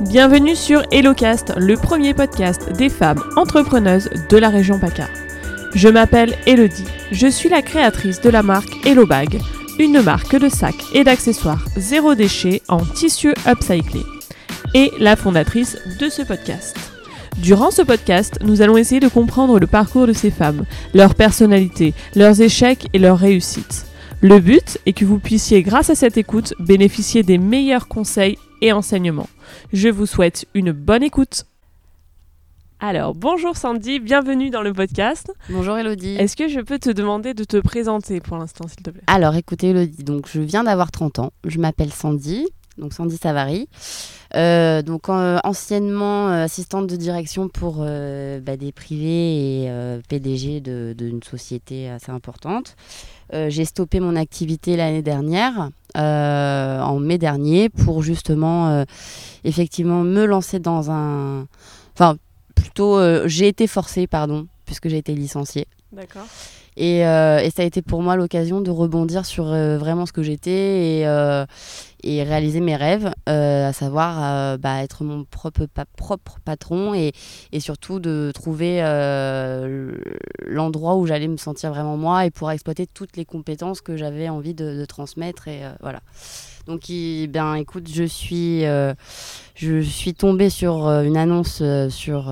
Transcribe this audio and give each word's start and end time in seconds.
Bienvenue 0.00 0.56
sur 0.56 0.82
HelloCast, 0.90 1.52
le 1.56 1.76
premier 1.76 2.14
podcast 2.14 2.72
des 2.72 2.88
femmes 2.88 3.22
entrepreneuses 3.36 4.10
de 4.28 4.36
la 4.36 4.48
région 4.48 4.80
PACA. 4.80 5.06
Je 5.72 5.88
m'appelle 5.88 6.36
Elodie, 6.46 6.84
je 7.12 7.28
suis 7.28 7.48
la 7.48 7.62
créatrice 7.62 8.20
de 8.20 8.28
la 8.28 8.42
marque 8.42 8.84
HelloBag, 8.84 9.40
une 9.78 10.02
marque 10.02 10.34
de 10.34 10.48
sacs 10.48 10.84
et 10.94 11.04
d'accessoires 11.04 11.64
zéro 11.76 12.16
déchet 12.16 12.60
en 12.66 12.78
tissu 12.78 13.34
upcyclé, 13.46 14.00
et 14.74 14.90
la 14.98 15.14
fondatrice 15.14 15.78
de 16.00 16.08
ce 16.08 16.22
podcast. 16.22 16.76
Durant 17.38 17.70
ce 17.70 17.82
podcast, 17.82 18.38
nous 18.42 18.62
allons 18.62 18.76
essayer 18.76 19.00
de 19.00 19.08
comprendre 19.08 19.60
le 19.60 19.68
parcours 19.68 20.08
de 20.08 20.12
ces 20.12 20.32
femmes, 20.32 20.64
leur 20.92 21.14
personnalité, 21.14 21.94
leurs 22.16 22.40
échecs 22.40 22.88
et 22.92 22.98
leurs 22.98 23.18
réussites. 23.18 23.86
Le 24.22 24.40
but 24.40 24.78
est 24.86 24.92
que 24.92 25.04
vous 25.04 25.18
puissiez, 25.18 25.62
grâce 25.62 25.90
à 25.90 25.94
cette 25.94 26.16
écoute, 26.16 26.54
bénéficier 26.58 27.22
des 27.22 27.38
meilleurs 27.38 27.86
conseils 27.86 28.38
et 28.60 28.72
enseignements. 28.72 29.28
Je 29.72 29.88
vous 29.88 30.06
souhaite 30.06 30.46
une 30.54 30.72
bonne 30.72 31.02
écoute. 31.02 31.44
Alors, 32.80 33.14
bonjour 33.14 33.56
Sandy, 33.56 33.98
bienvenue 33.98 34.50
dans 34.50 34.62
le 34.62 34.72
podcast. 34.72 35.32
Bonjour 35.48 35.78
Elodie. 35.78 36.16
Est-ce 36.16 36.36
que 36.36 36.48
je 36.48 36.60
peux 36.60 36.78
te 36.78 36.90
demander 36.90 37.32
de 37.32 37.44
te 37.44 37.56
présenter 37.56 38.20
pour 38.20 38.36
l'instant, 38.36 38.68
s'il 38.68 38.82
te 38.82 38.90
plaît? 38.90 39.02
Alors, 39.06 39.34
écoutez 39.36 39.70
Elodie, 39.70 40.04
donc 40.04 40.28
je 40.28 40.40
viens 40.40 40.64
d'avoir 40.64 40.90
30 40.90 41.18
ans. 41.20 41.32
Je 41.46 41.58
m'appelle 41.58 41.92
Sandy, 41.92 42.46
donc 42.78 42.92
Sandy 42.92 43.16
Savary. 43.16 43.68
Euh, 44.34 44.82
donc 44.82 45.08
euh, 45.08 45.38
anciennement 45.44 46.28
euh, 46.28 46.44
assistante 46.44 46.88
de 46.88 46.96
direction 46.96 47.48
pour 47.48 47.76
bah, 47.76 48.56
des 48.56 48.72
privés 48.72 49.64
et 49.64 50.00
PDG 50.08 50.60
d'une 50.60 51.22
société 51.22 51.88
assez 51.88 52.10
importante. 52.10 52.76
Euh, 53.32 53.48
J'ai 53.50 53.64
stoppé 53.64 54.00
mon 54.00 54.16
activité 54.16 54.76
l'année 54.76 55.02
dernière, 55.02 55.70
euh, 55.96 56.80
en 56.80 56.98
mai 56.98 57.18
dernier, 57.18 57.68
pour 57.68 58.02
justement 58.02 58.68
euh, 58.68 58.84
effectivement 59.44 60.02
me 60.02 60.24
lancer 60.24 60.58
dans 60.58 60.90
un... 60.90 61.46
Enfin, 61.94 62.16
plutôt, 62.54 62.98
j'ai 63.26 63.48
été 63.48 63.66
forcée, 63.66 64.06
pardon, 64.06 64.46
puisque 64.66 64.88
j'ai 64.88 64.98
été 64.98 65.14
licenciée. 65.14 65.66
D'accord. 65.92 66.26
Et, 66.76 67.06
euh, 67.06 67.38
et 67.38 67.50
ça 67.50 67.62
a 67.62 67.64
été 67.64 67.82
pour 67.82 68.02
moi 68.02 68.16
l'occasion 68.16 68.60
de 68.60 68.70
rebondir 68.70 69.24
sur 69.24 69.46
euh, 69.46 69.78
vraiment 69.78 70.06
ce 70.06 70.12
que 70.12 70.22
j'étais 70.22 70.98
et, 70.98 71.06
euh, 71.06 71.44
réaliser 72.02 72.60
mes 72.60 72.76
rêves, 72.76 73.12
à 73.26 73.72
savoir 73.72 74.58
bah, 74.58 74.82
être 74.82 75.04
mon 75.04 75.24
propre, 75.24 75.64
pa- 75.64 75.86
propre 75.96 76.38
patron 76.44 76.92
et, 76.92 77.12
surtout 77.60 77.98
de 77.98 78.30
trouver 78.34 78.82
l'endroit 80.46 80.96
où 80.96 81.06
j'allais 81.06 81.28
me 81.28 81.38
sentir 81.38 81.70
vraiment 81.70 81.96
moi 81.96 82.26
et 82.26 82.30
pouvoir 82.30 82.52
exploiter 82.52 82.86
toutes 82.86 83.16
les 83.16 83.24
compétences 83.24 83.80
que 83.80 83.96
j'avais 83.96 84.28
envie 84.28 84.52
de, 84.52 84.84
transmettre. 84.84 85.48
Et, 85.48 85.62
voilà. 85.80 86.00
Donc, 86.66 86.82
ben, 87.30 87.54
écoute, 87.54 87.88
je 87.90 88.04
suis, 88.04 88.64
tombée 90.18 90.50
sur 90.50 90.86
une 90.88 91.16
annonce 91.16 91.62
sur 91.88 92.30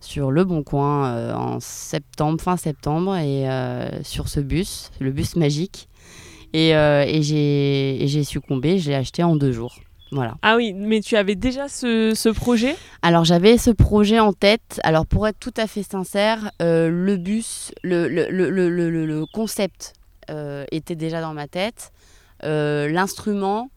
sur 0.00 0.30
Le 0.30 0.44
Bon 0.44 0.62
Coin 0.62 1.06
euh, 1.06 1.34
en 1.34 1.60
septembre, 1.60 2.40
fin 2.40 2.56
septembre, 2.56 3.16
et 3.16 3.48
euh, 3.48 4.02
sur 4.02 4.28
ce 4.28 4.40
bus, 4.40 4.90
le 4.98 5.12
bus 5.12 5.36
magique. 5.36 5.88
Et, 6.52 6.74
euh, 6.74 7.04
et 7.06 7.22
j'ai 7.22 8.24
succombé, 8.24 8.78
j'ai 8.78 8.94
acheté 8.94 9.22
en 9.22 9.36
deux 9.36 9.52
jours. 9.52 9.76
Voilà. 10.12 10.34
Ah 10.42 10.56
oui, 10.56 10.72
mais 10.72 11.00
tu 11.00 11.16
avais 11.16 11.36
déjà 11.36 11.68
ce, 11.68 12.14
ce 12.16 12.28
projet? 12.28 12.74
Alors 13.02 13.24
j'avais 13.24 13.58
ce 13.58 13.70
projet 13.70 14.18
en 14.18 14.32
tête. 14.32 14.80
Alors 14.82 15.06
pour 15.06 15.28
être 15.28 15.38
tout 15.38 15.54
à 15.56 15.68
fait 15.68 15.84
sincère, 15.84 16.50
euh, 16.60 16.90
le 16.90 17.16
bus, 17.16 17.70
le, 17.84 18.08
le, 18.08 18.28
le, 18.28 19.06
le, 19.06 19.26
concept 19.32 19.92
euh, 20.28 20.64
était 20.72 20.96
déjà 20.96 21.20
dans 21.20 21.32
ma 21.32 21.46
tête. 21.46 21.92
Euh, 22.42 22.88
L'instrument, 22.88 23.70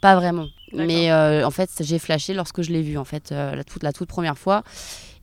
pas 0.00 0.16
vraiment. 0.16 0.46
Mais 0.72 1.12
en 1.12 1.50
fait, 1.52 1.70
j'ai 1.80 2.00
flashé 2.00 2.34
lorsque 2.34 2.62
je 2.62 2.72
l'ai 2.72 2.82
vu 2.82 2.98
en 2.98 3.04
fait 3.04 3.30
la, 3.30 3.62
toute, 3.62 3.84
la 3.84 3.92
toute 3.92 4.08
première 4.08 4.38
fois. 4.38 4.64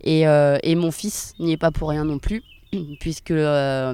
Et, 0.03 0.27
euh, 0.27 0.57
et 0.63 0.75
mon 0.75 0.91
fils 0.91 1.33
n'y 1.39 1.51
est 1.53 1.57
pas 1.57 1.71
pour 1.71 1.89
rien 1.89 2.03
non 2.05 2.19
plus, 2.19 2.43
puisque 2.99 3.31
euh, 3.31 3.93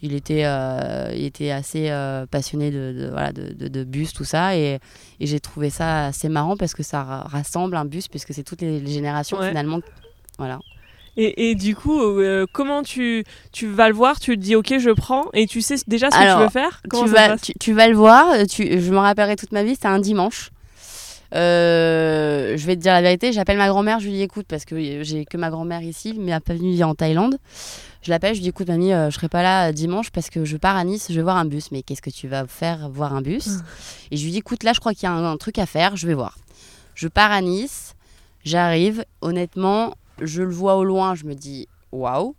il 0.00 0.14
était, 0.14 0.44
euh, 0.44 1.12
il 1.14 1.24
était 1.24 1.50
assez 1.50 1.90
euh, 1.90 2.26
passionné 2.26 2.70
de, 2.70 2.92
de, 2.98 3.08
voilà, 3.10 3.32
de, 3.32 3.52
de- 3.52 3.68
de 3.68 3.84
bus, 3.84 4.12
tout 4.12 4.24
ça. 4.24 4.56
Et, 4.56 4.78
et 5.20 5.26
j'ai 5.26 5.40
trouvé 5.40 5.70
ça 5.70 6.06
assez 6.06 6.28
marrant 6.28 6.56
parce 6.56 6.74
que 6.74 6.82
ça 6.82 7.02
ra- 7.04 7.22
rassemble 7.28 7.76
un 7.76 7.84
bus, 7.84 8.08
puisque 8.08 8.32
c'est 8.34 8.42
toutes 8.42 8.62
les, 8.62 8.80
les 8.80 8.92
générations 8.92 9.38
Ouais. 9.38 9.48
finalement. 9.48 9.80
Voilà. 10.38 10.58
et, 11.16 11.50
et 11.50 11.54
du 11.54 11.76
coup, 11.76 12.00
euh, 12.00 12.46
comment 12.50 12.82
tu, 12.82 13.22
tu 13.52 13.68
vas 13.68 13.88
le 13.88 13.94
voir? 13.94 14.18
Tu 14.18 14.34
te 14.36 14.40
dis, 14.40 14.56
ok, 14.56 14.78
je 14.78 14.90
prends, 14.90 15.26
et 15.34 15.46
tu 15.46 15.60
sais 15.60 15.76
déjà 15.86 16.10
ce 16.10 16.16
que 16.16 16.32
tu 16.34 16.40
veux 16.40 16.48
faire? 16.48 16.80
Comment 16.88 17.04
tu, 17.04 17.10
ça 17.10 17.28
vas, 17.28 17.36
tu, 17.38 17.52
tu 17.60 17.72
vas 17.74 17.86
le 17.88 17.94
voir, 17.94 18.46
tu, 18.48 18.80
je 18.80 18.90
me 18.90 18.98
rappellerai 18.98 19.36
toute 19.36 19.52
ma 19.52 19.62
vie, 19.62 19.74
c'était 19.74 19.88
un 19.88 19.98
dimanche. 20.00 20.50
Euh, 21.34 22.56
je 22.56 22.66
vais 22.66 22.76
te 22.76 22.80
dire 22.80 22.92
la 22.92 23.02
vérité, 23.02 23.32
j'appelle 23.32 23.56
ma 23.56 23.68
grand-mère, 23.68 24.00
je 24.00 24.06
lui 24.06 24.12
dis 24.12 24.22
écoute, 24.22 24.46
parce 24.48 24.64
que 24.64 25.02
j'ai 25.02 25.24
que 25.24 25.36
ma 25.36 25.50
grand-mère 25.50 25.82
ici, 25.82 26.14
mais 26.18 26.30
elle 26.30 26.36
n'est 26.36 26.40
pas 26.40 26.54
venue 26.54 26.72
vivre 26.72 26.88
en 26.88 26.94
Thaïlande. 26.94 27.38
Je 28.02 28.10
l'appelle, 28.10 28.34
je 28.34 28.38
lui 28.38 28.42
dis 28.42 28.48
écoute 28.48 28.68
mamie, 28.68 28.92
euh, 28.92 29.10
je 29.10 29.14
serai 29.14 29.28
pas 29.28 29.42
là 29.42 29.68
euh, 29.68 29.72
dimanche 29.72 30.10
parce 30.10 30.28
que 30.28 30.44
je 30.44 30.56
pars 30.56 30.76
à 30.76 30.84
Nice, 30.84 31.06
je 31.08 31.14
vais 31.14 31.22
voir 31.22 31.36
un 31.36 31.44
bus. 31.44 31.70
Mais 31.70 31.82
qu'est-ce 31.82 32.02
que 32.02 32.10
tu 32.10 32.28
vas 32.28 32.46
faire 32.46 32.88
voir 32.90 33.14
un 33.14 33.22
bus? 33.22 33.48
Et 34.10 34.16
je 34.16 34.24
lui 34.24 34.32
dis 34.32 34.38
écoute, 34.38 34.64
là 34.64 34.72
je 34.74 34.80
crois 34.80 34.92
qu'il 34.92 35.04
y 35.04 35.06
a 35.06 35.12
un, 35.12 35.24
un 35.24 35.36
truc 35.36 35.58
à 35.58 35.66
faire, 35.66 35.96
je 35.96 36.06
vais 36.06 36.14
voir. 36.14 36.36
Je 36.94 37.08
pars 37.08 37.30
à 37.30 37.40
Nice, 37.40 37.94
j'arrive, 38.44 39.04
honnêtement, 39.20 39.94
je 40.20 40.42
le 40.42 40.52
vois 40.52 40.76
au 40.76 40.84
loin, 40.84 41.14
je 41.14 41.24
me 41.24 41.34
dis 41.34 41.68
waouh. 41.92 42.34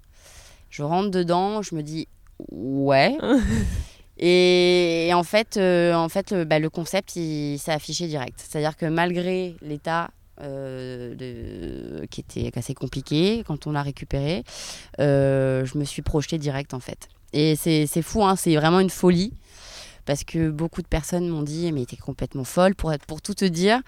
Je 0.69 0.83
rentre 0.83 1.11
dedans, 1.11 1.61
je 1.61 1.75
me 1.75 1.81
dis 1.81 2.07
ouais. 2.51 3.17
Et, 4.25 5.11
en 5.13 5.23
fait, 5.23 5.57
euh, 5.57 5.93
en 5.93 6.07
fait 6.07 6.31
le, 6.31 6.45
bah, 6.45 6.57
le 6.57 6.69
concept, 6.69 7.09
s'est 7.11 7.59
affiché 7.67 8.07
direct. 8.07 8.35
C'est-à-dire 8.37 8.77
que 8.77 8.85
malgré 8.85 9.57
l'état 9.61 10.11
euh, 10.41 12.05
qui 12.09 12.21
était 12.21 12.57
assez 12.57 12.73
compliqué 12.73 13.43
quand 13.45 13.67
on 13.67 13.73
l'a 13.73 13.81
récupéré, 13.81 14.45
euh, 15.01 15.65
je 15.65 15.77
me 15.77 15.83
suis 15.83 16.01
projetée 16.01 16.37
direct 16.37 16.73
en 16.73 16.79
fait. 16.79 17.09
Et 17.33 17.57
c'est 17.57 17.85
c'est 17.85 18.01
fou, 18.01 18.23
hein, 18.23 18.37
c'est 18.37 18.55
vraiment 18.55 18.79
une 18.79 18.89
folie. 18.89 19.33
Parce 20.05 20.23
que 20.23 20.49
beaucoup 20.49 20.81
de 20.81 20.87
personnes 20.87 21.27
m'ont 21.29 21.43
dit, 21.43 21.71
mais 21.71 21.85
t'es 21.85 21.95
complètement 21.95 22.43
folle. 22.43 22.75
Pour, 22.75 22.91
être, 22.91 23.05
pour 23.05 23.21
tout 23.21 23.33
te 23.33 23.45
dire, 23.45 23.79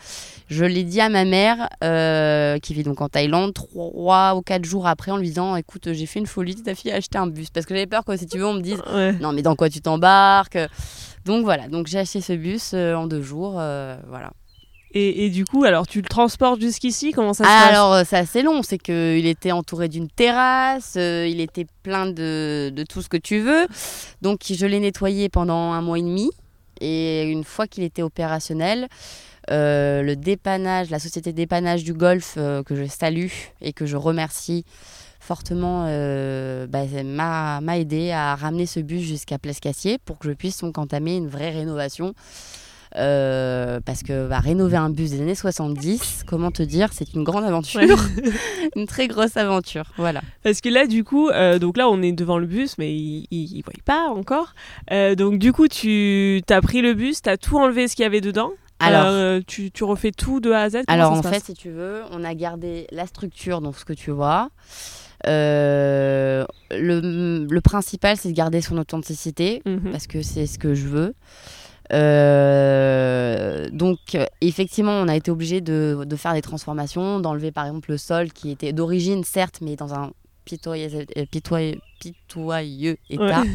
je 0.47 0.63
l'ai 0.65 0.83
dit 0.83 1.01
à 1.01 1.09
ma 1.09 1.25
mère, 1.25 1.67
euh, 1.83 2.57
qui 2.59 2.73
vit 2.73 2.83
donc 2.83 3.01
en 3.01 3.09
Thaïlande, 3.09 3.53
trois 3.53 4.35
ou 4.35 4.41
quatre 4.41 4.65
jours 4.65 4.87
après, 4.87 5.11
en 5.11 5.17
lui 5.17 5.27
disant, 5.27 5.55
écoute, 5.55 5.91
j'ai 5.91 6.05
fait 6.05 6.19
une 6.19 6.27
folie, 6.27 6.55
ta 6.55 6.73
fille 6.75 6.91
a 6.91 6.95
acheté 6.95 7.17
un 7.17 7.27
bus. 7.27 7.49
Parce 7.49 7.65
que 7.65 7.73
j'avais 7.75 7.87
peur 7.87 8.05
que, 8.05 8.15
si 8.15 8.27
tu 8.27 8.37
veux, 8.37 8.45
on 8.47 8.53
me 8.53 8.61
dise, 8.61 8.81
Ouais. 8.93 9.13
non 9.13 9.33
mais 9.33 9.41
dans 9.41 9.55
quoi 9.55 9.69
tu 9.69 9.81
t'embarques? 9.81 10.57
Donc 11.25 11.43
voilà 11.43 11.67
donc 11.67 11.87
j'ai 11.87 11.97
acheté 11.97 12.21
ce 12.21 12.33
bus 12.33 12.71
euh, 12.75 12.93
en 12.93 13.07
deux 13.07 13.21
jours 13.23 13.55
euh, 13.57 13.97
voilà 14.07 14.31
Et, 14.97 15.29
du 15.29 15.43
coup, 15.43 15.65
alors 15.65 15.87
tu 15.87 16.01
le 16.01 16.07
transportes 16.07 16.61
jusqu'ici? 16.61 17.11
Comment 17.11 17.33
ça 17.33 17.43
se 17.43 17.49
passe? 17.49 17.67
Alors 17.67 17.93
euh, 17.93 18.03
c'est 18.07 18.15
assez 18.15 18.41
long 18.41 18.63
c'est 18.63 18.77
que 18.77 19.17
il 19.17 19.25
était 19.25 19.51
entouré 19.51 19.89
d'une 19.89 20.07
terrasse 20.07 20.93
euh, 20.95 21.27
il 21.27 21.41
était 21.41 21.67
plein 21.83 22.05
de, 22.05 22.71
de 22.73 22.83
tout 22.83 23.01
ce 23.01 23.09
que 23.09 23.17
tu 23.17 23.39
veux. 23.39 23.67
Donc 24.21 24.39
je 24.49 24.65
l'ai 24.65 24.79
nettoyé 24.79 25.27
pendant 25.27 25.73
un 25.73 25.81
mois 25.81 25.99
et 25.99 26.01
demi. 26.01 26.31
Et 26.79 27.23
une 27.23 27.43
fois 27.43 27.67
qu'il 27.67 27.83
était 27.83 28.03
opérationnel 28.03 28.87
euh, 29.51 30.01
le 30.01 30.15
dépannage 30.15 30.89
la 30.89 30.99
société 30.99 31.33
dépannage 31.33 31.83
du 31.83 31.93
Golfe 31.93 32.35
euh, 32.37 32.63
que 32.63 32.75
je 32.75 32.85
salue 32.85 33.31
et 33.61 33.73
que 33.73 33.85
je 33.85 33.97
remercie 33.97 34.63
fortement 35.19 35.83
bah, 36.67 36.85
m'a 37.03 37.77
aidé 37.77 38.11
à 38.11 38.35
ramener 38.35 38.65
ce 38.65 38.79
bus 38.79 39.01
jusqu'à 39.01 39.39
Place 39.39 39.59
Cassier 39.59 39.97
pour 40.05 40.19
que 40.19 40.29
je 40.29 40.33
puisse 40.33 40.59
donc 40.59 40.77
entamer 40.77 41.17
une 41.17 41.27
vraie 41.27 41.49
rénovation. 41.49 42.13
Euh, 42.97 43.79
parce 43.85 44.03
que 44.03 44.27
bah, 44.27 44.39
rénover 44.39 44.77
un 44.77 44.89
bus 44.89 45.11
des 45.11 45.21
années 45.21 45.35
70, 45.35 46.23
comment 46.25 46.49
te 46.51 46.63
dire, 46.63 46.89
c'est 46.93 47.13
une 47.13 47.23
grande 47.23 47.43
aventure, 47.43 47.81
Ouais. 47.81 48.31
une 48.77 48.87
très 48.87 49.07
grosse 49.07 49.35
aventure. 49.35 49.83
Voilà. 49.97 50.21
Parce 50.43 50.61
que 50.61 50.69
là, 50.69 50.87
du 50.87 51.03
coup, 51.03 51.27
euh, 51.29 51.59
donc 51.59 51.75
là, 51.77 51.89
on 51.89 52.01
est 52.01 52.13
devant 52.13 52.37
le 52.37 52.45
bus, 52.47 52.77
mais 52.77 52.95
il 52.95 53.27
ne 53.31 53.63
voit 53.63 53.73
pas 53.83 54.07
encore. 54.09 54.53
Euh, 54.91 55.15
donc, 55.15 55.39
du 55.39 55.51
coup, 55.51 55.67
tu 55.67 56.41
as 56.49 56.61
pris 56.61 56.81
le 56.81 56.93
bus, 56.93 57.21
tu 57.21 57.29
as 57.29 57.37
tout 57.37 57.57
enlevé 57.57 57.87
ce 57.89 57.95
qu'il 57.97 58.03
y 58.03 58.05
avait 58.05 58.21
dedans. 58.21 58.51
Alors- 58.79 59.41
tu, 59.47 59.71
tu 59.71 59.83
refais 59.83 60.11
tout 60.11 60.39
de 60.39 60.51
A 60.51 60.61
à 60.61 60.69
Z. 60.69 60.77
Alors 60.87 61.11
en 61.13 61.21
fait, 61.23 61.43
si 61.43 61.53
tu 61.53 61.69
veux, 61.71 62.01
on 62.11 62.23
a 62.23 62.33
gardé 62.35 62.87
la 62.91 63.07
structure, 63.07 63.59
donc 63.61 63.77
ce 63.77 63.85
que 63.85 63.93
tu 63.93 64.11
vois. 64.11 64.49
Euh, 65.27 66.45
le, 66.71 67.45
le 67.49 67.61
principal, 67.61 68.17
c'est 68.17 68.29
de 68.29 68.33
garder 68.35 68.61
son 68.61 68.77
authenticité. 68.77 69.61
Mhm. 69.65 69.91
parce 69.91 70.07
que 70.07 70.21
c'est 70.21 70.45
ce 70.45 70.59
que 70.59 70.73
je 70.73 70.87
veux. 70.87 71.13
Euh, 71.93 73.69
donc, 73.71 74.17
effectivement, 74.41 74.91
on 74.93 75.07
a 75.07 75.15
été 75.15 75.31
obligé 75.31 75.61
de, 75.61 76.03
de 76.05 76.15
faire 76.15 76.33
des 76.33 76.41
transformations, 76.41 77.19
d'enlever 77.19 77.51
par 77.51 77.65
exemple 77.65 77.91
le 77.91 77.97
sol 77.97 78.31
qui 78.31 78.51
était 78.51 78.73
d'origine, 78.73 79.23
certes, 79.23 79.59
mais 79.61 79.75
dans 79.75 79.93
un 79.93 80.11
pitoyeux, 80.45 81.05
pitoyeux, 81.31 81.79
pitoyeux 81.99 82.97
état. 83.09 83.43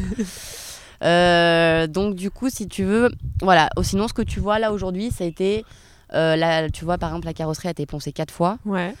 Euh, 1.03 1.87
donc, 1.87 2.13
du 2.13 2.29
coup, 2.29 2.51
si 2.51 2.67
tu 2.67 2.83
veux, 2.83 3.09
voilà. 3.41 3.69
Oh, 3.75 3.81
sinon, 3.81 4.07
ce 4.07 4.13
que 4.13 4.21
tu 4.21 4.39
vois 4.39 4.59
là 4.59 4.71
aujourd'hui, 4.71 5.09
ça 5.09 5.23
a 5.23 5.27
été. 5.27 5.65
euh, 6.13 6.35
là, 6.35 6.69
tu 6.69 6.85
vois, 6.85 6.99
par 6.99 7.09
exemple, 7.09 7.25
la 7.25 7.33
carrosserie 7.33 7.69
a 7.69 7.71
été 7.71 7.87
poncée 7.87 8.11
quatre 8.11 8.31
fois. 8.31 8.59
Ouais. 8.65 8.93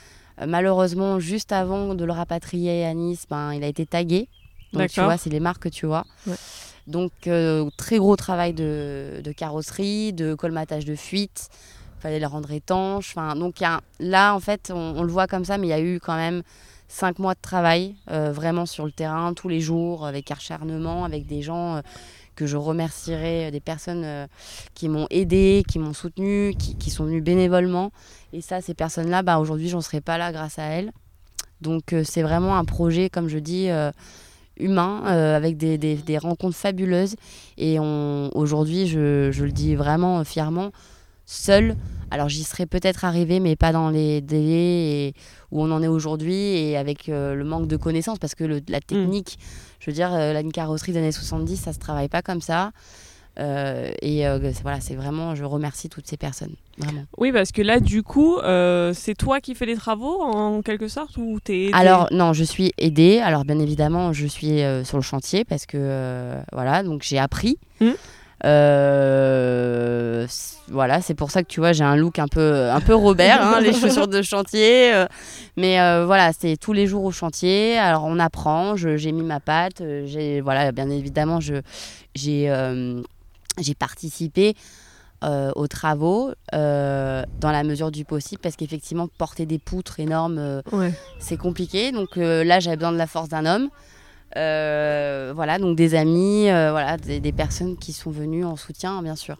Malheureusement, 0.47 1.19
juste 1.19 1.51
avant 1.51 1.93
de 1.93 2.03
le 2.03 2.11
rapatrier 2.11 2.85
à 2.85 2.95
Nice, 2.95 3.25
ben, 3.29 3.53
il 3.53 3.63
a 3.63 3.67
été 3.67 3.85
tagué. 3.85 4.29
Donc 4.73 4.81
tu 4.89 4.99
vois, 4.99 5.17
c'est 5.17 5.29
les 5.29 5.39
marques 5.39 5.61
que 5.61 5.69
tu 5.69 5.85
vois. 5.85 6.05
Ouais. 6.25 6.33
Donc 6.91 7.11
euh, 7.27 7.69
très 7.77 7.97
gros 7.97 8.15
travail 8.15 8.53
de, 8.53 9.21
carrosserie, 9.35 10.13
de 10.13 10.35
colmatage 10.35 10.85
de 10.85 10.95
fuite, 10.95 11.49
fallait 11.99 12.19
les 12.19 12.25
rendre 12.25 12.51
étanches. 12.51 13.13
Enfin, 13.15 13.35
donc 13.35 13.55
là, 13.99 14.35
en 14.35 14.39
fait, 14.39 14.71
on, 14.75 15.01
le 15.01 15.11
voit 15.11 15.27
comme 15.27 15.45
ça, 15.45 15.57
mais 15.57 15.67
il 15.67 15.69
y 15.71 15.73
a 15.73 15.81
eu 15.81 15.99
quand 15.99 16.15
même 16.15 16.43
cinq 16.87 17.19
mois 17.19 17.33
de 17.33 17.39
travail, 17.41 17.95
euh, 18.11 18.33
vraiment 18.33 18.65
sur 18.65 18.85
le 18.85 18.91
terrain, 18.91 19.33
tous 19.33 19.47
les 19.47 19.61
jours, 19.61 20.05
avec 20.05 20.29
acharnement, 20.29 21.05
avec 21.05 21.25
des 21.25 21.41
gens 21.41 21.77
euh, 21.77 21.81
que 22.35 22.45
je 22.45 22.57
remercierai, 22.57 23.51
des 23.51 23.59
personnes 23.59 24.27
qui 24.73 24.89
m'ont 24.89 25.07
aidé, 25.09 25.63
qui 25.67 25.79
m'ont 25.79 25.93
soutenu, 25.93 26.53
qui, 26.57 26.75
qui, 26.75 26.89
sont 26.89 27.05
venues 27.05 27.21
bénévolement. 27.21 27.91
Et 28.33 28.41
ça, 28.41 28.61
ces 28.61 28.73
personnes-là, 28.73 29.21
bah, 29.21 29.37
aujourd'hui, 29.37 29.69
j'en 29.69 29.81
serais 29.81 30.01
pas 30.01 30.17
là 30.17 30.31
grâce 30.31 30.57
à 30.57 30.63
elles. 30.63 30.91
Donc, 31.59 31.93
c'est 32.03 32.23
vraiment 32.23 32.57
un 32.57 32.65
projet, 32.65 33.09
comme 33.09 33.27
je 33.27 33.37
dis 33.37 33.69
humain, 34.61 35.03
euh, 35.07 35.35
avec 35.35 35.57
des, 35.57 35.77
des, 35.77 35.95
des, 35.95 36.17
rencontres 36.17 36.55
fabuleuses. 36.55 37.15
Et 37.57 37.79
aujourd'hui, 37.79 38.87
je, 38.87 39.29
je, 39.31 39.45
le 39.45 39.51
dis 39.51 39.75
vraiment 39.75 40.23
fièrement, 40.23 40.71
seul. 41.25 41.75
Alors 42.11 42.27
j'y 42.27 42.43
serais 42.43 42.65
peut-être 42.65 43.05
arrivé, 43.05 43.39
mais 43.39 43.55
pas 43.55 43.71
dans 43.71 43.89
les 43.89 44.19
délais 44.19 45.07
et, 45.07 45.13
où 45.51 45.63
on 45.63 45.71
en 45.71 45.81
est 45.81 45.87
aujourd'hui 45.87 46.35
et 46.35 46.77
avec 46.77 47.07
euh, 47.07 47.35
le 47.35 47.45
manque 47.45 47.67
de 47.67 47.77
connaissances, 47.77 48.19
parce 48.19 48.35
que 48.35 48.43
le, 48.43 48.61
la 48.67 48.79
mm. 48.79 48.81
technique, 48.81 49.39
je 49.79 49.89
veux 49.89 49.93
dire, 49.93 50.13
euh, 50.13 50.33
la 50.33 50.43
carrosserie 50.43 50.91
des 50.91 50.99
années 50.99 51.11
70, 51.11 51.55
ça 51.55 51.73
se 51.73 51.79
travaille 51.79 52.09
pas 52.09 52.21
comme 52.21 52.41
ça. 52.41 52.71
Euh, 53.41 53.91
et 54.01 54.27
euh, 54.27 54.39
voilà, 54.61 54.79
c'est 54.79 54.95
vraiment, 54.95 55.35
je 55.35 55.43
remercie 55.43 55.89
toutes 55.89 56.07
ces 56.07 56.17
personnes. 56.17 56.53
Vraiment. 56.77 57.03
Oui, 57.17 57.31
parce 57.31 57.51
que 57.51 57.61
là, 57.61 57.79
du 57.79 58.03
coup, 58.03 58.37
euh, 58.37 58.93
c'est 58.93 59.15
toi 59.15 59.39
qui 59.39 59.55
fais 59.55 59.65
les 59.65 59.75
travaux 59.75 60.21
en 60.21 60.61
quelque 60.61 60.87
sorte 60.87 61.17
ou 61.17 61.39
t'es 61.43 61.69
Alors 61.73 62.07
non, 62.11 62.33
je 62.33 62.43
suis 62.43 62.71
aidée. 62.77 63.19
Alors 63.19 63.43
bien 63.45 63.59
évidemment, 63.59 64.13
je 64.13 64.27
suis 64.27 64.61
sur 64.83 64.97
le 64.97 65.03
chantier 65.03 65.43
parce 65.43 65.65
que 65.65 66.35
voilà, 66.51 66.83
donc 66.83 67.01
j'ai 67.03 67.17
appris. 67.17 67.57
Mmh. 67.79 67.91
voilà, 70.69 71.01
c'est 71.01 71.15
pour 71.15 71.31
ça 71.31 71.43
que 71.43 71.47
tu 71.47 71.59
vois, 71.59 71.73
j'ai 71.73 71.83
un 71.83 71.95
look 71.95 72.19
un 72.19 72.27
peu, 72.27 72.69
un 72.69 72.81
peu 72.81 72.95
Robert, 72.95 73.41
hein, 73.41 73.59
les 73.59 73.73
chaussures 73.79 74.07
de 74.07 74.21
chantier. 74.21 74.93
mais 75.57 75.77
voilà, 76.05 76.31
c'est 76.37 76.57
tous 76.57 76.73
les 76.73 76.85
jours 76.87 77.03
au 77.03 77.11
chantier. 77.11 77.77
Alors 77.77 78.05
on 78.05 78.19
apprend. 78.19 78.75
J'ai 78.75 79.11
mis 79.11 79.23
ma 79.23 79.39
patte. 79.39 79.83
j'ai 80.05 80.41
voilà, 80.41 80.71
bien 80.71 80.89
évidemment, 80.89 81.39
je 81.39 81.55
j'ai 82.15 82.49
j'ai 83.59 83.75
participé 83.75 84.55
euh, 85.23 85.51
aux 85.55 85.67
travaux 85.67 86.31
euh, 86.55 87.23
dans 87.39 87.51
la 87.51 87.63
mesure 87.63 87.91
du 87.91 88.05
possible 88.05 88.41
parce 88.41 88.55
qu'effectivement 88.55 89.07
porter 89.07 89.45
des 89.45 89.59
poutres 89.59 89.99
énormes 89.99 90.39
euh, 90.39 90.61
c'est 91.19 91.37
compliqué. 91.37 91.91
Donc 91.91 92.15
là 92.15 92.59
j'avais 92.59 92.75
besoin 92.75 92.91
de 92.91 92.97
la 92.97 93.05
force 93.05 93.29
d'un 93.29 93.45
homme. 93.45 93.69
Voilà 94.33 95.59
donc 95.59 95.77
des 95.77 95.93
amis 95.93 96.45
voilà 96.45 96.97
des, 96.97 97.19
des, 97.19 97.31
personnes 97.31 97.77
qui 97.77 97.93
sont 97.93 98.09
venues 98.09 98.45
en 98.45 98.55
soutien 98.55 99.03
bien 99.03 99.15
sûr. 99.15 99.37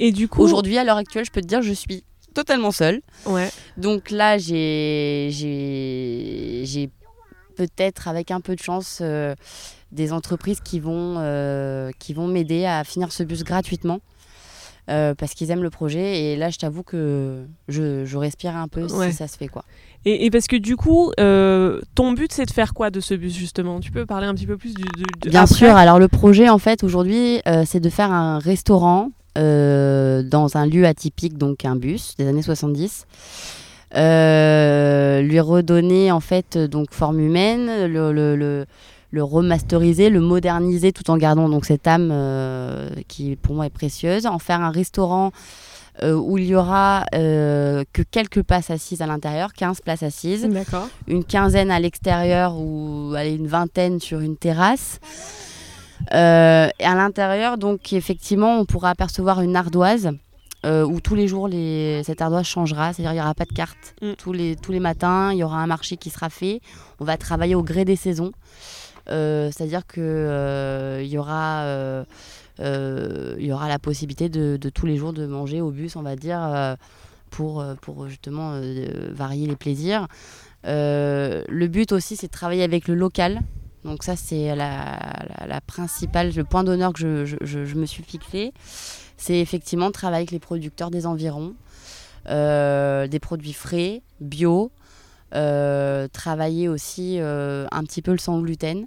Et 0.00 0.10
du 0.10 0.26
coup 0.26 0.42
aujourd'hui 0.42 0.78
à 0.78 0.84
l'heure 0.84 0.96
actuelle 0.96 1.24
je 1.24 1.30
peux 1.30 1.42
te 1.42 1.46
dire 1.46 1.62
je 1.62 1.72
suis 1.72 2.02
totalement 2.34 2.72
seule. 2.72 3.00
Ouais. 3.24 3.50
donc 3.76 4.10
là 4.10 4.36
j'ai 4.36 5.28
j'ai 5.30 6.90
peut-être 7.54 8.08
avec 8.08 8.32
un 8.32 8.40
peu 8.40 8.56
de 8.56 8.60
chance 8.60 9.00
des 9.94 10.12
entreprises 10.12 10.60
qui 10.60 10.80
vont, 10.80 11.16
euh, 11.18 11.90
qui 11.98 12.12
vont 12.12 12.26
m'aider 12.26 12.66
à 12.66 12.84
finir 12.84 13.12
ce 13.12 13.22
bus 13.22 13.44
gratuitement. 13.44 14.00
Euh, 14.90 15.14
parce 15.14 15.32
qu'ils 15.32 15.50
aiment 15.50 15.62
le 15.62 15.70
projet 15.70 16.20
et 16.20 16.36
là 16.36 16.50
je 16.50 16.58
t'avoue 16.58 16.82
que 16.82 17.46
je, 17.68 18.04
je, 18.04 18.18
respire 18.18 18.54
un 18.54 18.68
peu 18.68 18.86
si 18.86 19.14
ça 19.14 19.28
se 19.28 19.38
fait 19.38 19.48
quoi. 19.48 19.64
Et, 20.04 20.26
et 20.26 20.30
parce 20.30 20.46
que 20.46 20.56
du 20.56 20.76
coup 20.76 21.10
euh, 21.18 21.80
ton 21.94 22.12
but 22.12 22.30
c'est 22.30 22.44
de 22.44 22.50
faire 22.50 22.74
quoi 22.74 22.90
de 22.90 23.00
ce 23.00 23.14
bus 23.14 23.34
justement? 23.34 23.80
Tu 23.80 23.90
peux 23.90 24.04
parler 24.04 24.26
un 24.26 24.34
petit 24.34 24.46
peu 24.46 24.58
plus 24.58 24.74
du... 24.74 24.82
De, 25.22 25.30
Bien 25.30 25.46
sûr, 25.46 25.74
alors 25.74 25.98
le 25.98 26.08
projet 26.08 26.50
en 26.50 26.58
fait 26.58 26.84
aujourd'hui 26.84 27.40
c'est 27.64 27.80
de 27.80 27.88
faire 27.88 28.12
un 28.12 28.38
restaurant 28.38 29.10
dans 29.36 30.50
un 30.52 30.66
lieu 30.66 30.84
atypique 30.84 31.38
donc 31.38 31.64
un 31.64 31.76
bus 31.76 32.14
des 32.18 32.26
années 32.26 32.42
70. 32.42 33.06
lui 33.94 35.40
redonner 35.40 36.12
en 36.12 36.20
fait 36.20 36.58
donc 36.58 36.92
forme 36.92 37.20
humaine, 37.20 37.86
le, 37.86 38.12
le, 38.12 38.36
le 38.36 38.66
le 39.14 39.22
remasteriser, 39.22 40.10
le 40.10 40.20
moderniser 40.20 40.92
tout 40.92 41.08
en 41.08 41.16
gardant 41.16 41.48
donc 41.48 41.64
cette 41.64 41.86
âme 41.86 42.10
euh, 42.12 42.90
qui 43.06 43.36
pour 43.36 43.54
moi 43.54 43.66
est 43.66 43.70
précieuse, 43.70 44.26
en 44.26 44.40
faire 44.40 44.60
un 44.60 44.72
restaurant 44.72 45.30
euh, 46.02 46.14
où 46.14 46.36
il 46.36 46.46
y 46.46 46.56
aura 46.56 47.04
euh, 47.14 47.84
que 47.92 48.02
quelques 48.02 48.42
places 48.42 48.70
assises 48.70 49.02
à 49.02 49.06
l'intérieur, 49.06 49.52
15 49.52 49.82
places 49.82 50.02
assises, 50.02 50.48
une 51.06 51.24
quinzaine 51.24 51.70
à 51.70 51.78
l'extérieur 51.78 52.56
ou 52.58 53.14
allez, 53.16 53.36
une 53.36 53.46
vingtaine 53.46 54.00
sur 54.00 54.18
une 54.18 54.36
terrasse. 54.36 54.98
et 56.10 56.14
à 56.14 56.94
l'intérieur, 56.96 57.56
donc 57.56 57.92
effectivement, 57.92 58.58
on 58.58 58.64
pourra 58.64 58.90
apercevoir 58.90 59.42
une 59.42 59.54
ardoise 59.54 60.10
où 60.64 60.98
tous 60.98 61.14
les 61.14 61.28
jours 61.28 61.46
les... 61.46 62.02
cette 62.04 62.22
ardoise 62.22 62.46
changera, 62.46 62.94
c'est-à-dire 62.94 63.12
il 63.12 63.16
n'y 63.16 63.20
aura 63.20 63.34
pas 63.34 63.44
de 63.44 63.52
carte. 63.52 63.94
Mm. 64.00 64.12
Tous, 64.14 64.32
les, 64.32 64.56
tous 64.56 64.72
les 64.72 64.80
matins, 64.80 65.30
il 65.30 65.38
y 65.38 65.44
aura 65.44 65.58
un 65.58 65.66
marché 65.66 65.98
qui 65.98 66.10
sera 66.10 66.30
fait. 66.30 66.60
On 67.00 67.04
va 67.04 67.16
travailler 67.18 67.54
au 67.54 67.62
gré 67.62 67.84
des 67.84 67.96
saisons. 67.96 68.32
Euh, 69.10 69.50
c'est-à-dire 69.50 69.82
euh, 69.98 71.02
y 71.04 71.18
aura... 71.18 71.62
Euh, 71.64 72.04
il 73.38 73.46
y 73.46 73.52
aura 73.52 73.68
la 73.68 73.80
possibilité 73.80 74.28
de, 74.28 74.56
tous 74.70 74.86
les 74.86 74.96
jours 74.96 75.12
de 75.12 75.26
manger 75.26 75.60
au 75.60 75.70
bus, 75.70 75.96
on 75.96 76.02
va 76.02 76.14
dire, 76.14 76.76
pour, 77.30 77.64
pour 77.82 78.08
justement 78.08 78.60
varier 79.10 79.48
les 79.48 79.56
plaisirs. 79.56 80.06
le 80.62 81.66
but 81.66 81.90
aussi, 81.90 82.14
c'est 82.14 82.28
de 82.28 82.32
travailler 82.32 82.62
avec 82.62 82.86
le 82.86 82.94
local. 82.94 83.40
Donc 83.84 84.04
ça, 84.04 84.14
c'est 84.14 84.54
la, 84.54 84.98
la, 85.46 85.60
principale, 85.60 86.32
le 86.32 86.44
point 86.44 86.62
d'honneur 86.62 86.92
que 86.92 87.00
je, 87.00 87.26
je, 87.26 87.64
je, 87.64 87.74
me 87.74 87.86
suis 87.86 88.04
fixé. 88.04 88.52
C'est 89.16 89.40
effectivement 89.40 89.88
de 89.88 89.92
travailler 89.92 90.20
avec 90.20 90.30
les 90.30 90.38
producteurs 90.38 90.92
des 90.92 91.06
environs, 91.06 91.54
des 92.28 93.18
produits 93.20 93.52
frais, 93.52 94.02
bio, 94.20 94.70
travailler 95.32 96.68
aussi 96.68 97.18
un 97.18 97.82
petit 97.82 98.00
peu 98.00 98.12
le 98.12 98.18
sans 98.18 98.40
gluten. 98.40 98.86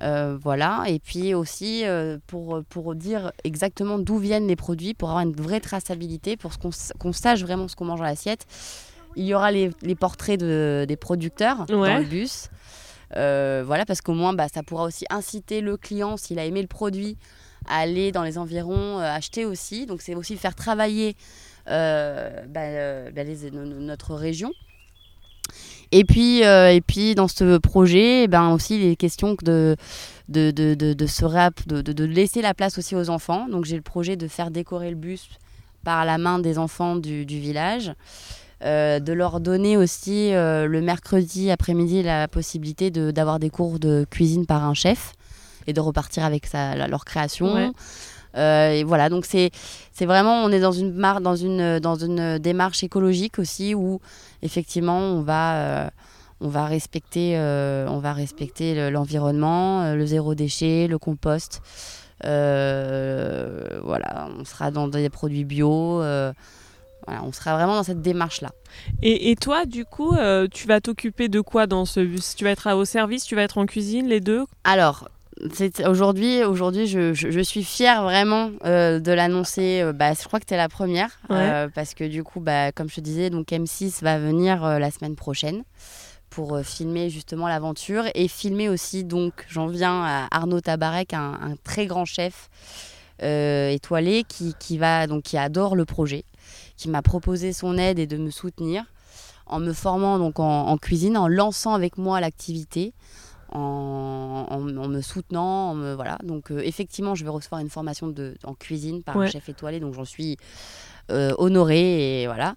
Euh, 0.00 0.38
voilà, 0.40 0.84
et 0.86 1.00
puis 1.00 1.34
aussi 1.34 1.84
euh, 1.84 2.18
pour, 2.28 2.62
pour 2.68 2.94
dire 2.94 3.32
exactement 3.42 3.98
d'où 3.98 4.18
viennent 4.18 4.46
les 4.46 4.54
produits, 4.54 4.94
pour 4.94 5.08
avoir 5.08 5.24
une 5.24 5.34
vraie 5.34 5.60
traçabilité, 5.60 6.36
pour 6.36 6.52
qu'on 6.58 7.12
sache 7.12 7.42
vraiment 7.42 7.66
ce 7.66 7.74
qu'on 7.74 7.86
mange 7.86 7.98
dans 7.98 8.04
l'assiette. 8.04 8.46
Il 9.16 9.24
y 9.24 9.34
aura 9.34 9.50
les, 9.50 9.70
les 9.82 9.96
portraits 9.96 10.38
de, 10.38 10.84
des 10.86 10.96
producteurs 10.96 11.66
dans 11.66 11.82
le 11.98 12.04
bus. 12.04 12.48
Euh, 13.16 13.64
voilà, 13.66 13.84
parce 13.86 14.00
qu'au 14.00 14.12
moins, 14.14 14.34
bah, 14.34 14.46
ça 14.52 14.62
pourra 14.62 14.84
aussi 14.84 15.04
inciter 15.10 15.60
le 15.60 15.76
client, 15.76 16.16
s'il 16.16 16.38
a 16.38 16.44
aimé 16.44 16.62
le 16.62 16.68
produit, 16.68 17.16
à 17.66 17.78
aller 17.78 18.12
dans 18.12 18.22
les 18.22 18.38
environs, 18.38 18.98
acheter 18.98 19.44
aussi. 19.46 19.86
Donc, 19.86 20.00
c'est 20.00 20.14
aussi 20.14 20.36
faire 20.36 20.54
travailler 20.54 21.16
bah, 21.66 22.30
bah, 22.46 23.24
les, 23.24 23.50
notre 23.50 24.14
région. 24.14 24.52
Et 25.92 26.04
puis, 26.04 26.44
euh, 26.44 26.72
et 26.72 26.80
puis 26.80 27.14
dans 27.14 27.28
ce 27.28 27.58
projet, 27.58 28.24
eh 28.24 28.28
ben 28.28 28.50
aussi 28.50 28.78
les 28.78 28.96
questions 28.96 29.36
de, 29.42 29.76
de, 30.28 30.50
de, 30.50 30.74
de, 30.74 31.06
se 31.06 31.24
rap, 31.24 31.66
de, 31.66 31.80
de, 31.80 32.04
laisser 32.04 32.42
la 32.42 32.54
place 32.54 32.78
aussi 32.78 32.94
aux 32.94 33.10
enfants. 33.10 33.48
Donc 33.48 33.64
j'ai 33.64 33.76
le 33.76 33.82
projet 33.82 34.16
de 34.16 34.28
faire 34.28 34.50
décorer 34.50 34.90
le 34.90 34.96
bus 34.96 35.28
par 35.84 36.04
la 36.04 36.18
main 36.18 36.38
des 36.38 36.58
enfants 36.58 36.96
du, 36.96 37.24
du 37.24 37.38
village. 37.38 37.92
Euh, 38.64 38.98
de 38.98 39.12
leur 39.12 39.38
donner 39.38 39.76
aussi 39.76 40.34
euh, 40.34 40.66
le 40.66 40.80
mercredi 40.80 41.48
après-midi 41.48 42.02
la 42.02 42.26
possibilité 42.26 42.90
d'avoir 42.90 43.38
des 43.38 43.50
cours 43.50 43.78
de 43.78 44.04
cuisine 44.10 44.46
par 44.46 44.64
un 44.64 44.74
chef 44.74 45.12
et 45.68 45.72
de 45.72 45.80
repartir 45.80 46.24
avec 46.24 46.44
sa, 46.46 46.88
leur 46.88 47.04
création. 47.04 47.72
Euh, 48.36 48.70
et 48.70 48.84
voilà, 48.84 49.08
donc 49.08 49.26
c'est 49.26 49.50
vraiment, 50.00 50.44
on 50.44 50.50
est 50.50 50.60
dans 50.60 50.72
une, 50.72 50.94
mar 50.94 51.20
dans, 51.20 51.36
une, 51.36 51.78
dans 51.80 51.96
une 51.96 52.38
démarche 52.38 52.82
écologique 52.82 53.38
aussi 53.38 53.74
où 53.74 54.00
effectivement 54.42 54.98
on 54.98 55.22
va, 55.22 55.56
euh, 55.56 55.88
on 56.40 56.48
va 56.48 56.66
respecter, 56.66 57.36
euh, 57.36 57.86
on 57.88 57.98
va 57.98 58.12
respecter 58.12 58.90
l'environnement, 58.90 59.94
le, 59.94 60.06
zéro 60.06 60.34
déchet, 60.34 60.86
le 60.88 60.98
compost. 60.98 61.62
voilà, 62.22 62.68
on 64.38 64.44
sera 64.44 64.70
dans 64.70 64.88
des 64.88 65.10
produits 65.10 65.44
bio. 65.44 66.02
Voilà, 67.06 67.24
on 67.24 67.32
sera 67.32 67.54
vraiment 67.54 67.74
dans 67.74 67.84
cette 67.84 68.02
démarche-là. 68.02 68.50
Et, 69.02 69.30
et, 69.30 69.36
toi, 69.36 69.64
du 69.64 69.86
coup, 69.86 70.14
tu 70.52 70.66
vas 70.66 70.82
t'occuper 70.82 71.28
de 71.28 71.40
quoi 71.40 71.66
dans 71.66 71.86
ce 71.86 72.00
bus 72.00 72.34
Tu 72.36 72.44
vas 72.44 72.50
être 72.50 72.70
au 72.74 72.84
service, 72.84 73.24
tu 73.24 73.34
vas 73.34 73.42
être 73.42 73.56
en 73.56 73.64
cuisine, 73.64 74.08
les 74.08 74.20
deux? 74.20 74.44
Alors, 74.64 75.08
Aujourd'hui, 75.86 76.42
aujourd'hui, 76.42 76.86
je, 76.86 77.12
je, 77.14 77.30
je, 77.30 77.40
suis 77.40 77.62
fière 77.62 78.02
vraiment 78.02 78.50
euh, 78.64 78.98
de 78.98 79.12
l'annoncer. 79.12 79.80
Euh, 79.82 79.92
bah, 79.92 80.12
je 80.14 80.24
crois 80.24 80.40
que 80.40 80.44
tu 80.44 80.54
es 80.54 80.56
la 80.56 80.68
première 80.68 81.10
euh, 81.30 81.68
parce 81.72 81.94
que 81.94 82.04
du 82.04 82.24
coup, 82.24 82.40
bah, 82.40 82.72
comme 82.72 82.88
je 82.88 82.96
te 82.96 83.00
disais, 83.00 83.30
donc 83.30 83.48
M6 83.48 84.02
va 84.02 84.18
venir 84.18 84.62
la 84.78 84.90
semaine 84.90 85.14
prochaine 85.14 85.62
pour 86.28 86.58
filmer 86.60 87.08
justement 87.08 87.46
l'aventure 87.46 88.04
et 88.14 88.26
filmer 88.26 88.68
aussi. 88.68 89.04
Donc, 89.04 89.46
j'en 89.48 89.68
viens 89.68 90.02
à 90.04 90.28
Arnaud 90.30 90.60
Tabarek, 90.60 91.14
un, 91.14 91.38
un 91.40 91.56
très 91.62 91.86
grand 91.86 92.04
chef 92.04 92.50
étoilé 93.20 94.24
qui, 94.28 94.54
qui 94.58 94.78
va 94.78 95.06
donc 95.06 95.24
qui 95.24 95.36
adore 95.36 95.76
le 95.76 95.84
projet, 95.84 96.24
qui 96.76 96.88
m'a 96.88 97.02
proposé 97.02 97.52
son 97.52 97.76
aide 97.78 97.98
et 97.98 98.06
de 98.06 98.16
me 98.16 98.30
soutenir 98.30 98.84
en 99.46 99.60
me 99.60 99.72
formant 99.72 100.18
donc 100.18 100.40
en, 100.40 100.66
en 100.66 100.76
cuisine, 100.76 101.16
en 101.16 101.26
lançant 101.26 101.74
avec 101.74 101.96
moi 101.96 102.20
l'activité 102.20 102.92
en, 103.52 104.60
me 104.60 105.00
soutenant. 105.00 105.74
me, 105.74 105.94
voilà. 105.94 106.18
Donc, 106.22 106.50
euh, 106.50 106.60
effectivement, 106.60 107.14
je 107.14 107.24
vais 107.24 107.30
recevoir 107.30 107.60
une 107.60 107.70
formation 107.70 108.08
de, 108.08 108.34
en 108.44 108.54
cuisine 108.54 109.02
par 109.02 109.16
un 109.16 109.26
chef 109.28 109.48
étoilé. 109.48 109.80
Donc, 109.80 109.94
j'en 109.94 110.04
suis 110.04 110.36
euh, 111.10 111.34
honorer 111.38 112.22
et 112.22 112.26
voilà. 112.26 112.54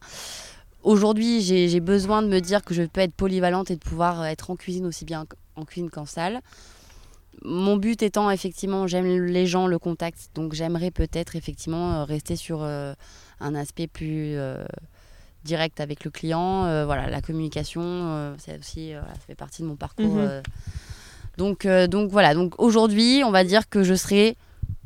Aujourd'hui, 0.84 1.42
j'ai 1.42 1.80
besoin 1.80 2.24
de 2.24 2.28
me 2.28 2.40
dire 2.40 2.64
que 2.64 2.74
je 2.74 2.84
peux 2.84 3.02
être 3.02 3.14
polyvalente 3.14 3.70
et 3.70 3.76
de 3.76 3.80
pouvoir 3.80 4.26
être 4.26 4.50
en 4.50 4.56
cuisine 4.56 4.86
aussi 4.86 5.06
bien 5.06 5.26
en 5.56 5.66
cuisine 5.66 5.90
qu'en 5.90 6.06
salle. 6.06 6.42
Mon 7.44 7.78
but 7.78 8.02
étant 8.04 8.30
effectivement, 8.30 8.88
j'aime 8.88 9.26
les 9.26 9.46
gens, 9.46 9.68
le 9.68 9.80
contact, 9.80 10.30
donc 10.36 10.54
j'aimerais 10.54 10.92
peut-être 10.92 11.36
effectivement 11.36 11.94
euh, 11.94 12.04
rester 12.04 12.36
sur 12.36 12.62
euh, 12.62 12.94
un 13.40 13.56
aspect 13.56 13.88
plus 13.88 14.36
direct 15.44 15.80
avec 15.80 16.04
le 16.04 16.12
client. 16.12 16.66
Euh, 16.66 16.86
voilà, 16.86 17.10
la 17.10 17.22
communication, 17.22 17.82
euh, 17.84 18.34
c'est 18.38 18.58
aussi, 18.60 18.94
euh, 18.94 19.02
ça 19.02 19.20
fait 19.28 19.36
partie 19.36 19.62
de 19.62 19.68
mon 19.68 19.76
parcours. 19.76 20.06
Mhm. 20.16 20.20
euh. 20.20 20.42
donc, 21.38 21.68
donc 21.90 22.12
voilà, 22.12 22.34
donc 22.34 22.54
aujourd'hui, 22.60 23.24
on 23.26 23.32
va 23.32 23.44
dire 23.44 23.70
que 23.70 23.84
je 23.84 23.94
serai 23.96 24.36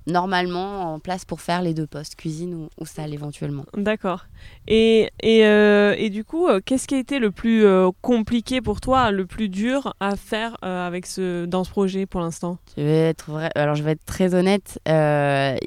normalement 0.07 0.93
en 0.93 0.99
place 0.99 1.25
pour 1.25 1.41
faire 1.41 1.63
les 1.63 1.73
deux 1.73 1.87
postes, 1.87 2.15
cuisine 2.15 2.53
ou, 2.53 2.69
ou 2.79 2.85
salle 2.85 3.11
éventuellement. 3.13 3.65
D'accord. 3.75 4.27
Et, 4.67 5.09
et, 5.23 5.39
et 5.39 6.09
du 6.11 6.23
coup, 6.23 6.47
qu'est-ce 6.63 6.87
qui 6.87 6.93
a 6.93 6.99
été 6.99 7.17
le 7.17 7.31
plus 7.31 7.65
compliqué 8.01 8.61
pour 8.61 8.81
toi, 8.81 9.09
le 9.09 9.25
plus 9.25 9.49
dur 9.49 9.95
à 9.99 10.15
faire 10.15 10.57
avec 10.63 11.07
ce, 11.07 11.45
dans 11.45 11.63
ce 11.63 11.71
projet 11.71 12.05
pour 12.05 12.21
l'instant? 12.21 12.59
Je 12.77 12.83
vais 12.83 13.09
être 13.09 13.31
vrai- 13.31 13.49
Alors, 13.55 13.73
je 13.73 13.81
vais 13.81 13.93
être 13.93 14.05
très 14.05 14.35
honnête. 14.35 14.79
Il 14.85 14.91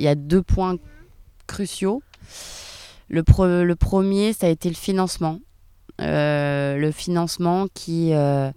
y 0.03 0.09
a 0.09 0.15
deux 0.15 0.43
points 0.43 0.77
cruciaux. 1.49 2.01
Le, 3.09 3.23
pre- 3.23 3.63
le 3.63 3.77
premier, 3.77 4.33
ça 4.33 4.47
a 4.47 4.51
été 4.51 4.69
le 4.69 4.75
financement. 4.75 5.41
Euh, 6.01 6.77
le 6.77 6.93
financement 6.93 7.67
qui, 7.75 8.13
euh, 8.13 8.53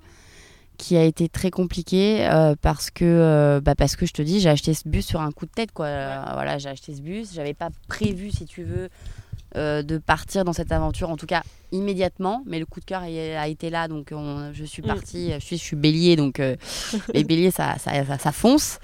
qui 0.78 0.96
a 0.96 1.04
été 1.04 1.28
très 1.28 1.50
compliqué 1.50 2.28
euh, 2.28 2.56
parce, 2.62 2.92
que, 2.92 3.04
euh, 3.04 3.62
bah, 3.62 3.74
parce 3.76 3.96
que 3.96 4.06
je 4.06 4.14
te 4.14 4.22
dis, 4.22 4.40
j'ai 4.40 4.50
acheté 4.50 4.74
ce 4.74 4.88
bus 4.88 5.06
sur 5.06 5.22
un 5.22 5.32
coup 5.32 5.46
de 5.46 5.52
tête. 5.52 5.72
Quoi. 5.72 5.88
Euh, 5.88 6.22
voilà, 6.34 6.58
j'ai 6.60 6.70
acheté 6.70 6.94
ce 6.94 7.02
bus. 7.02 7.34
J'avais 7.34 7.56
pas 7.56 7.70
prévu, 7.88 8.30
si 8.30 8.46
tu 8.46 8.64
veux, 8.64 8.90
euh, 9.58 9.82
de 9.84 9.98
partir 9.98 10.44
dans 10.46 10.54
cette 10.54 10.72
aventure, 10.72 11.10
en 11.10 11.18
tout 11.18 11.26
cas 11.26 11.44
immédiatement. 11.72 12.44
Mais 12.46 12.60
le 12.60 12.66
coup 12.66 12.80
de 12.80 12.86
cœur 12.86 13.02
a, 13.02 13.06
a 13.42 13.48
été 13.48 13.70
là, 13.70 13.88
donc 13.88 14.10
on- 14.12 14.52
je 14.54 14.64
suis 14.66 14.82
Mm. 14.82 14.86
partie. 14.88 15.32
Je 15.34 15.40
suis, 15.46 15.58
je 15.58 15.64
suis 15.64 15.76
bélier, 15.76 16.16
donc 16.16 16.40
euh, 16.40 16.56
les 17.14 17.24
béliers, 17.24 17.52
ça, 17.52 17.76
ça, 17.80 18.06
ça, 18.06 18.18
ça 18.18 18.32
fonce. 18.32 18.80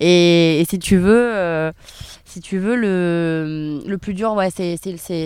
Et, 0.00 0.60
et 0.60 0.64
si 0.64 0.78
tu 0.78 0.96
veux, 0.96 1.34
euh, 1.34 1.72
si 2.24 2.40
tu 2.40 2.58
veux 2.58 2.76
le, 2.76 3.80
le 3.86 3.98
plus 3.98 4.14
dur, 4.14 4.32
ouais, 4.34 4.50
c'est, 4.50 4.76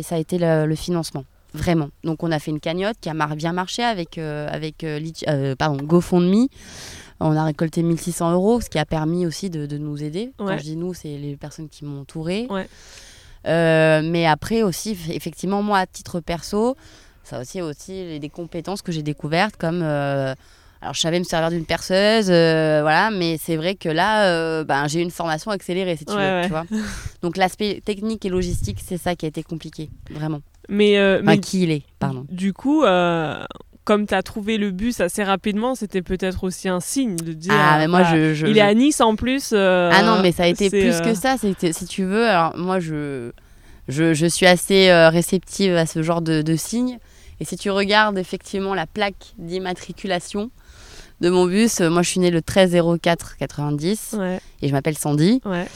ça 0.03 0.15
a 0.15 0.19
été 0.19 0.39
le, 0.39 0.67
le 0.67 0.75
financement. 0.75 1.25
Vraiment. 1.55 1.91
Donc, 2.03 2.23
on 2.23 2.33
a 2.33 2.39
fait 2.39 2.51
une 2.51 2.61
cagnotte 2.61 2.97
qui 3.01 3.11
a 3.11 3.15
mar- 3.15 3.37
bien 3.37 3.53
marché 3.53 3.83
avec, 3.83 4.17
euh, 4.17 4.49
avec 4.51 4.85
euh, 4.85 4.99
euh, 5.29 5.55
pardon, 5.55 5.85
GoFundMe. 5.85 6.47
On 7.21 7.37
a 7.37 7.45
récolté 7.45 7.83
1600 7.83 8.33
euros, 8.33 8.61
ce 8.63 8.71
qui 8.71 8.79
a 8.79 8.87
permis 8.87 9.27
aussi 9.27 9.51
de, 9.51 9.67
de 9.67 9.77
nous 9.79 10.03
aider. 10.03 10.33
Quand 10.39 10.47
Ouais. 10.47 10.59
je 10.59 10.63
dis 10.63 10.77
nous, 10.77 10.95
c'est 10.95 11.19
les 11.19 11.37
personnes 11.37 11.69
qui 11.69 11.85
m'ont 11.85 12.01
entouré. 12.01 12.47
Ouais. 12.49 12.67
Euh, 13.47 14.03
mais 14.05 14.27
après 14.27 14.63
aussi, 14.63 14.97
effectivement, 15.11 15.63
moi, 15.63 15.79
à 15.79 15.87
titre 15.87 16.21
perso, 16.21 16.77
ça 17.25 17.41
aussi, 17.41 17.61
aussi 17.63 17.93
les- 17.93 18.19
des 18.19 18.29
compétences 18.29 18.83
que 18.83 18.93
j'ai 18.93 19.03
découvertes 19.03 19.57
comme. 19.57 19.81
euh, 19.83 20.35
alors, 20.81 20.95
je 20.95 21.01
savais 21.01 21.21
me 21.21 21.25
servir 21.25 21.51
d'une 21.51 21.65
perceuse, 21.65 22.27
euh, 22.29 22.81
voilà, 22.83 23.11
mais 23.13 23.39
c'est 23.41 23.55
vrai 23.55 23.77
que 23.77 23.89
là, 23.89 24.27
euh, 24.27 24.65
ben, 24.65 24.89
j'ai 24.89 24.99
eu 24.99 25.03
une 25.05 25.13
formation 25.13 25.53
accélérée, 25.53 25.97
si 25.97 26.05
tu 26.05 26.13
Ouais, 26.13 26.19
veux, 26.19 26.23
ouais. 26.41 26.43
tu 26.47 26.49
vois. 26.51 26.65
Donc, 27.23 27.37
l'aspect 27.37 27.81
technique 27.85 28.25
et 28.25 28.29
logistique, 28.29 28.79
c'est 28.85 28.97
ça 28.99 29.15
qui 29.15 29.25
a 29.25 29.29
été 29.29 29.45
compliqué, 29.45 29.91
vraiment. 30.11 30.41
Mais, 30.69 30.99
euh, 30.99 31.21
Enfin, 31.23 31.33
mais 31.33 31.39
qui 31.39 31.63
il 31.63 31.71
est, 31.71 31.83
pardon. 32.01 32.27
du 32.31 32.53
coup, 32.53 32.83
comme 33.85 34.07
tu 34.07 34.15
as 34.15 34.23
trouvé 34.23 34.59
le 34.59 34.71
bus 34.71 35.01
assez 35.01 35.25
rapidement, 35.25 35.75
c'était 35.75 36.03
peut-être 36.03 36.45
aussi 36.45 36.69
un 36.69 36.81
signe 36.81 37.17
de 37.17 37.33
dire. 37.33 37.53
Ah, 37.57 37.79
mais 37.79 37.89
moi, 37.89 38.03
je. 38.05 38.33
je- 38.35 38.47
Il 38.47 38.53
je- 38.55 38.59
est 38.59 38.63
à 38.63 38.75
Nice 38.75 39.01
en 39.01 39.17
plus. 39.17 39.51
euh, 39.53 39.91
Ah 39.93 40.03
non, 40.03 40.23
mais 40.23 40.33
ça 40.33 40.45
a 40.45 40.47
été 40.47 40.71
plus 40.71 40.95
euh, 40.97 41.01
que 41.01 41.15
ça. 41.15 41.37
C'était, 41.39 41.73
si 41.73 41.87
tu 41.87 42.05
veux, 42.05 42.27
alors 42.29 42.57
moi, 42.57 42.79
je, 42.81 43.33
je, 43.89 44.15
je 44.15 44.27
suis 44.27 44.47
assez 44.47 44.89
euh, 44.91 45.09
réceptive 45.09 45.75
à 45.77 45.87
ce 45.87 46.03
genre 46.03 46.23
de, 46.23 46.43
de 46.43 46.57
signes. 46.57 46.99
Et 47.41 47.45
si 47.45 47.57
tu 47.57 47.71
regardes 47.71 48.19
effectivement 48.19 48.73
la 48.75 48.87
plaque 48.87 49.33
d'immatriculation 49.39 50.51
de 51.23 51.31
mon 51.31 51.47
bus, 51.47 51.81
euh, 51.81 51.89
moi, 51.89 52.03
je 52.03 52.09
suis 52.11 52.21
née 52.21 52.31
le 52.31 52.43
13 52.43 52.77
04 53.01 53.37
90 53.39 54.17
Ouais, 54.19 54.41
et 54.61 54.69
je 54.69 54.73
m'appelle 54.73 54.99
Sandy. 54.99 55.41
ouais. 55.47 55.67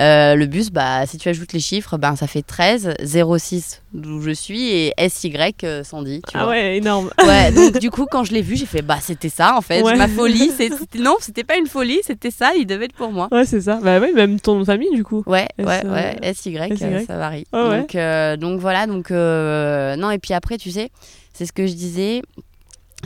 Euh, 0.00 0.36
le 0.36 0.46
bus, 0.46 0.70
bah, 0.70 1.04
si 1.06 1.18
tu 1.18 1.28
ajoutes 1.28 1.52
les 1.52 1.60
chiffres, 1.60 1.98
ben, 1.98 2.16
ça 2.16 2.26
fait 2.26 2.40
13 2.40 2.94
06 3.04 3.82
d'où 3.92 4.22
je 4.22 4.30
suis 4.30 4.70
et 4.70 4.94
SY 5.06 5.34
euh, 5.64 5.84
Sandy. 5.84 6.22
Tu 6.26 6.34
Ah 6.34 6.44
vois. 6.44 6.52
ouais, 6.52 6.78
énorme. 6.78 7.10
Ouais, 7.22 7.52
donc 7.54 7.78
du 7.78 7.90
coup, 7.90 8.06
quand 8.10 8.24
je 8.24 8.32
l'ai 8.32 8.40
vu, 8.40 8.56
j'ai 8.56 8.64
fait, 8.64 8.80
bah, 8.80 8.96
c'était 9.02 9.28
ça 9.28 9.54
en 9.54 9.60
fait. 9.60 9.82
Ouais. 9.82 9.94
Ma 9.96 10.08
folie, 10.08 10.50
c'était, 10.56 10.98
non, 10.98 11.16
c'était 11.20 11.44
pas 11.44 11.58
une 11.58 11.66
folie, 11.66 12.00
c'était 12.06 12.30
ça, 12.30 12.52
il 12.56 12.66
devait 12.66 12.86
être 12.86 12.94
pour 12.94 13.12
moi. 13.12 13.28
Ouais, 13.30 13.44
c'est 13.44 13.60
ça. 13.60 13.80
Bah 13.82 14.00
ouais, 14.00 14.12
même 14.12 14.40
ton 14.40 14.54
nom 14.54 14.60
de 14.60 14.64
famille 14.64 14.94
du 14.94 15.04
coup. 15.04 15.22
Ouais, 15.26 15.46
S- 15.58 15.66
ouais, 15.66 15.82
euh, 15.84 15.92
ouais, 16.22 16.32
SY, 16.34 16.56
euh, 16.58 16.74
SY. 17.00 17.04
ça 17.06 17.18
varie. 17.18 17.44
Donc, 17.52 17.94
euh, 17.94 18.38
donc 18.38 18.60
voilà, 18.60 18.86
donc 18.86 19.10
euh, 19.10 19.94
non, 19.96 20.10
et 20.10 20.18
puis 20.18 20.32
après, 20.32 20.56
tu 20.56 20.70
sais, 20.70 20.88
c'est 21.34 21.44
ce 21.44 21.52
que 21.52 21.66
je 21.66 21.74
disais, 21.74 22.22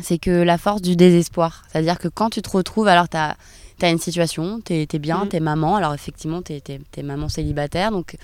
c'est 0.02 0.18
que 0.18 0.30
la 0.30 0.58
force 0.58 0.82
du 0.82 0.96
désespoir. 0.96 1.64
C'est-à-dire 1.70 1.98
que 1.98 2.08
quand 2.08 2.30
tu 2.30 2.42
te 2.42 2.50
retrouves, 2.50 2.88
alors 2.88 3.08
tu 3.08 3.16
as, 3.16 3.36
une 3.90 3.98
situation, 3.98 4.60
tu 4.64 4.74
es, 4.74 4.98
bien, 4.98 5.24
Mhm. 5.24 5.28
tu 5.30 5.36
es 5.36 5.40
maman, 5.40 5.76
alors 5.76 5.94
effectivement, 5.94 6.42
tu 6.42 6.52
es, 6.54 7.02
maman 7.02 7.28
célibataire, 7.28 7.90
donc 7.90 8.16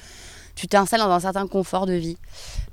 tu 0.55 0.69
t'installes 0.69 1.01
dans 1.01 1.11
un 1.11 1.21
certain 1.21 1.47
confort 1.47 1.87
de 1.87 1.95
vie. 1.95 2.17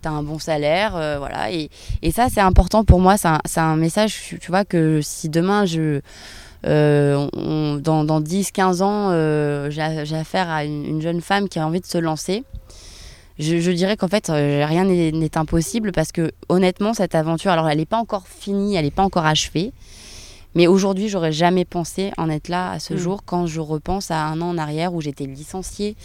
Tu 0.01 0.07
as 0.07 0.11
un 0.11 0.23
bon 0.23 0.39
salaire, 0.39 0.95
euh, 0.95 1.17
voilà, 1.17 1.51
et, 1.51 1.69
et 2.01 2.11
ça, 2.11 2.27
c'est 2.29 2.41
important 2.41 2.83
pour 2.83 2.99
moi, 2.99 3.17
c'est 3.17 3.27
un, 3.29 3.39
c'est 3.45 3.59
un 3.61 3.75
message, 3.75 4.35
tu 4.39 4.47
vois, 4.51 4.65
que 4.65 4.99
si 5.01 5.29
demain 5.29 5.65
je. 5.65 6.01
euh, 6.65 7.29
on- 7.37 7.75
dans, 7.77 8.03
dans 8.03 8.19
10-15 8.19 8.81
ans, 8.81 9.11
euh, 9.11 9.69
j'ai 9.69 10.03
j'ai 10.05 10.17
affaire 10.17 10.49
à 10.49 10.65
une, 10.65 10.83
une 10.85 11.01
jeune 11.01 11.21
femme 11.21 11.47
qui 11.47 11.57
a 11.57 11.65
envie 11.65 11.79
de 11.79 11.85
se 11.85 11.97
lancer. 11.97 12.43
Je, 13.39 13.58
je 13.60 13.72
dirais 13.72 13.96
qu'en 13.98 14.10
fait, 14.10 14.29
euh, 14.29 14.65
rien 14.65 14.84
n'est 14.86 15.38
impossible 15.38 15.91
parce 15.93 16.12
que 16.12 16.31
honnêtement, 16.50 16.93
cette 16.93 17.15
aventure, 17.15 17.51
alors 17.51 17.69
elle 17.69 17.77
n'est 17.77 17.86
pas 17.86 17.98
encore 17.98 18.27
finie, 18.27 18.75
elle 18.75 18.86
n'est 18.86 18.91
pas 18.91 19.03
encore 19.03 19.25
achevée. 19.25 19.72
Mais 20.55 20.67
aujourd'hui, 20.67 21.10
j'aurais 21.10 21.31
jamais 21.31 21.63
pensé 21.63 22.12
en 22.17 22.29
être 22.29 22.50
là 22.50 22.72
à 22.72 22.79
ce 22.79 22.93
Mm. 22.93 22.98
jour 22.98 23.24
quand 23.25 23.48
je 23.48 23.60
repense 23.62 24.12
à 24.12 24.25
un 24.25 24.41
an 24.41 24.50
en 24.50 24.58
arrière 24.58 24.93
où 24.93 25.00
j'étais 25.01 25.25
licenciée, 25.25 25.96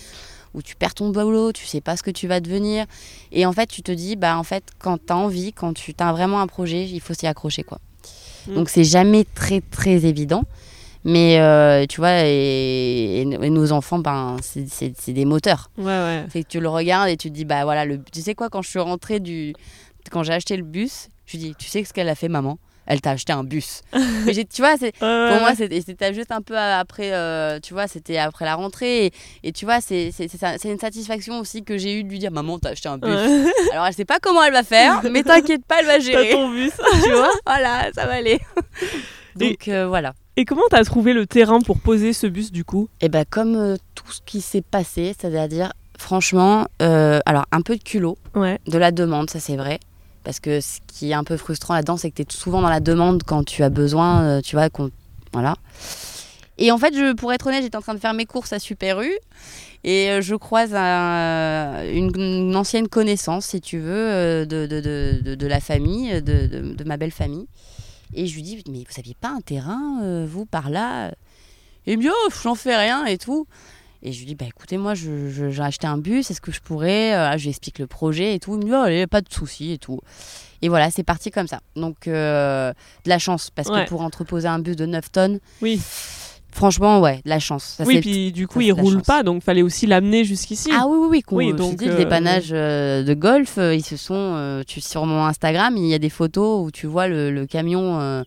où 0.55 0.63
tu 0.63 0.77
perds 0.77 0.95
ton 0.95 1.09
boulot, 1.11 1.51
tu 1.53 1.67
sais 1.67 1.81
pas 1.81 1.97
ce 1.97 2.03
que 2.05 2.11
tu 2.13 2.29
vas 2.29 2.39
devenir. 2.41 2.87
Et 3.33 3.47
en 3.47 3.53
fait, 3.53 3.67
tu 3.67 3.83
te 3.83 3.91
dis, 3.91 4.15
bah 4.17 4.39
en 4.39 4.45
fait, 4.45 4.63
quand 4.79 4.99
tu 5.05 5.13
as 5.13 5.17
envie, 5.17 5.53
quand 5.53 5.73
tu 5.75 5.93
as 5.99 6.13
vraiment 6.13 6.41
un 6.41 6.47
projet, 6.47 6.85
il 6.85 7.01
faut 7.01 7.15
s'y 7.15 7.27
accrocher. 7.27 7.65
quoi. 7.65 7.81
Mm. 8.47 8.55
Donc 8.55 8.69
c'est 8.69 8.85
jamais 8.85 9.25
très 9.35 9.61
très 9.61 10.05
évident. 10.05 10.45
Mais 11.05 11.39
euh, 11.39 11.85
tu 11.87 12.01
vois, 12.01 12.23
et, 12.25 13.21
et 13.21 13.25
nos 13.51 13.73
enfants, 13.73 13.99
ben, 13.99 14.37
c'est- 14.43 15.13
des 15.13 15.25
moteurs. 15.27 15.71
Ouais, 15.77 15.85
ouais. 15.85 16.25
C'est 16.33 16.43
que 16.43 16.49
tu 16.49 16.61
le 16.61 16.69
regardes 16.69 17.09
et 17.11 17.17
tu 17.17 17.29
te 17.31 17.35
dis, 17.35 17.45
bah 17.45 17.65
voilà, 17.65 17.85
le... 17.85 18.03
tu 18.03 18.21
sais 18.23 18.35
quoi, 18.35 18.49
quand 18.49 18.63
je 18.63 18.71
suis 18.71 18.79
rentrée 18.79 19.21
du. 19.21 19.55
Quand 20.11 20.23
j'ai 20.23 20.33
acheté 20.33 20.57
le 20.57 20.63
bus, 20.65 21.09
je 21.27 21.33
lui 21.33 21.39
dis, 21.39 21.55
tu 21.59 21.67
sais 21.69 21.85
ce 21.85 21.93
qu'elle 21.93 22.09
a 22.09 22.15
fait, 22.15 22.29
maman? 22.29 22.59
Elle 22.87 23.01
t'a 23.01 23.13
acheté 23.13 23.33
un 23.33 23.45
bus. 23.45 23.81
Mais 24.27 24.33
tu 24.35 24.61
vois, 24.61 24.77
c'est. 24.79 24.93
Pour 24.99 25.09
moi, 25.09 25.53
c'était 25.55 26.13
juste 26.13 26.31
un 26.33 26.43
peu 26.43 26.57
après, 26.59 27.13
euh, 27.15 27.59
tu 27.61 27.73
vois, 27.73 27.87
c'était 27.89 28.19
après 28.19 28.45
la 28.45 28.55
rentrée. 28.57 29.07
Et, 29.07 29.13
et 29.43 29.53
tu 29.53 29.65
vois, 29.65 29.81
c'est 29.81 30.11
une 30.65 30.79
satisfaction 30.79 31.39
aussi 31.41 31.65
que 31.65 31.79
j'ai 31.79 31.99
eu 31.99 32.05
de 32.05 32.11
lui 32.11 32.19
dire 32.19 32.31
Maman, 32.31 32.59
t'as 32.59 32.71
acheté 32.71 32.89
un 32.91 32.99
bus. 32.99 33.11
Ouais. 33.11 33.53
Alors, 33.73 33.87
elle 33.87 33.95
sait 33.95 34.05
pas 34.05 34.19
comment 34.21 34.43
elle 34.43 34.53
va 34.53 34.63
faire, 34.65 35.03
mais 35.11 35.23
t'inquiète 35.23 35.65
pas, 35.67 35.77
elle 35.81 35.87
va 35.87 35.95
T'as 35.95 36.01
gérer. 36.01 36.31
ton 36.33 36.51
bus. 36.51 36.73
tu 37.05 37.11
vois? 37.13 37.31
Voilà, 37.47 37.89
ça 37.95 38.05
va 38.07 38.15
aller. 38.15 38.39
Donc, 39.37 39.69
euh, 39.69 39.87
voilà. 39.87 40.15
Et 40.37 40.45
comment 40.45 40.63
t'as 40.71 40.83
trouvé 40.85 41.13
le 41.13 41.27
terrain 41.27 41.61
pour 41.61 41.79
poser 41.79 42.13
ce 42.13 42.27
bus 42.27 42.51
du 42.53 42.65
coup? 42.65 42.89
Et 43.01 43.09
ben 43.09 43.25
comme 43.29 43.55
euh, 43.57 43.77
tout 43.95 44.11
ce 44.11 44.21
qui 44.25 44.41
s'est 44.41 44.63
passé, 44.63 45.15
c'est-à-dire, 45.19 45.73
franchement, 45.99 46.67
euh, 46.83 47.21
alors 47.27 47.45
un 47.53 47.61
peu 47.63 47.77
de 47.77 47.83
culot, 47.83 48.19
Ouais. 48.35 48.59
de 48.67 48.79
la 48.79 48.91
demande, 48.91 49.31
ça 49.31 49.39
c'est 49.41 49.57
vrai. 49.57 49.79
Parce 50.25 50.41
que 50.41 50.61
ce 50.61 50.79
qui 50.87 51.11
est 51.11 51.15
un 51.15 51.23
peu 51.25 51.37
frustrant 51.37 51.75
là-dedans, 51.75 51.97
c'est 51.97 52.11
que 52.11 52.17
tu 52.17 52.23
es 52.23 52.27
souvent 52.31 52.63
dans 52.63 52.69
la 52.71 52.81
demande 52.81 53.23
quand 53.25 53.45
tu 53.45 53.63
as 53.63 53.69
besoin, 53.71 54.23
euh, 54.23 54.41
tu 54.41 54.57
vois, 54.57 54.71
qu'on... 54.71 54.91
Voilà. 55.33 55.55
Et 56.59 56.71
en 56.73 56.79
fait, 56.79 56.95
je, 56.95 57.13
pour 57.15 57.33
être 57.33 57.47
honnête, 57.49 57.63
j'étais 57.63 57.77
en 57.77 57.81
train 57.83 57.95
de 57.95 57.99
faire 58.01 58.15
mes 58.15 58.25
courses 58.27 58.53
à 58.53 58.59
Super 58.59 59.03
U 59.03 59.11
et 59.83 60.19
je 60.23 60.35
croise 60.35 60.73
un- 60.75 61.83
une, 61.93 62.11
une 62.19 62.57
ancienne 62.57 62.89
connaissance, 62.89 63.47
si 63.47 63.61
tu 63.61 63.79
veux, 63.79 64.47
de, 64.47 64.67
de, 64.67 64.81
de, 64.81 65.21
de- 65.23 65.35
de 65.35 65.47
la 65.47 65.61
famille, 65.61 66.23
de, 66.23 66.47
de- 66.47 66.75
de 66.75 66.85
ma 66.85 66.97
belle 66.97 67.11
famille. 67.11 67.47
Et 68.15 68.27
je 68.27 68.35
lui 68.35 68.43
dis, 68.43 68.63
mais 68.71 68.79
vous 68.79 68.99
aviez 68.99 69.15
pas 69.21 69.29
un 69.31 69.41
terrain, 69.41 70.01
euh, 70.03 70.27
vous, 70.29 70.47
par 70.47 70.71
là? 70.71 71.13
Dit, 71.87 72.09
oh, 72.09 72.31
j'en 72.43 72.55
fais 72.55 72.77
rien 72.77 73.05
et 73.07 73.19
tout. 73.19 73.47
Et 74.03 74.13
je 74.13 74.19
lui 74.19 74.27
dis, 74.27 74.35
bah 74.35 74.45
écoutez, 74.47 74.77
moi, 74.77 74.95
je- 74.95 75.29
je- 75.31 75.51
j'ai 75.51 75.63
acheté 75.63 75.87
un 75.87 75.97
bus, 75.99 76.31
est-ce 76.31 76.41
que 76.41 76.53
je 76.53 76.61
pourrais 76.61 77.15
Euh, 77.15 77.37
Je 77.39 77.45
lui 77.45 77.51
explique 77.51 77.79
le 77.79 77.87
projet 77.87 78.35
et 78.35 78.39
tout. 78.39 78.53
Il 78.55 78.59
me 78.59 78.65
dit, 78.65 78.71
oh, 78.73 78.77
allez, 78.77 79.07
pas 79.07 79.21
de 79.23 79.33
souci 79.33 79.73
et 79.73 79.79
tout. 79.79 80.01
Et 80.63 80.69
voilà, 80.69 80.91
c'est 80.91 81.03
parti 81.05 81.31
comme 81.31 81.47
ça. 81.49 81.61
Donc, 81.77 82.07
euh, 82.07 82.73
de 83.05 83.09
la 83.09 83.19
chance, 83.19 83.51
parce 83.51 83.69
Ouais. 83.69 83.85
que 83.85 83.89
pour 83.89 84.01
entreposer 84.03 84.47
un 84.49 84.59
bus 84.59 84.77
de 84.77 84.87
9 84.87 85.11
tonnes, 85.11 85.41
Oui. 85.63 85.81
Franchement, 86.55 87.01
ouais, 87.01 87.17
de 87.25 87.29
la 87.29 87.39
chance. 87.39 87.75
Ça, 87.77 87.85
oui, 87.85 88.01
puis 88.01 88.33
du 88.33 88.47
coup, 88.47 88.61
ça, 88.61 88.67
il 88.67 88.73
roule 88.73 88.95
chance. 88.95 89.07
pas, 89.07 89.23
donc 89.23 89.43
fallait 89.43 89.63
aussi 89.63 89.87
l'amener 89.87 90.25
jusqu'ici. 90.25 90.71
Ah 90.73 90.87
oui, 90.89 90.97
oui, 91.01 91.07
oui. 91.11 91.21
qu'on- 91.23 91.37
Oui, 91.37 91.53
donc, 91.53 91.81
le 91.83 91.91
euh, 91.93 91.97
dépannage 91.97 92.49
euh, 92.53 93.03
de 93.03 93.13
golf, 93.15 93.59
euh, 93.59 93.75
ils 93.75 93.85
se 93.85 93.97
sont. 93.97 94.15
euh, 94.15 94.63
tu, 94.67 94.81
sur 94.81 95.05
mon 95.05 95.25
Instagram, 95.25 95.77
il 95.77 95.87
y 95.87 95.95
a 95.95 95.99
des 95.99 96.09
photos 96.11 96.65
où 96.67 96.71
tu 96.71 96.87
vois 96.87 97.09
le, 97.09 97.31
le 97.31 97.47
camion 97.47 98.25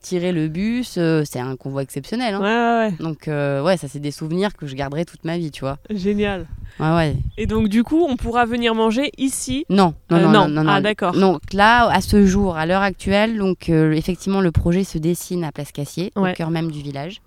tirer 0.00 0.32
le 0.32 0.48
bus, 0.48 0.98
c'est 1.24 1.38
un 1.38 1.54
convoi 1.54 1.82
exceptionnel. 1.82 2.34
hein. 2.34 2.40
Ouais, 2.40 2.90
ouais, 2.90 2.96
Donc, 2.98 3.28
euh, 3.28 3.62
ouais, 3.62 3.76
ça, 3.76 3.86
c'est 3.86 4.00
des 4.00 4.10
souvenirs 4.10 4.56
que 4.56 4.66
je 4.66 4.74
garderai 4.74 5.04
toute 5.04 5.24
ma 5.24 5.38
vie, 5.38 5.52
tu 5.52 5.60
vois. 5.60 5.78
ouais. 5.88 5.96
Génial. 5.96 6.46
Ouais, 6.80 6.92
ouais. 6.96 7.16
Et 7.38 7.46
donc, 7.46 7.68
du 7.68 7.84
coup, 7.84 8.04
on 8.08 8.16
pourra 8.16 8.44
venir 8.44 8.74
manger 8.74 9.12
ici? 9.16 9.64
Non, 9.70 9.94
non, 10.10 10.18
non, 10.18 10.30
non. 10.30 10.48
non, 10.48 10.64
non, 10.64 10.72
Ah, 10.72 10.80
d'accord. 10.80 11.12
Donc 11.12 11.40
là, 11.52 11.88
à 11.88 12.00
ce 12.00 12.26
jour, 12.26 12.56
à 12.56 12.66
l'heure 12.66 12.82
actuelle, 12.82 13.38
donc 13.38 13.68
effectivement, 13.68 14.40
le 14.40 14.50
projet 14.50 14.82
se 14.82 14.98
dessine 14.98 15.44
à 15.44 15.52
Place 15.52 15.70
Cassier, 15.70 16.10
Ouais. 16.16 16.32
au 16.32 16.34
cœur 16.34 16.50
même 16.50 16.72
du 16.72 16.82
village. 16.82 17.20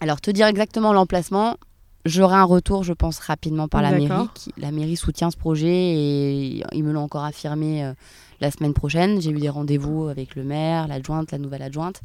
Alors, 0.00 0.20
te 0.20 0.30
dire 0.30 0.46
exactement 0.46 0.92
l'emplacement, 0.92 1.56
j'aurai 2.04 2.36
un 2.36 2.44
retour, 2.44 2.84
je 2.84 2.92
pense, 2.92 3.18
rapidement 3.18 3.68
par 3.68 3.82
la 3.82 3.90
mairie. 3.90 4.28
Qui, 4.34 4.52
la 4.56 4.70
mairie 4.70 4.96
soutient 4.96 5.30
ce 5.30 5.36
projet 5.36 5.68
et 5.68 6.64
ils 6.72 6.84
me 6.84 6.92
l'ont 6.92 7.02
encore 7.02 7.24
affirmé 7.24 7.84
euh, 7.84 7.92
la 8.40 8.50
semaine 8.50 8.74
prochaine. 8.74 9.20
J'ai 9.20 9.30
eu 9.30 9.38
des 9.38 9.48
rendez-vous 9.48 10.08
avec 10.08 10.36
le 10.36 10.44
maire, 10.44 10.86
l'adjointe, 10.88 11.32
la 11.32 11.38
nouvelle 11.38 11.62
adjointe. 11.62 12.00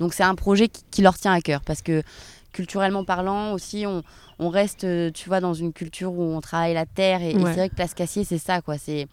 Donc, 0.00 0.14
c'est 0.14 0.24
un 0.24 0.34
projet 0.34 0.68
qui, 0.68 0.82
qui 0.90 1.02
leur 1.02 1.16
tient 1.16 1.32
à 1.32 1.40
cœur 1.40 1.60
parce 1.62 1.82
que 1.82 2.02
culturellement 2.52 3.04
parlant 3.04 3.52
aussi, 3.52 3.84
on, 3.86 4.02
on 4.38 4.48
reste, 4.48 4.84
euh, 4.84 5.10
tu 5.12 5.28
vois, 5.28 5.40
dans 5.40 5.54
une 5.54 5.72
culture 5.72 6.12
où 6.12 6.22
on 6.22 6.40
travaille 6.40 6.74
la 6.74 6.86
terre. 6.86 7.22
Et, 7.22 7.30
et 7.30 7.34
c'est 7.34 7.54
vrai 7.54 7.68
que 7.68 7.74
Place 7.74 7.94
Cassier, 7.94 8.24
c'est 8.24 8.38
ça, 8.38 8.60
quoi. 8.60 8.78
C'est. 8.78 9.06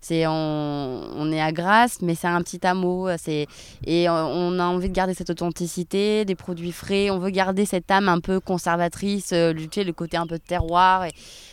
C'est 0.00 0.26
on, 0.26 0.32
on 0.32 1.32
est 1.32 1.40
à 1.40 1.52
Grasse, 1.52 2.00
mais 2.02 2.14
c'est 2.14 2.26
un 2.26 2.40
petit 2.42 2.66
hameau. 2.66 3.08
C'est 3.18 3.46
et 3.86 4.08
euh, 4.08 4.24
on 4.24 4.58
a 4.58 4.64
envie 4.64 4.88
de 4.88 4.94
garder 4.94 5.14
cette 5.14 5.30
authenticité, 5.30 6.24
des 6.24 6.34
produits 6.34 6.72
frais. 6.72 7.10
On 7.10 7.18
veut 7.18 7.30
garder 7.30 7.64
cette 7.64 7.90
âme 7.90 8.08
un 8.08 8.20
peu 8.20 8.40
conservatrice, 8.40 9.30
euh, 9.32 9.52
tu 9.52 9.68
sais, 9.72 9.84
le 9.84 9.92
côté 9.92 10.16
un 10.16 10.26
peu 10.26 10.38
de 10.38 10.42
terroir. 10.42 11.04
Et, 11.04 11.12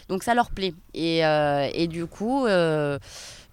donc 0.10 0.24
ça 0.24 0.34
leur 0.34 0.52
plaît. 0.52 0.74
Et, 0.94 1.26
euh, 1.26 1.70
et 1.74 1.88
du 1.88 2.06
coup, 2.06 2.46
euh, 2.46 2.98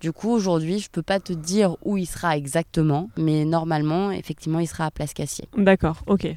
du 0.00 0.12
coup 0.12 0.30
aujourd'hui, 0.30 0.78
je 0.78 0.90
peux 0.90 1.02
pas 1.02 1.20
te 1.20 1.32
dire 1.32 1.76
où 1.84 1.96
il 1.96 2.06
sera 2.06 2.36
exactement, 2.36 3.10
mais 3.16 3.44
normalement, 3.44 4.10
effectivement, 4.10 4.60
il 4.60 4.66
sera 4.66 4.86
à 4.86 4.90
Place 4.90 5.14
Cassier. 5.14 5.48
D'accord, 5.56 6.02
ok. 6.06 6.28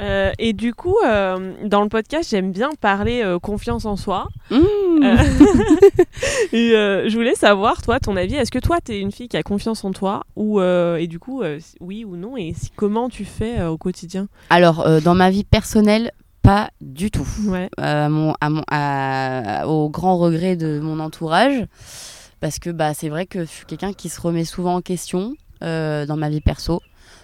Euh, 0.00 0.32
et 0.38 0.52
du 0.52 0.74
coup, 0.74 0.96
euh, 1.06 1.52
dans 1.64 1.82
le 1.82 1.88
podcast, 1.88 2.30
j'aime 2.30 2.50
bien 2.50 2.70
parler 2.80 3.22
euh, 3.22 3.38
confiance 3.38 3.84
en 3.84 3.96
soi. 3.96 4.28
Mmh. 4.50 4.56
Et 6.52 6.70
je 6.72 7.14
voulais 7.14 7.34
savoir, 7.34 7.82
toi, 7.82 8.00
ton 8.00 8.16
avis. 8.16 8.34
Est-ce 8.34 8.50
que 8.50 8.58
toi, 8.58 8.78
tu 8.84 8.92
es 8.92 9.00
une 9.00 9.12
fille 9.12 9.28
qui 9.28 9.36
a 9.36 9.42
confiance 9.42 9.84
en 9.84 9.92
toi 9.92 10.24
ou, 10.36 10.60
Et 10.60 11.06
du 11.06 11.18
coup, 11.18 11.42
oui 11.80 12.04
ou 12.04 12.16
non 12.16 12.36
Et 12.36 12.54
si, 12.54 12.70
comment 12.76 13.08
tu 13.08 13.24
fais 13.24 13.62
au 13.64 13.76
quotidien? 13.76 14.28
Alors, 14.50 14.86
dans 15.02 15.14
ma 15.14 15.30
vie 15.30 15.44
personnelle, 15.44 16.12
pas 16.42 16.70
du 16.80 17.10
tout. 17.10 17.26
Ouais, 17.46 17.68
à 17.76 18.08
mon, 18.08 18.34
à 18.40 18.50
mon- 18.50 18.64
à- 18.70 19.66
au 19.68 19.88
grand 19.88 20.18
regret 20.18 20.56
de 20.56 20.80
mon 20.80 20.98
entourage. 21.00 21.64
Parce 22.40 22.58
que 22.58 22.70
bah, 22.70 22.94
c'est 22.94 23.08
vrai 23.08 23.26
que 23.26 23.40
je 23.44 23.50
suis 23.50 23.66
quelqu'un 23.66 23.92
qui 23.92 24.08
se 24.08 24.20
remet 24.20 24.44
souvent 24.44 24.76
en 24.76 24.80
question 24.80 25.34
dans 25.60 26.16
ma 26.16 26.28
vie 26.28 26.40
perso. 26.40 26.80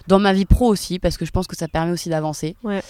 Dans 0.07 0.19
ma 0.19 0.33
vie 0.33 0.45
pro 0.45 0.67
aussi, 0.67 0.99
parce 0.99 1.17
que 1.17 1.25
je 1.25 1.31
pense 1.31 1.47
que 1.47 1.55
ça 1.55 1.67
permet 1.67 1.91
aussi 1.91 2.09
d'avancer. 2.09 2.55
Ouais. 2.63 2.81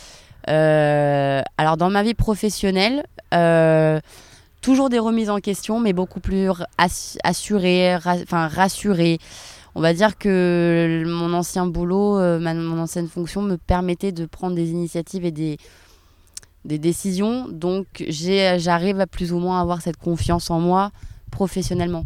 Euh, 0.47 1.41
alors, 1.57 1.77
dans 1.77 1.89
ma 1.89 2.01
vie 2.03 2.13
professionnelle, 2.13 3.03
euh, 3.33 3.99
toujours 4.61 4.89
des 4.89 4.99
remises 4.99 5.29
en 5.29 5.39
question, 5.39 5.79
mais 5.79 5.93
beaucoup 5.93 6.19
plus 6.19 6.49
ass- 6.77 7.17
assurées, 7.23 7.95
enfin 7.95 8.47
rassurées. 8.47 9.19
On 9.75 9.81
va 9.81 9.93
dire 9.93 10.17
que 10.17 11.03
mon 11.05 11.33
ancien 11.33 11.67
boulot, 11.67 12.17
euh, 12.19 12.39
ma- 12.39 12.53
mon 12.53 12.79
ancienne 12.81 13.07
fonction 13.07 13.41
me 13.41 13.57
permettait 13.57 14.11
de 14.11 14.25
prendre 14.25 14.55
des 14.55 14.69
initiatives 14.71 15.25
et 15.25 15.31
des, 15.31 15.57
des 16.65 16.79
décisions. 16.79 17.47
Donc 17.49 17.85
j'arrive 18.07 18.99
à 18.99 19.07
plus 19.07 19.31
ou 19.31 19.39
moins 19.39 19.61
avoir 19.61 19.81
cette 19.81 19.97
confiance 19.97 20.49
en 20.49 20.59
moi 20.59 20.91
professionnellement. 21.31 22.05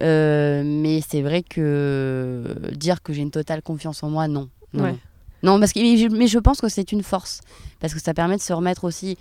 Euh, 0.00 0.62
mais 0.64 1.00
c'est 1.06 1.20
vrai 1.22 1.42
que 1.42 2.44
dire 2.72 3.02
que 3.02 3.12
j'ai 3.12 3.22
une 3.22 3.30
totale 3.30 3.62
confiance 3.62 4.02
en 4.02 4.10
moi, 4.10 4.26
non. 4.28 4.48
Non, 4.72 4.84
Ouais. 4.84 4.92
non. 4.92 4.98
Non, 5.44 5.58
parce 5.58 5.72
que, 5.72 5.80
mais 5.80 5.96
je, 5.96 6.06
mais 6.06 6.28
je 6.28 6.38
pense 6.38 6.60
que 6.60 6.68
c'est 6.68 6.92
une 6.92 7.02
force. 7.02 7.40
Parce 7.80 7.92
que 7.94 8.00
ça 8.00 8.14
permet 8.14 8.36
de 8.36 8.40
se 8.40 8.52
remettre 8.52 8.84
aussi 8.84 9.18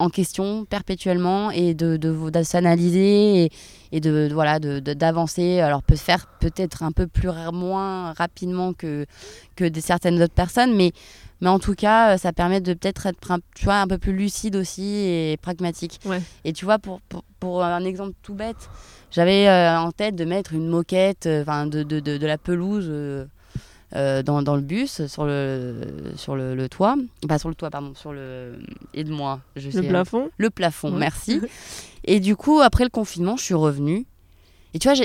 en 0.00 0.08
question 0.10 0.64
perpétuellement 0.64 1.52
et 1.52 1.74
de, 1.74 1.96
de, 1.96 2.30
de 2.30 2.42
s'analyser 2.42 3.44
et, 3.44 3.50
et 3.92 4.00
de, 4.00 4.26
de- 4.28 4.34
voilà 4.34 4.58
de- 4.58 4.80
de- 4.80 4.94
d'avancer 4.94 5.60
alors 5.60 5.82
peut 5.84 5.94
faire 5.94 6.26
peut-être 6.40 6.82
un 6.82 6.90
peu 6.90 7.06
plus 7.06 7.28
moins 7.52 8.12
rapidement 8.14 8.72
que 8.72 9.06
que 9.54 9.64
des 9.64 9.80
certaines 9.82 10.20
autres 10.20 10.34
personnes 10.34 10.74
mais 10.74 10.90
mais 11.42 11.48
en 11.50 11.58
tout 11.58 11.74
cas 11.74 12.14
euh, 12.14 12.16
ça 12.16 12.32
permet 12.32 12.62
de 12.62 12.72
peut-être 12.72 13.04
être 13.06 13.30
un, 13.30 13.38
tu 13.54 13.64
vois 13.66 13.80
un 13.80 13.86
peu 13.86 13.98
plus 13.98 14.14
lucide 14.14 14.56
aussi 14.56 14.82
et 14.84 15.36
pragmatique 15.42 16.00
Ouais. 16.06 16.22
et 16.44 16.54
tu 16.54 16.64
vois 16.64 16.78
pour, 16.78 17.00
pour, 17.02 17.22
pour 17.40 17.62
un 17.62 17.84
exemple 17.84 18.14
tout 18.22 18.34
bête 18.34 18.70
j'avais 19.10 19.46
euh, 19.48 19.78
en 19.78 19.92
tête 19.92 20.16
de 20.16 20.24
mettre 20.24 20.54
une 20.54 20.68
moquette 20.68 21.26
euh, 21.26 21.42
enfin 21.42 21.66
de, 21.66 21.82
de, 21.82 22.00
de, 22.00 22.16
de 22.16 22.26
la 22.26 22.38
pelouse 22.38 22.86
euh, 22.88 23.26
euh, 23.94 24.22
dans, 24.22 24.40
dans 24.40 24.56
le 24.56 24.62
bus 24.62 25.04
sur 25.06 25.26
le 25.26 25.82
sur 26.16 26.34
le, 26.34 26.54
le 26.54 26.68
toit 26.70 26.96
pas 27.28 27.38
sur 27.38 27.50
le 27.50 27.54
toit 27.54 27.68
pardon 27.68 27.92
sur 27.94 28.14
le 28.14 28.58
aide-moi 28.94 29.40
je 29.56 29.66
le 29.66 29.72
sais 29.72 29.82
plafond 29.82 30.30
le 30.38 30.48
plafond, 30.48 30.92
Ouais. 30.92 30.98
merci. 30.98 31.40
Et 32.04 32.18
du 32.18 32.34
coup, 32.34 32.60
après 32.60 32.82
le 32.82 32.90
confinement, 32.90 33.36
je 33.36 33.44
suis 33.44 33.54
revenue. 33.54 34.06
Et 34.74 34.80
tu 34.80 34.88
vois. 34.88 34.94
Je... 34.94 35.04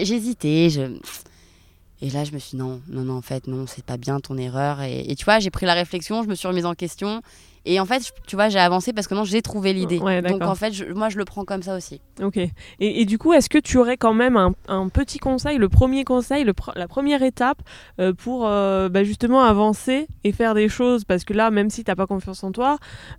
Et 2.01 2.09
là, 2.09 2.23
je 2.23 2.31
me 2.31 2.39
suis 2.39 2.51
dit, 2.51 2.57
non, 2.57 2.81
non, 2.87 3.01
non, 3.03 3.17
en 3.17 3.21
fait, 3.21 3.47
non, 3.47 3.65
c'est 3.67 3.83
pas 3.83 3.97
bien 3.97 4.19
ton 4.19 4.37
erreur. 4.37 4.81
Et, 4.81 5.09
et 5.09 5.15
tu 5.15 5.25
vois, 5.25 5.39
j'ai 5.39 5.49
pris 5.49 5.65
la 5.65 5.73
réflexion, 5.73 6.23
je 6.23 6.27
me 6.27 6.35
suis 6.35 6.47
remise 6.47 6.65
en 6.65 6.75
question. 6.75 7.21
Et 7.69 7.79
en 7.79 7.85
fait, 7.85 8.05
je- 8.07 8.11
tu 8.27 8.35
vois, 8.35 8.49
j'ai 8.49 8.59
avancé 8.59 8.93
parce 8.93 9.07
que 9.07 9.13
non, 9.15 9.23
j'ai 9.25 9.41
trouvé 9.41 9.73
l'idée. 9.73 9.99
Ouais, 9.99 10.21
Donc 10.21 10.41
en 10.49 10.55
fait, 10.55 10.71
je- 10.73 10.85
moi, 10.85 11.09
je 11.09 11.17
le 11.17 11.25
prends 11.25 11.43
comme 11.45 11.61
ça 11.61 11.75
aussi. 11.75 11.99
Ok. 12.23 12.37
Et, 12.37 12.49
et 12.79 13.05
du 13.05 13.17
coup, 13.17 13.33
est-ce 13.33 13.49
que 13.49 13.57
tu 13.57 13.77
aurais 13.77 13.97
quand 13.97 14.13
même 14.13 14.37
un, 14.37 14.53
un 14.67 14.87
petit 14.89 15.19
conseil, 15.19 15.57
le 15.57 15.67
premier 15.69 16.03
conseil, 16.05 16.43
le 16.45 16.53
pr- 16.53 16.71
la 16.77 16.87
première 16.87 17.21
étape 17.23 17.57
euh, 17.99 18.13
pour 18.13 18.47
euh, 18.47 18.87
bah, 18.89 19.03
justement 19.03 19.43
avancer 19.43 20.07
et 20.23 20.31
faire 20.31 20.53
des 20.53 20.69
choses? 20.69 21.03
Parce 21.03 21.23
que 21.25 21.33
là, 21.33 21.51
même 21.51 21.69
si 21.69 21.83
tu 21.83 21.91
n'as 21.91 21.95
pas 21.95 22.07
confiance 22.07 22.43
en 22.43 22.51
toi, 22.51 22.77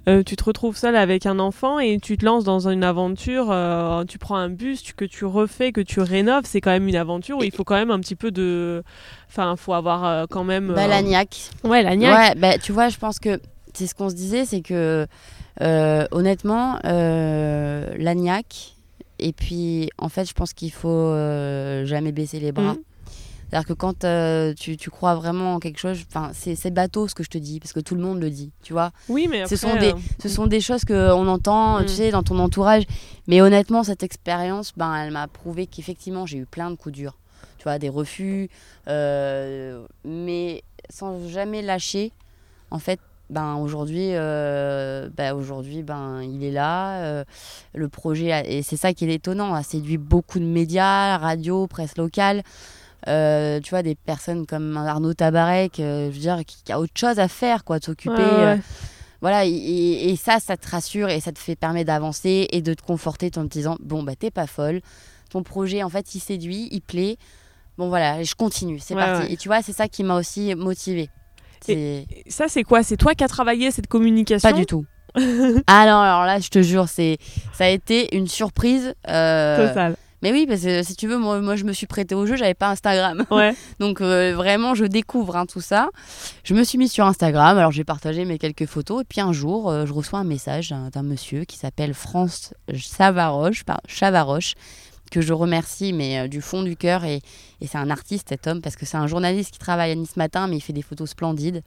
euh, 0.09 0.23
tu 0.23 0.35
te 0.37 0.45
retrouves 0.45 0.77
seul 0.77 0.97
avec 0.97 1.27
un 1.27 1.39
enfant 1.39 1.79
et 1.79 1.99
tu 2.01 2.17
te 2.17 2.25
lances 2.25 2.45
dans 2.45 2.69
une 2.69 2.85
aventure, 2.85 3.55
tu 4.09 4.19
prends 4.19 4.37
un 4.37 4.49
bus 4.49 4.83
tu- 4.83 4.95
que 4.95 5.05
tu 5.05 5.25
refais, 5.27 5.73
que 5.73 5.81
tu 5.83 6.01
rénoves, 6.01 6.45
c'est 6.45 6.61
quand 6.61 6.71
même 6.71 6.89
une 6.89 6.97
aventure 6.97 7.39
où 7.39 7.43
il 7.45 7.53
faut 7.53 7.65
quand 7.65 7.75
même 7.77 7.91
un 7.91 8.01
petit 8.01 8.17
peu 8.17 8.31
de... 8.31 8.83
Enfin, 9.29 9.53
il 9.53 9.59
faut 9.59 9.75
avoir 9.75 10.27
quand 10.29 10.45
même... 10.45 10.73
Bah, 10.75 10.85
euh, 10.85 10.89
l'agnac. 10.89 11.51
Ouais, 11.65 11.83
la 11.83 11.95
niaque. 11.97 12.17
Ouais, 12.17 12.35
bah, 12.41 12.59
tu 12.59 12.73
vois, 12.73 12.89
je 12.89 12.97
pense 12.97 13.19
que 13.19 13.39
c'est 13.79 13.87
ce 13.87 13.95
qu'on 13.95 14.11
se 14.11 14.15
disait, 14.15 14.45
c'est 14.45 14.61
que 14.61 15.07
euh, 15.61 16.07
honnêtement, 16.11 16.79
euh, 16.85 17.95
l'agnac, 17.99 18.75
et 19.19 19.33
puis 19.33 19.89
en 19.99 20.09
fait, 20.09 20.29
je 20.29 20.35
pense 20.35 20.53
qu'il 20.53 20.73
faut 20.73 20.89
euh, 20.89 21.85
jamais 21.87 22.13
baisser 22.13 22.41
les 22.41 22.53
bras. 22.53 22.75
Mhm. 22.75 22.79
C'est-à-dire 23.51 23.67
que 23.69 23.73
quand 23.73 24.05
euh, 24.05 24.53
tu, 24.53 24.77
tu 24.77 24.91
crois 24.91 25.15
vraiment 25.15 25.55
en 25.55 25.59
quelque 25.59 25.79
chose, 25.79 25.99
enfin, 26.07 26.33
c'est 26.35 26.71
bateau 26.71 27.09
ce 27.09 27.15
que 27.15 27.23
je 27.23 27.31
te 27.31 27.39
dis, 27.39 27.61
parce 27.61 27.73
que 27.73 27.81
tout 27.81 27.95
le 27.95 28.03
monde 28.03 28.21
le 28.21 28.29
dit, 28.29 28.51
tu 28.63 28.75
vois. 28.75 28.91
Oui, 29.09 29.27
mais 29.31 29.47
Ce 29.47 29.57
sont 29.57 29.75
des- 29.77 29.93
euh, 29.93 29.99
Ce 30.23 30.29
sont 30.29 30.47
des 30.47 30.61
choses 30.61 30.85
qu'on 30.85 31.27
entend, 31.27 31.81
Mm. 31.81 31.87
tu 31.87 31.93
sais, 31.95 32.11
dans 32.11 32.23
ton 32.23 32.39
entourage. 32.41 32.83
Mais 33.27 33.41
honnêtement, 33.41 33.83
cette 33.85 34.03
expérience, 34.03 34.73
ben, 34.77 34.95
elle 34.97 35.13
m'a 35.13 35.27
prouvé 35.29 35.67
qu'effectivement, 35.67 36.27
j'ai 36.27 36.37
eu 36.39 36.45
plein 36.45 36.71
de 36.71 36.77
coups 36.77 36.95
durs. 36.95 37.17
Tu 37.57 37.63
vois, 37.65 37.79
des 37.79 37.89
refus, 37.89 38.51
euh, 38.87 39.83
mais 40.05 40.63
sans 40.91 41.27
jamais 41.29 41.63
lâcher. 41.63 42.13
En 42.71 42.79
fait, 42.79 43.01
ben, 43.31 43.57
aujourd'hui, 43.57 44.11
euh, 44.15 45.09
ben, 45.17 45.35
aujourd'hui 45.35 45.83
ben, 45.83 46.23
il 46.23 46.43
est 46.45 46.51
là. 46.51 47.03
euh, 47.03 47.25
le 47.75 47.89
projet, 47.89 48.33
a- 48.33 48.47
et 48.47 48.63
c'est 48.63 48.77
ça 48.77 48.93
qui 48.93 49.05
est 49.05 49.15
étonnant, 49.15 49.55
a 49.55 49.63
séduit 49.63 49.99
beaucoup 49.99 50.39
de 50.39 50.45
médias, 50.45 51.19
radio, 51.19 51.67
presse 51.67 51.97
locale. 51.97 52.43
Euh, 53.07 53.61
tu 53.61 53.71
vois, 53.71 53.83
des 53.83 53.95
personnes 53.95 54.45
comme 54.47 54.77
Arnaud 54.77 55.15
Tabarek, 55.15 55.75
je 55.79 56.07
veux 56.11 56.19
dire, 56.19 56.39
qui, 56.47 56.63
qui 56.65 56.73
a 56.73 56.81
autre 56.81 56.93
chose 56.97 57.19
à 57.21 57.29
faire, 57.29 57.65
quoi, 57.65 57.79
de 57.79 57.85
s'occuper. 57.85 58.13
ouais, 58.17 58.25
ouais, 58.37 58.45
ouais. 58.45 58.61
voilà, 59.21 59.45
et, 59.47 60.17
ça, 60.17 60.41
ça 60.41 60.57
te 60.57 60.69
rassure 60.69 61.09
et 61.09 61.21
ça 61.21 61.31
te 61.33 61.39
fait 61.39 61.55
permet 61.57 61.85
d'avancer 61.85 62.49
et 62.51 62.61
de 62.63 62.75
te 62.75 62.83
conforter 62.83 63.31
en 63.37 63.43
te 63.45 63.49
disant 63.53 63.77
bon 63.81 64.03
bah 64.03 64.15
t'es 64.17 64.31
pas 64.31 64.47
folle, 64.47 64.81
ton 65.31 65.43
projet 65.43 65.83
en 65.83 65.89
fait 65.89 66.15
il 66.15 66.21
séduit, 66.21 66.69
il 66.73 66.81
plaît. 66.81 67.17
Bon 67.79 67.89
voilà, 67.89 68.23
je 68.25 68.35
continue, 68.35 68.81
c'est 68.81 68.95
Ouais, 68.97 69.01
parti. 69.01 69.33
Et 69.33 69.37
tu 69.37 69.49
vois, 69.49 69.63
c'est 69.63 69.73
ça 69.73 69.87
qui 69.87 70.03
m'a 70.03 70.17
aussi 70.17 70.55
motivée. 70.57 71.09
Ça, 72.29 72.47
c'est 72.49 72.63
quoi? 72.63 72.83
C'est 72.83 72.97
toi 72.97 73.15
qui 73.15 73.25
as 73.25 73.29
travaillé 73.29 73.71
cette 73.71 73.87
communication? 73.87 74.49
Pas 74.51 74.57
du 74.57 74.67
tout. 74.67 74.85
ah 75.17 75.85
non, 75.87 75.99
alors 76.01 76.25
là, 76.27 76.39
je 76.39 76.49
te 76.49 76.61
jure, 76.63 76.89
c'est 76.89 77.19
ça 77.53 77.65
a 77.65 77.69
été 77.69 78.15
une 78.17 78.29
surprise. 78.29 78.95
euh, 79.09 79.69
Total. 79.69 79.97
Mais 80.21 80.33
oui, 80.33 80.47
parce 80.49 80.63
que 80.63 80.83
si 80.83 80.97
tu 80.97 81.07
veux, 81.07 81.17
moi, 81.17 81.41
moi 81.41 81.55
je 81.55 81.63
me 81.65 81.73
suis 81.73 81.87
prêtée 81.87 82.15
au 82.17 82.27
jeu, 82.27 82.35
j'avais 82.37 82.55
pas 82.55 82.69
Instagram. 82.71 83.25
Ouais. 83.31 83.55
Donc 83.79 84.01
euh, 84.01 84.35
vraiment, 84.35 84.75
je 84.75 84.85
découvre 84.85 85.37
hein, 85.37 85.47
tout 85.47 85.61
ça. 85.61 85.89
Je 86.45 86.55
me 86.55 86.65
suis 86.65 86.77
mise 86.77 86.91
sur 86.91 87.07
Instagram, 87.07 87.57
alors 87.57 87.71
j'ai 87.71 87.85
partagé 87.85 88.25
mes 88.25 88.37
quelques 88.39 88.67
photos. 88.67 89.03
Et 89.03 89.05
puis 89.09 89.21
un 89.21 89.33
jour, 89.33 89.71
euh, 89.71 89.87
je 89.87 89.93
reçois 89.93 90.19
un 90.19 90.25
message 90.25 90.71
d'un 90.93 91.03
monsieur 91.05 91.45
qui 91.45 91.57
s'appelle 91.57 91.95
France 91.95 92.53
Savaroche, 92.77 93.63
par- 93.65 93.81
Chavaroche, 93.87 94.55
que 95.11 95.21
je 95.21 95.33
remercie, 95.33 95.93
mais 95.93 96.21
euh, 96.21 96.29
du 96.29 96.41
fond 96.41 96.63
du 96.63 96.77
cœur. 96.77 97.05
Et, 97.05 97.21
et 97.61 97.67
c'est 97.67 97.79
un 97.79 97.91
artiste, 97.91 98.29
cet 98.29 98.47
homme, 98.47 98.61
parce 98.61 98.77
que 98.77 98.87
c'est 98.87 98.97
un 98.97 99.07
journaliste 99.07 99.51
qui 99.53 99.59
travaille 99.59 99.91
à 99.91 99.95
Nice 99.95 100.17
Matin, 100.17 100.47
mais 100.47 100.57
il 100.57 100.61
fait 100.61 100.73
des 100.73 100.83
photos 100.83 101.11
splendides. 101.11 101.63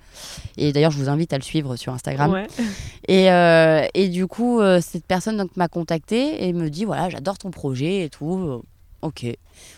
Et 0.58 0.72
d'ailleurs, 0.74 0.92
je 0.92 0.98
vous 0.98 1.10
invite 1.10 1.34
à 1.34 1.38
le 1.38 1.44
suivre 1.44 1.76
sur 1.76 1.94
Instagram. 1.94 2.32
Ouais. 2.32 2.48
Et, 3.08 3.32
euh, 3.32 3.86
et 3.94 4.08
du 4.10 4.28
coup, 4.28 4.60
euh, 4.62 4.80
cette 4.82 5.06
personne 5.06 5.38
donc 5.38 5.56
m'a 5.58 5.68
contacté 5.68 6.48
et 6.48 6.54
me 6.54 6.70
dit 6.70 6.86
voilà, 6.86 7.10
j'adore 7.10 7.38
ton 7.38 7.52
projet 7.52 8.06
et 8.06 8.10
tout. 8.10 8.64
Ok, 9.02 9.26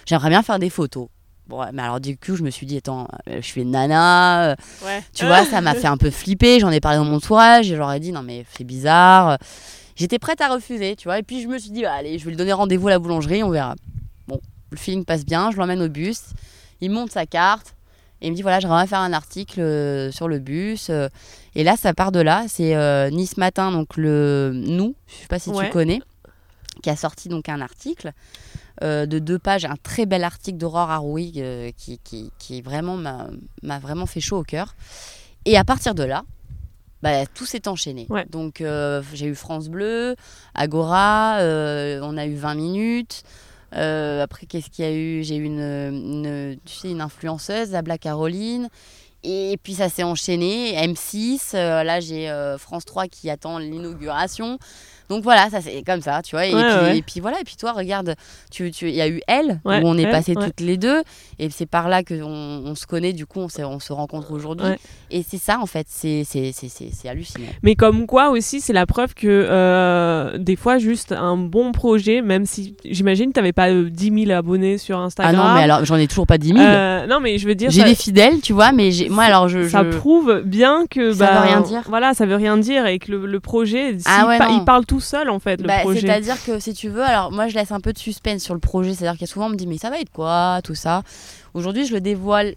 j'aimerais 0.06 0.30
bien 0.30 0.44
faire 0.44 0.60
des 0.60 0.70
photos. 0.70 1.08
Bon, 1.48 1.62
mais 1.74 1.82
alors 1.82 2.00
du 2.00 2.18
coup, 2.18 2.36
je 2.36 2.44
me 2.44 2.50
suis 2.50 2.66
dit, 2.66 2.78
attends, 2.78 3.08
je 3.28 3.42
suis 3.42 3.66
nana, 3.66 4.56
Ouais. 4.86 5.02
tu 5.14 5.26
vois, 5.26 5.46
ça 5.46 5.62
m'a 5.62 5.74
fait 5.76 5.88
un 5.88 5.98
peu 5.98 6.10
flipper. 6.10 6.60
J'en 6.60 6.70
ai 6.72 6.80
parlé 6.80 6.98
dans 6.98 7.06
mon 7.06 7.16
entourage 7.16 7.72
et 7.72 7.76
j'aurais 7.76 8.00
dit, 8.00 8.12
non, 8.12 8.24
mais 8.24 8.46
c'est 8.56 8.64
bizarre. 8.64 9.38
J'étais 9.96 10.20
prête 10.20 10.42
à 10.42 10.48
refuser, 10.50 10.96
tu 10.96 11.08
vois. 11.08 11.20
Et 11.20 11.24
puis 11.24 11.42
je 11.42 11.48
me 11.48 11.58
suis 11.60 11.72
dit, 11.72 11.82
bah, 11.84 11.94
allez, 11.94 12.18
je 12.20 12.26
vais 12.26 12.32
lui 12.32 12.38
donner 12.38 12.54
rendez-vous 12.54 12.88
à 12.88 12.92
la 12.92 13.00
boulangerie, 13.00 13.44
on 13.44 13.50
verra. 13.50 13.76
Bon, 14.28 14.40
le 14.72 14.78
feeling 14.78 15.06
passe 15.06 15.26
bien, 15.26 15.52
je 15.52 15.58
l'emmène 15.58 15.82
au 15.82 15.90
bus. 15.90 16.20
Il 16.82 16.92
monte 16.92 17.12
sa 17.12 17.26
carte 17.26 17.76
et 18.22 18.28
il 18.28 18.32
me 18.32 18.36
dit, 18.36 18.42
voilà, 18.42 18.60
j'aimerais 18.60 18.88
faire 18.88 19.00
un 19.00 19.14
article 19.14 19.60
euh, 19.62 20.12
sur 20.12 20.28
le 20.28 20.40
bus. 20.40 20.90
euh. 20.90 21.08
et 21.56 21.64
là, 21.64 21.76
ça 21.78 21.94
part 21.94 22.12
de 22.12 22.20
là. 22.20 22.46
C'est 22.48 22.76
euh, 22.76 23.10
Nice 23.10 23.38
Matin, 23.38 23.72
donc 23.72 23.96
le 23.98 24.52
Nous, 24.54 24.96
je 25.08 25.14
sais 25.16 25.28
pas 25.28 25.40
si 25.40 25.50
Ouais. 25.50 25.66
tu 25.68 25.72
connais, 25.72 26.02
qui 26.82 26.90
a 26.90 26.96
sorti 26.96 27.30
donc 27.30 27.48
un 27.50 27.62
article. 27.62 28.12
euh, 28.82 29.06
de 29.06 29.20
deux 29.20 29.38
pages, 29.38 29.66
un 29.66 29.76
très 29.84 30.08
bel 30.08 30.24
article 30.24 30.58
d'Aurore 30.58 30.90
Harouig 30.90 31.40
euh, 31.40 31.70
qui, 31.78 32.00
qui, 32.04 32.32
qui 32.40 32.62
vraiment 32.64 32.98
m'a 32.98 33.80
vraiment 33.80 34.08
fait 34.08 34.20
chaud 34.20 34.40
au 34.40 34.44
cœur. 34.44 34.74
Et 35.46 35.58
à 35.58 35.64
partir 35.64 35.94
de 35.94 36.04
là, 36.04 36.24
bah, 37.04 37.26
tout 37.26 37.46
s'est 37.46 37.68
enchaîné. 37.68 38.08
Ouais. 38.10 38.26
Donc 38.30 38.62
euh, 38.62 39.04
j'ai 39.14 39.26
eu 39.26 39.36
France 39.36 39.68
Bleu, 39.68 40.16
Agora, 40.56 41.40
euh, 41.40 42.00
on 42.02 42.16
a 42.16 42.26
eu 42.26 42.36
20 42.36 42.56
minutes. 42.56 43.24
Euh, 43.76 44.24
après, 44.24 44.46
qu'est-ce 44.46 44.70
qu'il 44.70 44.86
y 44.86 44.88
a 44.88 44.94
eu? 44.94 45.22
J'ai 45.22 45.36
eu 45.36 45.44
une, 45.44 45.60
une, 45.60 46.58
tu 46.64 46.74
sais, 46.74 46.90
une 46.92 47.02
influenceuse, 47.02 47.78
Caroline. 48.00 48.70
Et 49.22 49.58
puis 49.62 49.74
ça 49.74 49.90
s'est 49.90 50.04
enchaîné. 50.04 50.76
M6, 50.76 51.56
euh, 51.56 51.84
là 51.84 52.00
j'ai 52.00 52.32
France 52.58 52.86
3 52.86 53.08
qui 53.08 53.30
attend 53.30 53.58
l'inauguration. 53.58 54.58
Donc 55.10 55.24
voilà, 55.24 55.50
ça 55.50 55.62
c'est 55.62 55.84
comme 55.84 56.02
ça, 56.02 56.22
tu 56.22 56.36
vois. 56.36 56.46
Et, 56.46 56.54
Ouais, 56.54 56.62
puis, 56.64 56.84
ouais. 56.86 56.98
et 56.98 57.02
puis 57.02 57.20
voilà, 57.20 57.40
et 57.42 57.44
puis 57.44 57.56
toi, 57.56 57.72
regarde, 57.74 58.16
tu, 58.52 58.72
tu, 58.72 58.90
il 58.90 58.96
y 58.96 59.02
a 59.02 59.08
eu 59.08 59.22
Elle, 59.28 59.60
Ouais, 59.66 59.82
où 59.82 59.88
on 59.88 59.98
est 59.98 60.10
passé 60.10 60.34
toutes 60.36 60.60
les 60.62 60.78
deux. 60.78 61.02
Et 61.40 61.50
c'est 61.50 61.66
par 61.66 61.90
là 61.90 62.04
qu'on 62.04 62.24
on 62.24 62.76
se 62.76 62.86
connaît, 62.86 63.14
du 63.14 63.26
coup, 63.26 63.40
on, 63.40 63.50
se 63.50 63.94
rencontre 63.94 64.32
aujourd'hui. 64.32 64.68
Et 65.12 65.24
c'est 65.28 65.38
ça, 65.38 65.60
en 65.60 65.66
fait, 65.66 65.88
c'est 65.90 66.24
hallucinant. 67.06 67.46
Mais 67.64 67.76
comme 67.76 68.06
quoi 68.08 68.30
aussi, 68.30 68.62
c'est 68.62 68.74
la 68.74 68.86
preuve 68.86 69.14
que 69.14 69.28
euh, 69.28 70.38
des 70.38 70.56
fois, 70.56 70.78
juste 70.78 71.12
un 71.12 71.38
bon 71.38 71.72
projet, 71.72 72.22
même 72.22 72.46
si 72.46 72.76
j'imagine 72.86 73.28
que 73.30 73.34
tu 73.34 73.40
n'avais 73.40 73.54
pas 73.54 73.70
euh, 73.70 73.90
10 73.90 74.26
000 74.26 74.32
abonnés 74.38 74.78
sur 74.78 74.98
Ah 75.00 75.04
Instagram. 75.04 75.36
non, 75.36 75.54
mais 75.56 75.64
alors 75.64 75.86
j'en 75.86 75.96
ai 75.98 76.08
toujours 76.08 76.28
pas 76.28 76.38
10 76.38 76.48
000. 76.50 76.60
Euh, 76.60 77.08
non, 77.08 77.20
mais 77.20 77.38
je 77.38 77.48
veux 77.48 77.56
dire, 77.56 77.70
j'ai 77.72 77.82
ça, 77.82 77.88
des 77.88 77.96
fidèles, 77.96 78.42
tu 78.42 78.54
vois, 78.54 78.72
mais 78.72 78.90
moi 79.10 79.24
alors 79.26 79.48
je. 79.50 79.68
ça 79.68 79.84
je- 79.84 79.98
prouve 79.98 80.42
bien 80.46 80.86
que. 80.90 81.14
Ça 81.14 81.26
bah, 81.26 81.34
veut 81.42 81.48
rien 81.48 81.62
dire. 81.62 81.82
Voilà, 81.88 82.14
ça 82.14 82.26
veut 82.26 82.36
rien 82.36 82.58
dire 82.58 82.86
et 82.86 83.00
que 83.00 83.12
le, 83.12 83.26
le 83.26 83.40
projet, 83.40 83.98
Ah 84.06 84.26
pa- 84.38 84.48
non. 84.50 84.60
il 84.60 84.66
parle 84.66 84.86
tout 84.86 84.93
seul 85.00 85.30
en 85.30 85.40
fait, 85.40 85.62
le 85.62 85.68
Bah, 85.68 85.80
projet. 85.82 86.02
C'est-à-dire 86.02 86.44
que 86.44 86.60
si 86.60 86.74
tu 86.74 86.90
veux, 86.90 87.04
alors 87.04 87.32
moi 87.32 87.48
je 87.48 87.56
laisse 87.56 87.72
un 87.72 87.80
peu 87.80 87.94
de 87.94 87.98
suspense 87.98 88.42
sur 88.44 88.54
le 88.54 88.60
projet, 88.60 88.94
c'est-à-dire 88.94 89.14
qu'il 89.18 89.28
y 89.28 89.30
a 89.30 89.34
souvent 89.34 89.48
on 89.48 89.50
me 89.50 89.56
dit 89.56 89.68
mais 89.68 89.78
ça 89.78 89.90
va 89.90 90.00
être 90.00 90.12
quoi, 90.12 90.60
tout 90.64 90.76
ça? 90.76 91.04
Aujourd'hui 91.54 91.86
je 91.86 91.94
le 91.94 92.02
dévoile 92.02 92.56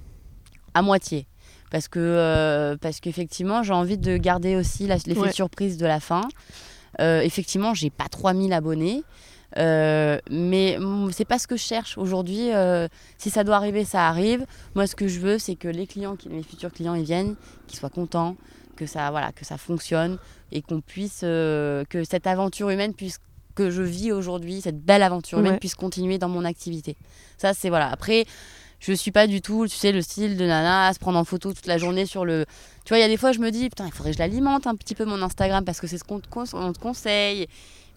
à 0.74 0.82
moitié. 0.82 1.26
Parce 1.70 1.88
que 1.88 1.98
euh, 2.00 2.76
parce 2.80 3.00
qu'effectivement 3.00 3.62
j'ai 3.62 3.72
envie 3.72 3.98
de 3.98 4.16
garder 4.16 4.54
aussi 4.56 4.86
l'effet 4.86 5.18
Ouais. 5.18 5.32
surprise 5.32 5.76
de 5.78 5.86
la 5.86 6.00
fin. 6.00 6.22
Euh, 7.00 7.20
effectivement 7.22 7.74
j'ai 7.74 7.90
pas 7.90 8.08
3000 8.08 8.52
abonnés. 8.52 9.02
Euh, 9.58 10.18
mais 10.30 10.76
c'est 11.12 11.24
pas 11.24 11.38
ce 11.38 11.46
que 11.46 11.56
je 11.56 11.62
cherche 11.62 11.96
aujourd'hui. 11.96 12.52
euh, 12.52 12.88
si 13.16 13.30
ça 13.30 13.42
doit 13.42 13.56
arriver, 13.56 13.84
ça 13.84 14.06
arrive. 14.08 14.44
Moi, 14.74 14.86
ce 14.86 14.94
que 14.96 15.08
je 15.08 15.18
veux, 15.20 15.38
c'est 15.38 15.54
que 15.54 15.68
les 15.68 15.86
clients, 15.86 16.14
qui- 16.16 16.28
mes 16.28 16.42
futurs 16.42 16.70
clients, 16.72 16.94
ils 16.94 17.04
viennent, 17.04 17.36
qu'ils 17.66 17.78
soient 17.78 17.88
contents, 17.88 18.36
que 18.76 18.86
ça, 18.86 19.10
voilà, 19.10 19.32
que 19.32 19.44
ça 19.44 19.58
fonctionne 19.58 20.18
et 20.52 20.62
qu'on 20.62 20.80
puisse, 20.80 21.22
euh, 21.24 21.84
que 21.88 22.04
cette 22.04 22.26
aventure 22.26 22.70
humaine 22.70 22.94
puisse 22.94 23.18
que 23.56 23.70
je 23.70 23.82
vis 23.82 24.12
aujourd'hui, 24.12 24.60
cette 24.60 24.80
belle 24.84 25.02
aventure 25.02 25.38
humaine 25.38 25.52
Ouais. 25.54 25.58
puisse 25.58 25.74
continuer 25.74 26.18
dans 26.18 26.28
mon 26.28 26.44
activité. 26.44 26.96
Ça, 27.38 27.54
c'est 27.54 27.70
voilà. 27.70 27.88
Après, 27.90 28.26
je 28.80 28.92
suis 28.92 29.10
pas 29.12 29.26
du 29.26 29.40
tout, 29.40 29.66
tu 29.66 29.74
sais, 29.76 29.92
le 29.92 30.02
style 30.02 30.36
de 30.36 30.44
nana 30.44 30.88
à 30.88 30.92
se 30.92 30.98
prendre 30.98 31.18
en 31.18 31.24
photo 31.24 31.54
toute 31.54 31.66
la 31.66 31.78
journée 31.78 32.04
sur 32.04 32.26
le. 32.26 32.44
Tu 32.84 32.90
vois, 32.90 32.98
il 32.98 33.00
y 33.00 33.04
a 33.04 33.08
des 33.08 33.16
fois, 33.16 33.32
je 33.32 33.38
me 33.38 33.50
dis, 33.50 33.68
putain, 33.70 33.86
il 33.86 33.92
faudrait 33.92 34.10
que 34.10 34.16
je 34.16 34.22
l'alimente 34.22 34.66
un 34.66 34.74
petit 34.76 34.94
peu 34.94 35.06
mon 35.06 35.22
Instagram 35.22 35.64
parce 35.64 35.80
que 35.80 35.86
c'est 35.86 35.96
ce 35.98 36.04
qu'on 36.04 36.20
te 36.20 36.78
conseille. 36.78 37.46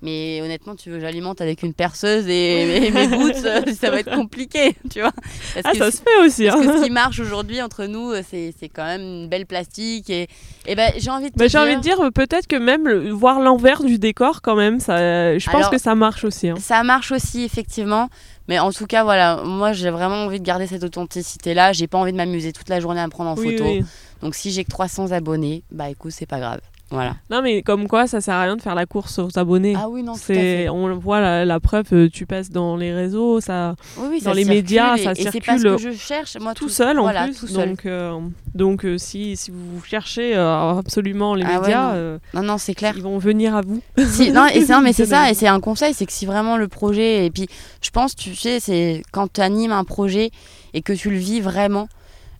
Mais 0.01 0.39
honnêtement, 0.41 0.75
tu 0.75 0.89
veux 0.89 0.95
que 0.95 1.01
j'alimente 1.01 1.41
avec 1.41 1.61
une 1.61 1.73
perceuse 1.73 2.25
et, 2.29 2.85
et 2.87 2.91
mes 2.91 3.07
boots, 3.07 3.43
euh, 3.45 3.61
ça 3.79 3.89
va 3.91 3.99
être 3.99 4.15
compliqué, 4.15 4.75
tu 4.89 5.01
vois. 5.01 5.11
Parce 5.53 5.65
Ah, 5.65 5.71
que 5.73 5.77
ça 5.77 5.91
se 5.91 5.97
fait 6.01 6.25
aussi. 6.25 6.45
parce 6.47 6.61
hein. 6.65 6.71
que 6.73 6.77
ce 6.79 6.83
qui 6.85 6.89
marche 6.89 7.19
aujourd'hui 7.19 7.61
entre 7.61 7.85
nous, 7.85 8.11
euh, 8.11 8.21
c'est 8.29 8.53
quand 8.73 8.85
même 8.85 9.01
une 9.01 9.27
belle 9.27 9.45
plastique. 9.45 10.09
Et, 10.09 10.27
et 10.65 10.75
ben, 10.75 10.91
j'ai 10.97 11.09
envie 11.11 11.25
de 11.25 11.33
te 11.33 11.37
Bah, 11.39 11.47
J'ai 11.47 11.57
envie 11.57 11.75
de 11.75 11.81
dire 11.81 11.97
peut-être 12.15 12.47
que 12.47 12.55
même 12.55 12.87
le- 12.87 13.09
voir 13.11 13.41
l'envers 13.41 13.83
du 13.83 13.99
décor 13.99 14.41
quand 14.41 14.55
même, 14.55 14.79
ça, 14.79 15.37
je 15.37 15.45
pense 15.47 15.55
Alors, 15.55 15.69
que 15.71 15.77
ça 15.77 15.95
marche 15.95 16.23
aussi. 16.23 16.47
hein. 16.49 16.55
ça 16.61 16.81
marche 16.83 17.11
aussi, 17.11 17.43
effectivement. 17.43 18.09
Mais 18.47 18.57
en 18.57 18.71
tout 18.71 18.87
cas, 18.87 19.03
voilà, 19.03 19.41
moi 19.43 19.73
j'ai 19.73 19.89
vraiment 19.91 20.23
envie 20.25 20.39
de 20.39 20.45
garder 20.45 20.65
cette 20.65 20.83
authenticité-là. 20.83 21.71
J'ai 21.73 21.87
pas 21.87 21.97
envie 21.99 22.11
de 22.13 22.17
m'amuser 22.17 22.51
toute 22.53 22.69
la 22.69 22.79
journée 22.79 22.99
à 23.01 23.05
me 23.05 23.11
prendre 23.11 23.29
en 23.29 23.35
Oui, 23.35 23.51
photo. 23.51 23.65
oui. 23.69 23.83
Donc 24.23 24.33
si 24.33 24.51
j'ai 24.51 24.63
que 24.63 24.71
300 24.71 25.11
abonnés, 25.11 25.61
bah 25.71 25.89
écoute, 25.89 26.11
c'est 26.15 26.25
pas 26.25 26.39
grave. 26.39 26.59
Voilà. 26.91 27.15
Non 27.29 27.41
mais 27.43 27.61
comme 27.61 27.87
quoi, 27.87 28.07
ça 28.07 28.19
sert 28.19 28.33
à 28.33 28.43
rien 28.43 28.55
de 28.55 28.61
faire 28.61 28.73
la 28.73 28.85
course 28.87 29.19
aux 29.19 29.37
abonnés. 29.37 29.75
Ah 29.77 29.87
oui, 29.89 30.01
non, 30.01 30.15
C'est, 30.15 30.69
on 30.69 30.95
voit 30.97 31.21
la, 31.21 31.45
la 31.45 31.59
preuve, 31.59 31.85
euh, 31.93 32.09
tu 32.11 32.25
passes 32.25 32.49
dans 32.49 32.75
les 32.77 32.91
réseaux, 32.93 33.39
ça 33.41 33.75
Oui, 33.97 34.07
oui, 34.09 34.21
dans 34.21 34.31
ça 34.31 34.33
les 34.33 34.45
médias, 34.45 34.95
et- 34.97 35.03
ça 35.03 35.11
et 35.11 35.15
c'est 35.15 35.23
pas 35.39 35.57
circule 35.59 35.59
ce 35.79 35.83
que 35.85 35.91
je 35.91 35.97
cherche, 35.97 36.37
moi, 36.41 36.53
tout 36.55 36.67
seul 36.69 36.97
en 36.97 37.03
voilà, 37.03 37.25
plus. 37.25 37.39
tout 37.39 37.47
seul. 37.47 37.69
Donc, 37.69 37.85
euh, 37.85 38.19
donc 38.55 38.85
euh, 38.85 38.97
si, 38.97 39.37
si 39.37 39.51
vous 39.51 39.81
cherchez 39.83 40.35
euh, 40.35 40.79
absolument 40.79 41.35
les 41.35 41.45
Ah 41.45 41.55
ouais, 41.55 41.59
médias, 41.61 41.87
non. 41.89 41.93
euh, 41.95 42.17
Non, 42.33 42.41
non, 42.43 42.57
c'est 42.57 42.73
clair. 42.73 42.93
ils 42.95 43.03
vont 43.03 43.19
venir 43.19 43.55
à 43.55 43.61
vous. 43.61 43.81
Si- 44.07 44.31
non, 44.31 44.47
et 44.47 44.61
c'est, 44.65 44.73
non, 44.73 44.81
mais 44.81 44.91
c'est 44.93 45.05
ça, 45.05 45.29
et 45.29 45.35
c'est 45.35 45.47
un 45.47 45.59
conseil, 45.59 45.93
c'est 45.93 46.07
que 46.07 46.11
si 46.13 46.25
vraiment 46.25 46.57
le 46.57 46.67
projet, 46.67 47.25
et 47.25 47.29
puis 47.29 47.47
je 47.81 47.89
pense, 47.91 48.15
tu 48.15 48.33
sais, 48.35 48.59
c'est 48.59 49.03
quand 49.11 49.31
tu 49.31 49.41
animes 49.41 49.71
un 49.73 49.83
projet 49.83 50.31
et 50.73 50.81
que 50.81 50.93
tu 50.93 51.11
le 51.11 51.17
vis 51.17 51.39
vraiment, 51.41 51.87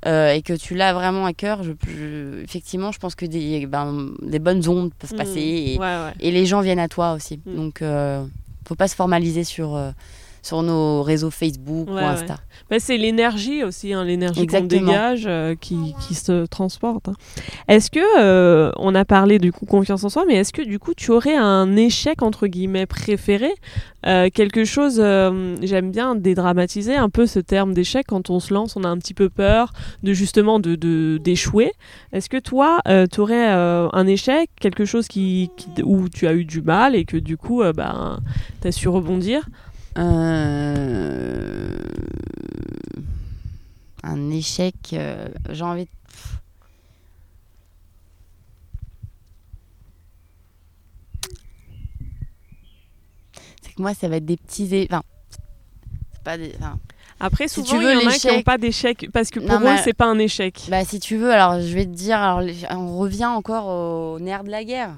euh, 0.06 0.32
et 0.34 0.42
que 0.42 0.54
tu 0.54 0.76
l'as 0.76 0.94
vraiment 0.94 1.26
à 1.26 1.34
cœur, 1.34 1.64
je, 1.64 1.72
je- 1.88 2.42
effectivement, 2.44 2.92
je 2.92 3.00
pense 3.00 3.16
que 3.16 3.26
des, 3.26 3.66
ben, 3.66 4.12
des 4.22 4.40
bonnes 4.40 4.68
ondes 4.68 4.92
peuvent 4.98 5.16
passer 5.16 5.40
et, 5.42 5.78
Ouais, 5.78 5.86
ouais. 5.86 6.14
et 6.20 6.32
les 6.32 6.46
gens 6.46 6.62
viennent 6.62 6.80
à 6.80 6.88
toi 6.88 7.14
aussi. 7.14 7.40
Mm. 7.46 7.56
Donc, 7.56 7.82
euh, 7.82 8.24
faut 8.68 8.76
pas 8.76 8.88
se 8.88 8.96
formaliser 8.96 9.44
sur, 9.44 9.76
euh, 9.76 9.92
sur 10.42 10.62
nos 10.64 11.04
réseaux 11.04 11.30
Facebook 11.32 11.88
Ouais, 11.90 11.94
ou 11.94 11.98
ouais. 11.98 12.04
Insta. 12.04 12.38
Bah, 12.70 12.78
c'est 12.80 12.98
l'énergie 12.98 13.64
aussi, 13.64 13.94
hein, 13.94 14.04
l'énergie 14.04 14.46
qu'on 14.46 14.58
dégage 14.68 15.24
euh, 15.28 15.56
qui, 15.60 15.96
qui 16.00 16.14
se 16.16 16.46
transporte. 16.46 17.08
hein. 17.10 17.14
Est-ce 17.68 17.90
que, 17.90 18.00
euh, 18.20 18.72
on 18.78 18.94
a 18.96 19.06
parlé 19.06 19.40
du 19.40 19.52
coup 19.52 19.66
confiance 19.66 20.04
en 20.04 20.10
soi, 20.10 20.24
mais 20.28 20.36
est-ce 20.36 20.54
que 20.54 20.62
du 20.62 20.78
coup 20.80 20.94
tu 20.96 21.12
aurais 21.12 21.36
un 21.36 21.76
échec 21.76 22.22
entre 22.22 22.48
guillemets 22.48 22.86
préféré? 22.86 23.52
Euh, 24.06 24.30
Quelque 24.34 24.64
chose, 24.66 24.96
j'aime 25.62 25.92
bien 25.92 26.16
dédramatiser 26.16 26.96
un 26.96 27.10
peu 27.10 27.26
ce 27.28 27.40
terme 27.40 27.74
d'échec 27.74 28.06
quand 28.08 28.30
on 28.30 28.40
se 28.40 28.54
lance, 28.54 28.76
on 28.76 28.84
a 28.84 28.88
un 28.88 28.98
petit 28.98 29.14
peu 29.14 29.30
peur 29.30 29.74
de 30.04 30.14
justement 30.14 30.60
de, 30.60 30.76
d'échouer. 31.18 31.72
Est-ce 32.14 32.30
que 32.30 32.38
toi, 32.38 32.80
tu 33.12 33.20
aurais 33.20 33.48
un 33.50 34.08
échec, 34.08 34.50
quelque 34.60 34.86
chose 34.86 35.08
qui, 35.08 35.50
qui- 35.58 35.84
où 35.84 36.08
tu 36.10 36.28
as 36.28 36.34
eu 36.34 36.46
du 36.46 36.62
mal 36.62 36.96
et 36.96 37.06
que 37.06 37.18
du 37.18 37.36
coup, 37.38 37.62
euh, 37.62 37.74
ben, 37.74 38.20
tu 38.62 38.68
as 38.68 38.72
su 38.72 38.88
rebondir? 38.90 39.48
Euh, 39.98 41.78
Un 44.04 44.30
échec, 44.32 44.76
euh, 44.94 45.28
j'ai 45.50 45.64
envie 45.64 45.86
de... 45.86 45.90
C'est 53.62 53.74
que 53.74 53.82
moi, 53.82 53.94
ça 53.94 54.08
va 54.08 54.18
être 54.18 54.26
des 54.26 54.38
petits... 54.38 54.74
é- 54.76 54.88
Enfin, 54.90 55.04
c'est 56.12 56.24
pas 56.24 56.38
des... 56.38 56.54
enfin, 56.58 56.80
Après, 57.20 57.48
Si 57.48 57.56
souvent, 57.56 57.70
tu 57.70 57.76
il 57.78 57.82
veux, 57.86 57.94
y 57.94 58.06
en 58.06 58.10
a 58.10 58.14
qui 58.14 58.28
n'ont 58.28 58.42
pas 58.44 58.58
d'échec 58.58 59.10
parce 59.14 59.30
que 59.30 59.40
pour 59.40 59.60
mais- 59.60 59.78
c'est 59.84 59.94
pas 59.94 60.06
un 60.08 60.18
échec. 60.20 60.62
Bah, 60.70 60.86
si 60.86 61.00
tu 61.00 61.18
veux, 61.18 61.32
alors 61.32 61.60
je 61.62 61.74
vais 61.74 61.86
te 61.86 61.92
dire, 61.92 62.18
alors, 62.18 62.42
on 62.72 62.98
revient 62.98 63.26
encore 63.26 63.68
au 63.68 64.20
nerf 64.20 64.44
de 64.44 64.50
la 64.52 64.64
guerre. 64.64 64.96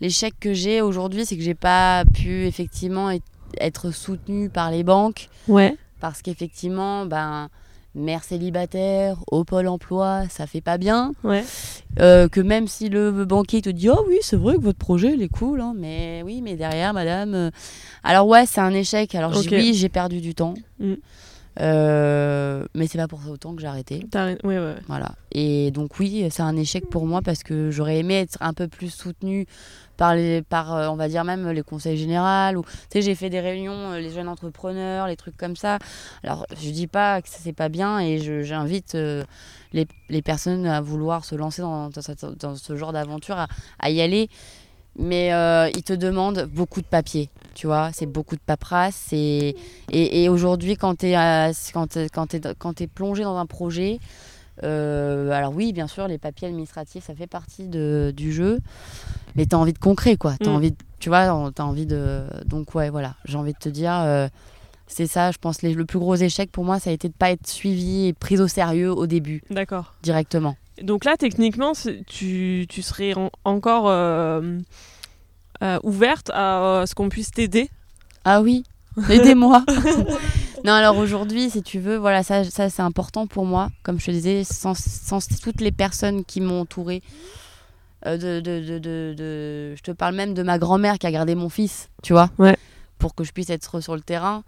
L'échec 0.00 0.32
que 0.38 0.54
j'ai 0.54 0.80
aujourd'hui, 0.80 1.26
c'est 1.26 1.36
que 1.36 1.42
j'ai 1.42 1.54
pas 1.56 2.04
pu 2.14 2.46
effectivement 2.46 3.10
être- 3.60 3.90
soutenue 3.92 4.48
par 4.50 4.70
les 4.70 4.82
banques 4.84 5.28
Ouais. 5.48 5.76
parce 6.00 6.22
qu'effectivement, 6.22 7.06
ben, 7.06 7.48
mère 7.94 8.22
célibataire, 8.22 9.16
au 9.32 9.44
pôle 9.44 9.66
emploi, 9.66 10.24
ça 10.28 10.46
fait 10.46 10.60
pas 10.60 10.78
bien. 10.78 11.12
Ouais. 11.24 11.42
Euh, 12.00 12.28
que 12.28 12.40
même 12.40 12.68
si 12.68 12.88
le 12.88 13.24
banquier 13.24 13.60
te 13.62 13.70
dit, 13.70 13.88
oh 13.88 14.04
oui, 14.08 14.18
c'est 14.20 14.36
vrai 14.36 14.54
que 14.56 14.60
votre 14.60 14.78
projet, 14.78 15.12
il 15.14 15.22
est 15.22 15.28
cool, 15.28 15.60
hein, 15.60 15.74
mais 15.76 16.22
oui, 16.24 16.40
mais 16.42 16.54
derrière, 16.54 16.92
madame. 16.92 17.34
euh, 17.34 17.50
Alors, 18.04 18.26
ouais, 18.28 18.46
c'est 18.46 18.60
un 18.60 18.72
échec. 18.74 19.14
Alors, 19.14 19.32
oui, 19.50 19.74
j'ai 19.74 19.88
perdu 19.88 20.20
du 20.20 20.34
temps. 20.34 20.54
Mm. 20.78 20.94
Euh, 21.60 22.64
mais 22.74 22.86
c'est 22.86 22.98
pas 22.98 23.08
pour 23.08 23.20
ça 23.22 23.30
autant 23.30 23.54
que 23.54 23.60
j'ai 23.60 23.66
arrêté. 23.66 24.06
Ouais. 24.44 24.74
Voilà. 24.86 25.12
Et 25.32 25.70
donc 25.72 25.98
oui, 25.98 26.24
c'est 26.30 26.42
un 26.42 26.56
échec 26.56 26.88
pour 26.88 27.04
moi 27.06 27.20
parce 27.20 27.42
que 27.42 27.70
j'aurais 27.72 27.98
aimé 27.98 28.14
être 28.14 28.36
un 28.40 28.52
peu 28.52 28.68
plus 28.68 28.90
soutenue 28.90 29.46
par 29.98 30.14
les, 30.14 30.40
par, 30.42 30.74
euh, 30.74 30.88
on 30.88 30.96
va 30.96 31.08
dire 31.08 31.24
même 31.24 31.50
les 31.50 31.62
conseils 31.62 31.98
généraux. 31.98 32.56
Ou, 32.56 32.62
tu 32.62 32.70
sais, 32.90 33.02
j'ai 33.02 33.14
fait 33.14 33.28
des 33.28 33.40
réunions, 33.40 33.92
euh, 33.92 33.98
les 33.98 34.10
jeunes 34.10 34.28
entrepreneurs, 34.28 35.06
les 35.08 35.16
trucs 35.16 35.36
comme 35.36 35.56
ça. 35.56 35.78
Alors, 36.22 36.46
je 36.58 36.70
dis 36.70 36.86
pas 36.86 37.20
que 37.20 37.28
ça 37.28 37.38
c'est 37.42 37.52
pas 37.52 37.68
bien 37.68 37.98
et 37.98 38.44
j'invite 38.44 38.94
euh, 38.94 39.24
les, 39.74 39.86
les 40.08 40.22
personnes 40.22 40.66
à 40.66 40.80
vouloir 40.80 41.26
se 41.26 41.34
lancer 41.34 41.60
dans, 41.60 41.90
dans 41.90 42.56
ce 42.56 42.76
genre 42.76 42.92
d'aventure, 42.92 43.46
à, 43.78 43.90
y 43.90 44.00
aller. 44.00 44.30
mais 44.96 45.28
ils 45.74 45.82
te 45.82 45.92
demandent 45.92 46.48
beaucoup 46.50 46.80
de 46.80 46.86
papier. 46.86 47.28
Tu 47.54 47.66
vois, 47.66 47.90
c'est 47.92 48.06
beaucoup 48.06 48.36
de 48.36 48.40
paperasse. 48.40 49.08
Et, 49.12 49.56
et, 49.90 50.28
aujourd'hui, 50.28 50.76
quand 50.76 51.00
tu 51.00 51.06
es, 51.06 51.52
quand, 51.74 51.98
quand 52.58 52.72
t'es 52.74 52.86
plongé 52.86 53.24
dans 53.24 53.36
un 53.36 53.46
projet, 53.46 53.98
euh, 54.64 55.30
alors 55.30 55.54
oui, 55.54 55.72
bien 55.72 55.86
sûr, 55.86 56.08
les 56.08 56.18
papiers 56.18 56.48
administratifs, 56.48 57.04
ça 57.04 57.14
fait 57.14 57.26
partie 57.26 57.68
de, 57.68 58.12
du 58.16 58.32
jeu. 58.32 58.58
Mais 59.36 59.46
tu 59.46 59.54
as 59.54 59.58
envie 59.58 59.72
de 59.72 59.78
concret, 59.78 60.16
quoi. 60.16 60.34
T'as 60.38 60.50
Mm. 60.50 60.54
envie 60.54 60.70
de, 60.72 60.76
tu 60.98 61.08
vois, 61.10 61.50
tu 61.54 61.62
as 61.62 61.64
envie 61.66 61.86
de. 61.86 62.24
Donc, 62.46 62.74
ouais, 62.74 62.90
voilà. 62.90 63.14
J'ai 63.24 63.36
envie 63.38 63.52
de 63.52 63.58
te 63.58 63.68
dire, 63.68 63.92
euh, 63.94 64.28
c'est 64.86 65.06
ça, 65.06 65.30
je 65.30 65.38
pense, 65.38 65.62
les- 65.62 65.74
le 65.74 65.84
plus 65.84 65.98
gros 65.98 66.14
échec 66.16 66.50
pour 66.50 66.64
moi, 66.64 66.80
ça 66.80 66.90
a 66.90 66.92
été 66.92 67.08
de 67.08 67.14
pas 67.14 67.30
être 67.30 67.46
suivi 67.46 68.06
et 68.06 68.12
pris 68.12 68.40
au 68.40 68.48
sérieux 68.48 68.90
au 68.90 69.06
début, 69.06 69.42
D'accord. 69.50 69.94
directement. 70.02 70.56
Donc 70.82 71.04
là, 71.04 71.16
techniquement, 71.18 71.72
tu, 72.06 72.66
tu 72.68 72.82
serais 72.82 73.12
en- 73.14 73.30
encore 73.44 73.84
euh, 73.88 74.58
ouverte 75.82 76.30
à 76.32 76.84
ce 76.86 76.94
qu'on 76.94 77.08
puisse 77.08 77.30
t'aider? 77.32 77.68
Ah 78.24 78.40
oui, 78.42 78.64
aidez-moi. 79.10 79.64
non, 80.64 80.72
alors 80.72 80.96
aujourd'hui, 80.96 81.50
si 81.50 81.62
tu 81.62 81.78
veux, 81.78 81.96
voilà, 81.96 82.22
ça, 82.22 82.44
ça 82.44 82.68
c'est 82.70 82.82
important 82.82 83.26
pour 83.26 83.44
moi. 83.46 83.70
Comme 83.82 83.98
je 84.00 84.06
te 84.06 84.10
disais, 84.10 84.44
sans, 84.44 84.74
sans 84.78 85.26
toutes 85.42 85.60
les 85.60 85.72
personnes 85.72 86.24
qui 86.24 86.40
m'ont 86.40 86.60
entourée, 86.62 87.02
euh, 88.06 88.16
de, 88.16 88.40
de, 88.40 88.78
de, 88.78 89.14
de- 89.16 89.74
je 89.76 89.82
te 89.82 89.90
parle 89.90 90.14
même 90.14 90.34
de 90.34 90.42
ma 90.42 90.58
grand-mère 90.58 90.98
qui 90.98 91.06
a 91.06 91.10
gardé 91.12 91.34
mon 91.34 91.48
fils, 91.48 91.88
tu 92.02 92.12
vois, 92.12 92.30
Ouais. 92.38 92.56
pour 92.98 93.14
que 93.14 93.24
je 93.24 93.32
puisse 93.32 93.50
être 93.50 93.80
sur 93.80 93.94
le 93.94 94.00
terrain. 94.02 94.44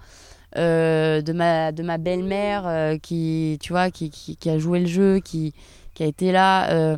Euh, 0.57 1.23
de 1.23 1.33
ma, 1.33 1.71
de 1.71 1.85
ma 1.85 1.97
belle-mère 1.97 2.65
euh, 2.67 2.99
qui, 2.99 3.57
tu 3.63 3.73
vois, 3.73 3.93
qui, 3.93 4.11
qui, 4.11 4.37
qui 4.37 4.51
a 4.51 4.59
joué 4.59 4.81
le 4.81 4.87
jeu, 4.87 5.21
qui, 5.21 5.55
qui 5.95 6.03
a 6.03 6.07
été 6.07 6.33
là. 6.33 6.97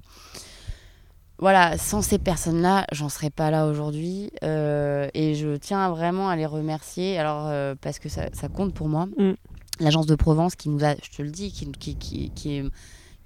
Voilà, 1.42 1.76
sans 1.76 2.02
ces 2.02 2.18
personnes-là, 2.18 2.87
j'en 2.92 3.09
serais 3.09 3.31
pas 3.31 3.50
là 3.50 3.66
aujourd'hui. 3.66 4.31
euh, 4.44 5.09
et 5.12 5.35
je 5.35 5.57
tiens 5.57 5.90
vraiment 5.90 6.28
à 6.28 6.37
les 6.37 6.46
remercier, 6.46 7.18
alors 7.18 7.48
euh, 7.48 7.74
parce 7.81 7.98
que 7.98 8.09
ça, 8.09 8.26
ça 8.33 8.48
compte 8.48 8.72
pour 8.72 8.88
moi. 8.88 9.07
Mm. 9.18 9.33
L'agence 9.81 10.07
de 10.07 10.14
Provence 10.14 10.55
qui 10.55 10.68
nous 10.68 10.85
a, 10.85 10.94
je 11.02 11.11
te 11.16 11.20
le 11.20 11.31
dis, 11.31 11.50
qui, 11.50 11.70
qui, 11.72 11.96
qui, 11.96 12.31
qui 12.31 12.57
est, 12.59 12.64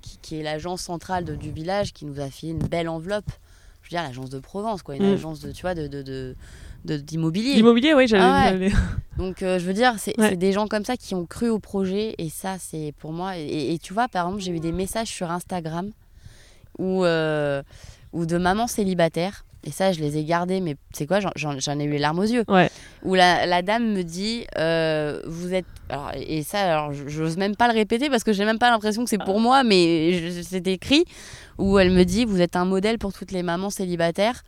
qui, 0.01 0.19
qui 0.23 0.41
est 0.41 0.43
l'agence 0.43 0.81
centrale 0.81 1.25
de- 1.25 1.35
du 1.37 1.51
village, 1.51 1.93
qui 1.93 2.07
nous 2.07 2.19
a 2.19 2.31
fait 2.31 2.49
une 2.49 2.59
belle 2.59 2.89
enveloppe. 2.89 3.29
Je 3.83 3.89
veux 3.91 4.01
dire, 4.01 4.03
l'agence 4.03 4.31
de 4.31 4.39
Provence, 4.39 4.83
quoi, 4.83 4.97
une 4.97 5.03
Mm. 5.11 5.13
agence 5.15 5.41
de, 5.41 5.53
tu 5.53 5.61
vois, 5.63 5.75
de, 5.75 5.87
de, 5.87 6.01
de- 6.03 6.35
de- 6.87 6.97
d'immobilier. 6.97 7.55
L'immobilier, 7.55 7.93
oui, 7.95 8.09
j'allais. 8.09 8.25
Ah 8.25 8.53
ouais. 8.59 8.71
Donc, 9.19 9.43
euh, 9.43 9.59
je 9.59 9.65
veux 9.67 9.75
dire, 9.75 9.95
c'est 9.99 10.19
Ouais. 10.19 10.37
des 10.37 10.53
gens 10.53 10.67
comme 10.69 10.85
ça 10.87 10.97
qui 10.97 11.15
ont 11.15 11.27
cru 11.27 11.51
au 11.51 11.59
projet 11.59 12.15
et 12.17 12.31
ça, 12.31 12.57
c'est 12.59 12.95
pour 12.99 13.13
moi. 13.13 13.37
Et, 13.37 13.75
et 13.75 13.79
tu 13.79 13.93
vois, 13.93 14.09
par 14.09 14.25
exemple, 14.27 14.43
j'ai 14.43 14.53
eu 14.53 14.61
des 14.61 14.73
messages 14.73 15.09
sur 15.09 15.31
Instagram 15.31 15.91
où, 16.79 17.05
euh, 17.05 17.63
où 18.17 18.27
de 18.27 18.39
mamans 18.39 18.67
célibataires. 18.67 19.45
Et 19.65 19.73
ça, 19.73 19.91
je 19.93 19.99
les 20.01 20.17
ai 20.17 20.23
gardés, 20.25 20.61
mais 20.61 20.77
c'est 20.93 21.07
quoi 21.09 21.19
J'en- 21.35 21.81
ai 21.81 21.85
eu 21.85 21.91
les 21.91 21.99
larmes 21.99 22.21
aux 22.21 22.23
yeux. 22.23 22.45
Ouais. 22.47 22.71
Où 23.03 23.15
la, 23.17 23.47
la 23.47 23.63
dame 23.63 23.93
me 23.95 24.03
dit 24.03 24.47
euh, 24.59 25.21
Vous 25.27 25.53
êtes. 25.55 25.65
Alors, 25.89 26.13
et 26.15 26.45
ça, 26.45 26.61
alors, 26.61 26.93
j'ose 26.93 27.37
même 27.37 27.57
pas 27.57 27.67
le 27.67 27.75
répéter 27.75 28.09
parce 28.09 28.23
que 28.23 28.33
j'ai 28.33 28.45
même 28.45 28.61
pas 28.61 28.71
l'impression 28.71 29.03
que 29.03 29.11
c'est 29.11 29.19
pour 29.19 29.41
moi, 29.41 29.65
mais 29.65 30.43
c'est 30.43 30.67
écrit. 30.69 31.05
Où 31.59 31.79
elle 31.81 31.91
me 31.91 32.05
dit 32.05 32.25
Vous 32.25 32.41
êtes 32.41 32.55
un 32.55 32.65
modèle 32.65 32.99
pour 32.99 33.13
toutes 33.13 33.33
les 33.33 33.43
mamans 33.43 33.71
célibataires. 33.71 34.43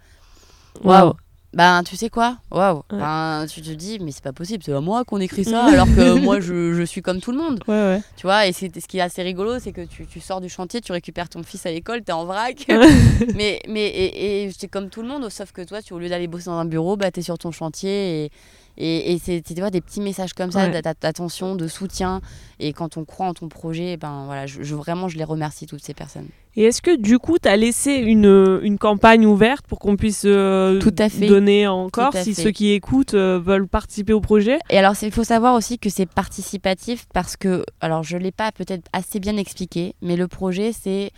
Waouh. 0.85 1.15
Ben, 1.59 1.83
tu 1.83 1.97
sais 1.97 2.09
quoi? 2.09 2.37
Waouh 2.53 2.85
Ouais. 2.93 2.99
Ben, 3.01 3.45
tu 3.51 3.61
te 3.63 3.71
dis, 3.71 3.99
mais 3.99 4.13
c'est 4.13 4.23
pas 4.23 4.33
possible, 4.33 4.63
c'est 4.65 4.73
à 4.73 4.81
moi 4.81 5.05
qu'on 5.05 5.19
écrit 5.19 5.45
ça, 5.45 5.65
alors 5.73 5.89
que 5.89 6.21
moi, 6.21 6.39
je, 6.39 6.73
je 6.73 6.83
suis 6.85 7.03
comme 7.03 7.21
tout 7.21 7.33
le 7.33 7.39
monde. 7.39 7.59
Ouais, 7.67 7.75
ouais. 7.75 8.03
Tu 8.17 8.29
vois, 8.29 8.47
et 8.47 8.53
c'est, 8.53 8.71
ce 8.79 8.87
qui 8.87 8.99
est 8.99 9.01
assez 9.01 9.25
rigolo, 9.25 9.59
c'est 9.59 9.73
que 9.73 9.81
tu, 9.81 10.07
tu 10.07 10.21
sors 10.21 10.41
du 10.41 10.49
chantier, 10.49 10.81
tu 10.81 10.93
récupères 10.93 11.29
ton 11.29 11.43
fils 11.43 11.67
à 11.67 11.73
l'école, 11.73 12.03
t'es 12.03 12.13
en 12.13 12.27
vrac. 12.27 12.65
mais, 13.35 13.59
mais, 13.67 13.89
et, 13.89 14.45
et 14.45 14.53
c'est 14.57 14.69
comme 14.69 14.89
tout 14.89 15.03
le 15.03 15.09
monde, 15.09 15.29
sauf 15.31 15.51
que 15.51 15.63
toi, 15.63 15.83
tu, 15.83 15.95
au 15.95 15.99
lieu 15.99 16.09
d'aller 16.09 16.29
bosser 16.29 16.45
dans 16.45 16.59
un 16.59 16.65
bureau, 16.65 16.97
bah, 16.97 17.11
t'es 17.11 17.23
sur 17.23 17.37
ton 17.39 17.51
chantier. 17.51 18.27
Et, 18.27 18.31
et, 18.79 19.13
et 19.13 19.19
c'est, 19.19 19.43
tu 19.43 19.53
vois, 19.55 19.71
des 19.71 19.81
petits 19.81 20.01
messages 20.01 20.33
comme 20.33 20.51
ça, 20.53 20.69
Ouais. 20.69 20.81
d'attention, 21.01 21.57
de 21.57 21.67
soutien. 21.69 22.21
Et 22.61 22.73
quand 22.73 22.97
on 22.97 23.05
croit 23.05 23.27
en 23.27 23.35
ton 23.35 23.49
projet, 23.49 23.97
ben 23.97 24.25
voilà, 24.27 24.47
je, 24.47 24.63
je- 24.63 24.75
vraiment, 24.75 25.09
je 25.09 25.19
les 25.19 25.25
remercie, 25.25 25.67
toutes 25.67 25.85
ces 25.85 25.95
personnes. 25.95 26.29
Et 26.57 26.65
est-ce 26.65 26.81
que 26.83 26.97
du 26.97 27.19
coup, 27.19 27.37
tu 27.41 27.49
as 27.49 27.57
laissé 27.57 27.93
une, 27.93 28.59
une 28.63 28.79
campagne 28.79 29.27
ouverte 29.27 29.67
pour 29.69 29.79
qu'on 29.79 29.97
puisse 29.97 30.23
euh, 30.25 30.81
Tout 30.81 30.95
à 30.99 31.09
fait. 31.09 31.27
donner 31.27 31.69
encore 31.69 32.11
Tout 32.11 32.19
à 32.19 32.23
si 32.25 32.35
fait. 32.35 32.43
ceux 32.43 32.51
qui 32.51 32.71
écoutent 32.73 33.15
euh, 33.15 33.39
veulent 33.39 33.69
participer 33.69 34.13
au 34.13 34.21
projet? 34.21 34.59
Et 34.71 34.79
alors, 34.79 34.95
il 35.03 35.13
faut 35.13 35.23
savoir 35.25 35.55
aussi 35.55 35.79
que 35.79 35.89
c'est 35.91 36.07
participatif 36.07 37.07
parce 37.15 37.37
que, 37.37 37.65
alors 37.81 38.03
je 38.03 38.17
ne 38.17 38.23
l'ai 38.23 38.33
pas 38.33 38.51
peut-être 38.53 38.89
assez 38.93 39.21
bien 39.21 39.37
expliqué, 39.37 39.95
mais 40.03 40.17
le 40.17 40.27
projet, 40.29 40.73
c'est 40.73 41.11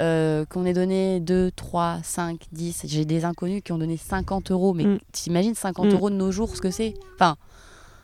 euh, 0.00 0.44
qu'on 0.46 0.64
ait 0.64 0.72
donné 0.72 1.20
2, 1.20 1.50
3, 1.50 2.00
5, 2.02 2.40
10. 2.52 2.82
J'ai 2.86 3.04
des 3.04 3.24
inconnus 3.24 3.62
qui 3.64 3.72
ont 3.72 3.78
donné 3.78 3.96
50 3.96 4.50
euros, 4.50 4.72
mais 4.74 4.84
Mm. 4.84 4.98
t'imagines 5.12 5.54
50 5.54 5.86
Mm. 5.86 5.92
euros 5.92 6.10
de 6.10 6.14
nos 6.16 6.30
jours, 6.32 6.54
ce 6.56 6.60
que 6.60 6.70
c'est? 6.70 6.94
Enfin, 7.14 7.36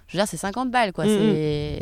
je 0.07 0.16
veux 0.16 0.22
dire, 0.22 0.29
c'est 0.29 0.37
50 0.37 0.70
balles, 0.70 0.92
quoi. 0.92 1.07
Mm. 1.07 1.81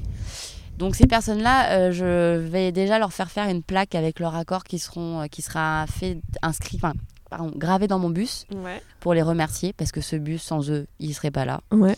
Donc 0.78 0.94
ces 0.94 1.06
personnes-là, 1.06 1.70
euh, 1.72 1.92
je 1.92 2.36
vais 2.38 2.70
déjà 2.70 2.98
leur 2.98 3.12
faire 3.12 3.30
faire 3.30 3.48
une 3.48 3.62
plaque 3.62 3.94
avec 3.94 4.20
leur 4.20 4.34
accord 4.36 4.62
qui, 4.64 4.78
seront, 4.78 5.22
euh, 5.22 5.26
qui 5.26 5.40
sera 5.42 5.86
fait, 5.88 6.18
inscrit, 6.42 6.76
enfin, 6.76 6.92
pardon, 7.30 7.50
gravé 7.56 7.86
dans 7.88 7.98
mon 7.98 8.10
bus 8.10 8.44
Ouais. 8.54 8.82
pour 9.00 9.14
les 9.14 9.22
remercier 9.22 9.72
parce 9.72 9.90
que 9.90 10.02
ce 10.02 10.16
bus, 10.16 10.42
sans 10.42 10.70
eux, 10.70 10.86
ils 11.00 11.08
ne 11.08 11.14
seraient 11.14 11.30
pas 11.30 11.46
là. 11.46 11.62
Ouais. 11.72 11.96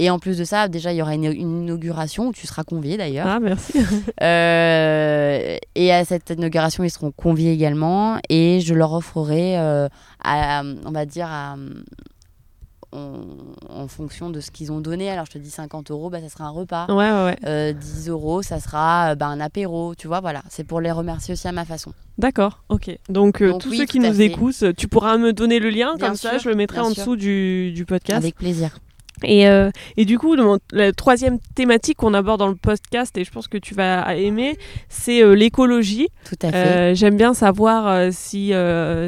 Et 0.00 0.10
en 0.10 0.18
plus 0.18 0.38
de 0.38 0.44
ça, 0.44 0.68
déjà, 0.68 0.92
il 0.92 0.96
y 0.96 1.02
aura 1.02 1.14
une, 1.14 1.24
une 1.24 1.62
inauguration 1.64 2.28
où 2.28 2.32
tu 2.32 2.46
seras 2.46 2.62
convié 2.64 2.96
d'ailleurs. 2.96 3.26
Ah, 3.28 3.40
merci. 3.40 3.74
Euh, 4.22 5.56
et 5.74 5.92
à 5.92 6.04
cette 6.04 6.30
inauguration, 6.30 6.84
ils 6.84 6.90
seront 6.90 7.10
conviés 7.12 7.52
également. 7.52 8.18
Et 8.28 8.60
je 8.60 8.74
leur 8.74 8.92
offrerai, 8.92 9.58
euh, 9.58 9.88
à- 10.22 10.62
on 10.86 10.90
va 10.92 11.04
dire, 11.06 11.26
à- 11.28 11.56
en, 12.92 13.20
en 13.68 13.86
fonction 13.88 14.30
de 14.30 14.40
ce 14.40 14.50
qu'ils 14.50 14.72
ont 14.72 14.80
donné. 14.80 15.10
Alors, 15.10 15.26
je 15.26 15.32
te 15.32 15.38
dis 15.38 15.50
50 15.50 15.90
euros, 15.90 16.08
bah, 16.10 16.20
ça 16.22 16.28
sera 16.30 16.44
un 16.44 16.50
repas. 16.50 16.86
Ouais, 16.88 16.94
ouais, 17.10 17.24
ouais. 17.24 17.36
Euh, 17.44 17.72
10 17.72 18.08
euros, 18.08 18.40
ça 18.42 18.60
sera 18.60 19.10
euh, 19.10 19.14
bah, 19.14 19.26
un 19.26 19.40
apéro. 19.40 19.94
Tu 19.94 20.06
vois, 20.08 20.20
voilà. 20.20 20.42
C'est 20.48 20.64
pour 20.64 20.80
les 20.80 20.90
remercier 20.90 21.34
aussi 21.34 21.46
à 21.48 21.52
ma 21.52 21.64
façon. 21.66 21.92
D'accord, 22.16 22.62
ok. 22.70 22.90
Donc, 23.10 23.42
euh, 23.42 23.50
Donc 23.52 23.60
tous 23.62 23.70
oui, 23.70 23.78
ceux 23.78 23.84
qui 23.86 24.00
nous 24.00 24.12
fait. 24.14 24.24
écoutent, 24.26 24.74
tu 24.76 24.88
pourras 24.88 25.18
me 25.18 25.32
donner 25.32 25.58
le 25.58 25.68
lien, 25.70 25.94
Bien 25.96 26.08
comme 26.08 26.16
ça 26.16 26.38
je 26.38 26.48
le 26.48 26.54
mettrai 26.54 26.78
bien 26.78 26.86
en 26.88 26.94
sûr. 26.94 27.02
dessous 27.02 27.16
du, 27.16 27.72
du 27.72 27.84
podcast. 27.84 28.18
Avec 28.18 28.36
plaisir. 28.36 28.78
Et, 29.24 29.48
euh, 29.48 29.70
et 29.96 30.04
du 30.04 30.18
coup, 30.18 30.34
le- 30.36 30.58
la 30.72 30.92
troisième 30.92 31.38
thématique 31.54 31.98
qu'on 31.98 32.14
aborde 32.14 32.38
dans 32.38 32.48
le 32.48 32.54
podcast, 32.54 33.16
et 33.18 33.24
je 33.24 33.30
pense 33.30 33.48
que 33.48 33.58
tu 33.58 33.74
vas 33.74 34.14
aimer, 34.16 34.56
c'est 34.88 35.22
euh, 35.22 35.32
l'écologie. 35.34 36.08
Tout 36.24 36.36
à 36.42 36.52
fait. 36.52 36.56
Euh, 36.56 36.94
J'aime 36.94 37.16
bien 37.16 37.34
savoir 37.34 38.12
si, 38.12 38.52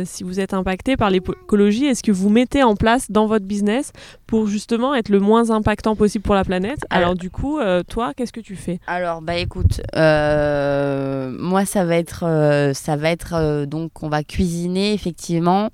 si 0.05 0.25
vous 0.25 0.41
êtes 0.41 0.55
impacté 0.55 0.97
par 0.97 1.11
l'écologie. 1.11 1.87
Est-ce 1.87 2.03
que 2.03 2.13
vous 2.13 2.29
mettez 2.29 2.63
en 2.63 2.77
place 2.77 3.11
dans 3.11 3.27
votre 3.27 3.45
business 3.47 3.93
pour 4.27 4.47
justement 4.47 4.95
être 4.95 5.09
le 5.09 5.21
moins 5.21 5.51
impactant 5.51 5.97
possible 5.97 6.23
pour 6.25 6.35
la 6.35 6.45
planète? 6.45 6.81
Alors, 6.91 7.15
du 7.15 7.31
coup, 7.31 7.59
toi, 7.89 8.13
qu'est-ce 8.17 8.33
que 8.33 8.41
tu 8.41 8.57
fais? 8.57 8.79
Alors 8.87 9.23
bah 9.23 9.37
écoute, 9.37 9.81
moi 11.39 11.65
ça 11.65 11.85
va 11.85 11.97
être, 11.97 12.25
ça 12.75 12.97
va 12.97 13.11
être 13.11 13.65
donc 13.67 14.03
on 14.03 14.09
va 14.09 14.23
cuisiner 14.23 14.93
effectivement. 14.93 15.71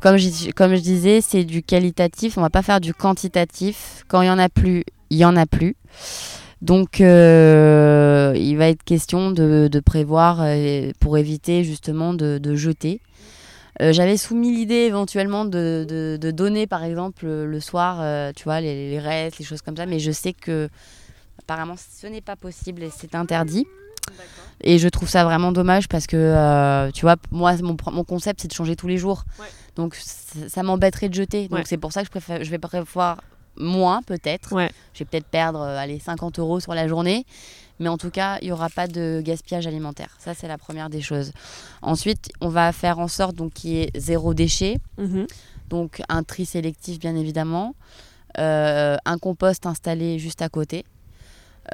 Comme 0.00 0.16
je, 0.16 0.80
disais, 0.80 1.20
c'est 1.20 1.44
du 1.44 1.62
qualitatif. 1.62 2.38
On 2.38 2.40
va 2.40 2.50
pas 2.50 2.62
faire 2.62 2.80
du 2.80 2.94
quantitatif. 2.94 4.04
Quand 4.08 4.22
il 4.22 4.26
y 4.26 4.30
en 4.30 4.38
a 4.38 4.48
plus, 4.48 4.84
il 5.10 5.18
y 5.18 5.24
en 5.24 5.36
a 5.36 5.46
plus. 5.46 5.76
Donc 6.60 7.00
euh, 7.00 8.32
il 8.36 8.56
va 8.56 8.68
être 8.68 8.82
question 8.82 9.30
de, 9.30 9.80
prévoir 9.84 10.40
euh, 10.40 10.90
pour 11.00 11.18
éviter 11.18 11.64
justement 11.64 12.14
de, 12.14 12.54
jeter. 12.54 13.00
Euh, 13.80 13.92
J'avais 13.92 14.16
soumis 14.16 14.52
l'idée 14.52 14.86
éventuellement 14.86 15.44
de, 15.44 16.18
donner 16.32 16.66
par 16.66 16.82
exemple 16.82 17.26
le 17.26 17.60
soir, 17.60 18.32
tu 18.34 18.44
vois, 18.44 18.60
les, 18.60 18.90
les 18.90 18.98
restes, 18.98 19.38
les 19.38 19.44
choses 19.44 19.62
comme 19.62 19.76
ça, 19.76 19.86
mais 19.86 20.00
je 20.00 20.10
sais 20.10 20.32
que 20.32 20.68
apparemment 21.38 21.76
ce 21.76 22.06
n'est 22.08 22.20
pas 22.20 22.36
possible 22.36 22.82
et 22.82 22.90
c'est 22.90 23.14
interdit. 23.14 23.66
Et 24.62 24.78
je 24.78 24.88
trouve 24.88 25.08
ça 25.08 25.24
vraiment 25.24 25.52
dommage 25.52 25.88
parce 25.88 26.06
que, 26.06 26.16
euh, 26.16 26.90
tu 26.90 27.02
vois, 27.02 27.16
moi, 27.30 27.54
mon, 27.62 28.04
concept, 28.04 28.42
c'est 28.42 28.48
de 28.48 28.52
changer 28.52 28.76
tous 28.76 28.88
les 28.88 28.98
jours. 28.98 29.24
Ouais. 29.38 29.46
Donc, 29.76 29.94
ça, 29.94 30.62
m'embêterait 30.62 31.08
de 31.08 31.14
jeter. 31.14 31.48
Donc, 31.48 31.60
Ouais. 31.60 31.64
c'est 31.66 31.76
pour 31.76 31.92
ça 31.92 32.00
que 32.00 32.06
je, 32.06 32.10
préfère, 32.10 32.42
je 32.42 32.50
vais 32.50 32.58
prévoir 32.58 33.22
moins, 33.56 34.02
peut-être. 34.02 34.52
Ouais. 34.52 34.70
Je 34.94 35.00
vais 35.00 35.04
peut-être 35.04 35.26
perdre, 35.26 35.60
euh, 35.60 35.78
allez, 35.78 35.98
50 36.00 36.38
euros 36.38 36.60
sur 36.60 36.74
la 36.74 36.88
journée. 36.88 37.24
Mais 37.80 37.88
en 37.88 37.96
tout 37.96 38.10
cas, 38.10 38.38
il 38.42 38.46
n'y 38.46 38.52
aura 38.52 38.68
pas 38.68 38.88
de 38.88 39.22
gaspillage 39.24 39.68
alimentaire. 39.68 40.16
Ça, 40.18 40.34
c'est 40.34 40.48
la 40.48 40.58
première 40.58 40.90
des 40.90 41.00
choses. 41.00 41.30
Ensuite, 41.80 42.30
on 42.40 42.48
va 42.48 42.72
faire 42.72 42.98
en 42.98 43.06
sorte 43.06 43.36
donc, 43.36 43.52
qu'il 43.54 43.70
y 43.70 43.80
ait 43.82 43.90
zéro 43.94 44.34
déchet. 44.34 44.78
Mhm. 44.98 45.26
Donc, 45.68 46.02
un 46.08 46.24
tri 46.24 46.44
sélectif, 46.44 46.98
bien 46.98 47.14
évidemment. 47.14 47.74
Euh, 48.38 48.96
un 49.04 49.18
compost 49.18 49.66
installé 49.66 50.18
juste 50.18 50.42
à 50.42 50.48
côté. 50.48 50.84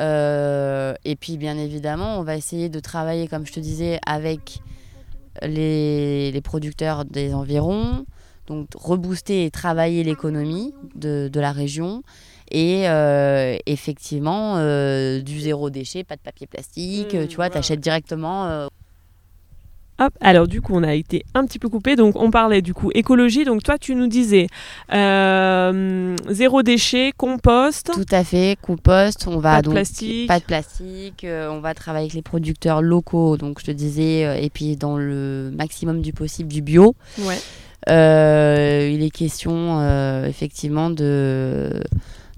Euh, 0.00 0.94
et 1.04 1.16
puis, 1.16 1.37
bien 1.37 1.57
évidemment, 1.57 2.18
on 2.18 2.22
va 2.22 2.37
essayer 2.37 2.68
de 2.68 2.80
travailler, 2.80 3.28
comme 3.28 3.46
je 3.46 3.52
te 3.52 3.61
disais, 3.61 3.98
avec 4.07 4.61
les, 5.42 6.33
les 6.33 6.40
producteurs 6.40 7.04
des 7.04 7.35
environs. 7.35 8.04
Donc, 8.46 8.68
rebooster 8.74 9.44
et 9.44 9.50
travailler 9.50 10.04
l'économie 10.04 10.74
de, 10.94 11.28
de 11.33 11.40
la 11.40 11.52
région. 11.52 12.02
Et 12.50 12.88
euh, 12.88 13.57
effectivement, 13.66 14.57
euh, 14.59 15.22
du 15.22 15.40
zéro 15.40 15.70
déchet, 15.70 16.04
pas 16.04 16.16
de 16.16 16.20
papier 16.20 16.46
plastique. 16.46 17.14
Mmh, 17.14 17.28
tu 17.28 17.37
vois, 17.37 17.46
ouais, 17.46 17.50
tu 17.50 17.59
achètes 17.59 17.80
directement. 17.80 18.68
Hop, 20.00 20.12
alors 20.20 20.48
du 20.48 20.61
coup, 20.61 20.72
on 20.74 20.83
a 20.83 20.94
été 20.94 21.24
un 21.35 21.44
petit 21.46 21.59
peu 21.61 21.68
coupé. 21.68 21.94
Donc, 21.94 22.16
on 22.16 22.30
parlait 22.30 22.62
du 22.62 22.74
coup 22.74 22.90
écologie. 22.94 23.44
Donc, 23.44 23.62
toi, 23.62 23.78
tu 23.78 23.94
nous 23.94 24.09
disais 24.09 24.48
euh, 24.92 26.16
zéro 26.30 26.62
déchet, 26.62 27.12
compost. 27.16 27.90
Tout 27.92 28.04
à 28.11 28.24
fait, 28.24 28.59
compost. 28.61 29.26
On 29.28 29.38
va 29.38 29.57
Pas 29.57 29.61
de 29.61 29.66
donc 29.66 29.74
plastique. 29.74 30.26
pas 30.28 30.40
de 30.40 30.44
plastique. 30.44 31.24
euh, 31.24 31.48
on 31.50 31.61
va 31.61 31.74
travailler 31.74 32.04
avec 32.07 32.14
les 32.14 32.22
producteurs 32.22 32.83
locaux. 32.83 33.37
Donc, 33.37 33.61
je 33.61 33.66
te 33.66 33.70
disais, 33.70 34.24
euh, 34.26 34.35
et 34.37 34.50
puis 34.50 34.76
dans 34.76 34.96
le 34.96 35.52
maximum 35.57 36.00
du 36.00 36.12
possible 36.12 36.48
du 36.48 36.61
bio. 36.61 36.94
Ouais. 37.20 37.38
Il 37.87 39.02
est 39.04 39.11
question 39.11 39.80
effectivement 40.26 40.88
de 40.90 41.70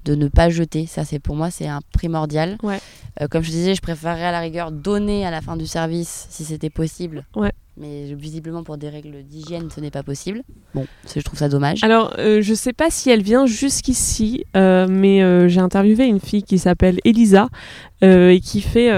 de 0.07 0.15
ne 0.15 0.29
pas 0.29 0.49
jeter. 0.49 0.87
Ça, 0.87 1.05
c'est 1.05 1.19
pour 1.19 1.37
moi, 1.37 1.51
c'est 1.51 1.67
un 1.67 1.81
primordial. 1.93 2.57
Ouais. 2.63 2.81
Euh, 3.21 3.27
comme 3.29 3.43
je 3.43 3.51
disais, 3.51 3.75
je 3.75 3.83
préférerais 3.83 4.27
à 4.27 4.33
la 4.33 4.41
rigueur 4.41 4.71
donner 4.71 5.27
à 5.27 5.31
la 5.31 5.43
fin 5.43 5.57
du 5.57 5.67
service 5.67 6.27
si 6.31 6.45
c'était 6.45 6.71
possible. 6.71 7.27
Ouais. 7.35 7.53
Mais 7.79 8.15
visiblement, 8.15 8.63
pour 8.65 8.79
des 8.79 8.89
règles 8.89 9.23
d'hygiène, 9.23 9.69
ce 9.75 9.81
n'est 9.81 9.91
pas 9.91 10.03
possible. 10.03 10.43
Bon, 10.75 10.87
je 11.15 11.21
trouve 11.21 11.39
ça 11.39 11.49
dommage. 11.51 11.85
Alors, 11.85 12.15
euh, 12.19 12.41
je 12.41 12.55
sais 12.55 12.73
pas 12.73 12.89
si 12.91 13.11
elle 13.11 13.23
vient 13.23 13.45
jusqu'ici, 13.47 14.45
euh, 14.57 14.87
mais 14.89 15.23
euh, 15.23 15.47
j'ai 15.49 15.61
interviewé 15.61 16.07
une 16.07 16.21
fille 16.21 16.43
qui 16.43 16.59
s'appelle 16.59 16.99
Elisa 17.05 17.49
et 18.03 18.41
qui 18.45 18.61
fait 18.61 18.91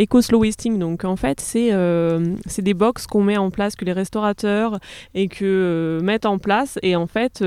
Eco 0.00 0.22
Slow 0.22 0.40
Wasting. 0.40 0.78
Donc, 0.78 1.04
en 1.04 1.16
fait, 1.16 1.40
c'est 1.40 2.62
des 2.62 2.74
box 2.74 3.06
qu'on 3.06 3.22
met 3.22 3.36
en 3.36 3.50
place, 3.50 3.76
que 3.76 3.84
les 3.84 3.92
restaurateurs 3.92 4.78
et 5.14 5.28
que 5.28 6.00
mettent 6.02 6.24
en 6.24 6.38
place. 6.38 6.78
Et 6.82 6.96
en 6.96 7.06
fait, 7.06 7.44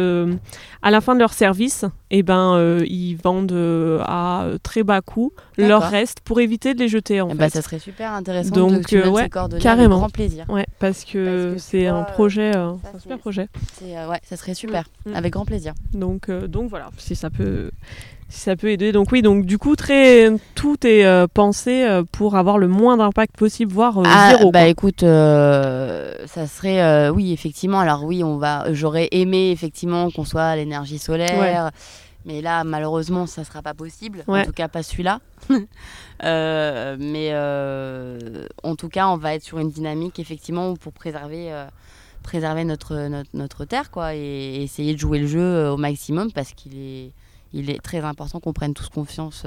à 0.83 0.91
la 0.91 1.01
fin 1.01 1.15
de 1.15 1.19
leur 1.19 1.33
service, 1.33 1.83
eh 2.11 2.21
ben, 2.21 2.79
ils 2.85 3.15
vendent 3.15 3.99
à 4.05 4.49
très 4.61 4.83
bas 4.83 5.01
coût 5.01 5.33
leur 5.57 5.81
reste 5.81 6.19
pour 6.21 6.39
éviter 6.41 6.75
de 6.75 6.79
les 6.79 6.87
jeter. 6.87 7.21
En 7.21 7.29
Eh 7.29 7.31
fait. 7.31 7.37
ben, 7.37 7.49
ça 7.49 7.63
serait 7.63 7.79
super 7.79 8.11
intéressant 8.13 8.53
Donc, 8.55 8.73
de 8.73 8.77
que 8.83 9.01
tu 9.03 9.07
ouais, 9.09 9.23
ces 9.23 9.59
carrément. 9.59 9.95
avec 9.95 9.99
grand 10.01 10.09
plaisir. 10.11 10.45
Ouais, 10.47 10.67
parce 10.79 11.03
que, 11.05 11.55
c'est 11.57 11.87
un 11.87 12.03
projet, 12.03 12.55
euh, 12.55 12.71
ça, 12.83 12.91
un 12.95 12.99
super 12.99 13.17
projet. 13.19 13.47
Euh, 13.83 14.07
ouais, 14.09 14.19
ça 14.23 14.37
serait 14.37 14.53
super, 14.53 14.85
Mm. 15.05 15.15
avec 15.15 15.33
grand 15.33 15.45
plaisir. 15.45 15.73
Donc, 15.93 16.29
euh, 16.29 16.47
donc 16.47 16.69
voilà, 16.69 16.89
si 16.97 17.15
ça 17.15 17.29
peut, 17.29 17.71
si 18.29 18.39
ça 18.41 18.55
peut 18.55 18.69
aider. 18.71 18.91
Donc 18.91 19.11
oui, 19.11 19.21
donc 19.21 19.45
du 19.45 19.57
coup, 19.57 19.75
très, 19.75 20.29
tout 20.55 20.85
est 20.87 21.05
euh, 21.05 21.27
pensé 21.33 21.83
euh, 21.83 22.03
pour 22.11 22.35
avoir 22.37 22.57
le 22.57 22.67
moins 22.67 22.97
d'impact 22.97 23.35
possible, 23.37 23.71
voire 23.73 24.01
Ah, 24.05 24.31
zéro. 24.37 24.51
bah 24.51 24.61
quoi. 24.61 24.67
écoute, 24.69 24.99
ça 25.01 26.47
serait, 26.47 27.09
oui, 27.09 27.33
effectivement. 27.33 27.79
Alors 27.79 28.03
oui, 28.03 28.23
on 28.23 28.37
va, 28.37 28.65
j'aurais 28.71 29.09
aimé 29.11 29.51
effectivement 29.51 30.09
qu'on 30.11 30.25
soit 30.25 30.43
à 30.43 30.55
l'énergie 30.55 30.99
solaire, 30.99 31.71
mais 32.25 32.41
là, 32.41 32.63
malheureusement, 32.63 33.25
ça 33.27 33.43
sera 33.43 33.61
pas 33.61 33.73
possible. 33.73 34.23
Ouais. 34.27 34.41
En 34.41 34.45
tout 34.45 34.51
cas, 34.51 34.67
pas 34.67 34.83
celui-là. 34.83 35.19
Euh, 36.25 36.97
mais 36.99 37.29
euh, 37.31 38.45
en 38.63 38.75
tout 38.75 38.89
cas, 38.89 39.07
on 39.07 39.15
va 39.15 39.35
être 39.35 39.41
sur 39.41 39.57
une 39.57 39.71
dynamique 39.71 40.19
effectivement 40.19 40.73
pour 40.75 40.91
préserver, 40.91 41.49
euh, 41.49 41.63
préserver 42.23 42.65
notre, 42.65 43.07
notre, 43.07 43.29
notre 43.33 43.63
terre, 43.63 43.89
quoi, 43.89 44.15
et 44.15 44.61
essayer 44.61 44.93
de 44.93 44.99
jouer 44.99 45.19
le 45.19 45.27
jeu 45.27 45.69
au 45.69 45.77
maximum 45.77 46.29
parce 46.33 46.51
qu'il 46.51 46.77
est, 46.77 47.11
il 47.53 47.69
est 47.69 47.81
très 47.81 47.99
important 47.99 48.41
qu'on 48.41 48.51
prenne 48.51 48.73
tous 48.73 48.89
confiance 48.89 49.43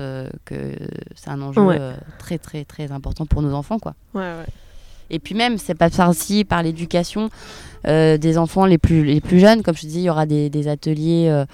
que 0.47 0.79
c'est 1.15 1.29
un 1.29 1.43
enjeu 1.43 1.61
Ouais. 1.61 1.79
très, 2.19 2.39
très, 2.39 2.65
très 2.65 2.91
important 2.91 3.27
pour 3.27 3.43
nos 3.43 3.53
enfants, 3.53 3.79
quoi. 3.79 3.95
Ouais. 4.15 4.33
Et 5.11 5.19
puis 5.19 5.35
même, 5.35 5.59
c'est 5.59 5.75
pas 5.75 5.91
ça 5.91 6.09
aussi 6.09 6.47
par 6.47 6.63
l'éducation 6.63 7.29
des 7.85 8.39
enfants 8.39 8.65
les 8.65 8.79
plus, 8.79 9.05
les 9.05 9.21
plus 9.21 9.41
jeunes. 9.41 9.63
Comme 9.63 9.77
je 9.77 9.83
te 9.83 9.87
dis, 9.89 9.99
il 9.99 10.05
y 10.05 10.11
aura 10.11 10.25
des, 10.25 10.49
des 10.49 10.69
ateliers 10.69 11.45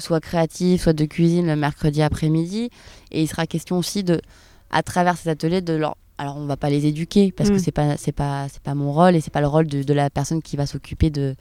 soit 0.00 0.20
créatifs, 0.20 0.82
soit 0.82 0.92
de 0.92 1.04
cuisine 1.04 1.46
le 1.46 1.56
mercredi 1.56 2.02
après-midi. 2.02 2.70
Et 3.10 3.22
il 3.22 3.28
sera 3.28 3.46
question 3.46 3.78
aussi 3.78 4.02
de, 4.04 4.20
à 4.70 4.82
travers 4.82 5.16
ces 5.16 5.28
ateliers, 5.28 5.60
de 5.60 5.74
leur... 5.74 5.96
Alors 6.18 6.36
on 6.36 6.44
va 6.44 6.58
pas 6.58 6.68
les 6.68 6.84
éduquer 6.84 7.32
parce 7.32 7.48
Mm. 7.48 7.52
que 7.54 7.58
c'est 7.58 7.72
pas 7.72 7.96
c'est 7.96 8.12
pas 8.12 8.46
c'est 8.52 8.60
pas 8.62 8.74
mon 8.74 8.92
rôle 8.92 9.16
et 9.16 9.22
c'est 9.22 9.32
pas 9.32 9.40
le 9.40 9.46
rôle 9.46 9.66
de, 9.66 9.82
de 9.82 9.94
la 9.94 10.10
personne 10.10 10.42
qui 10.42 10.54
va 10.58 10.66
s'occuper 10.66 11.08
de 11.08 11.34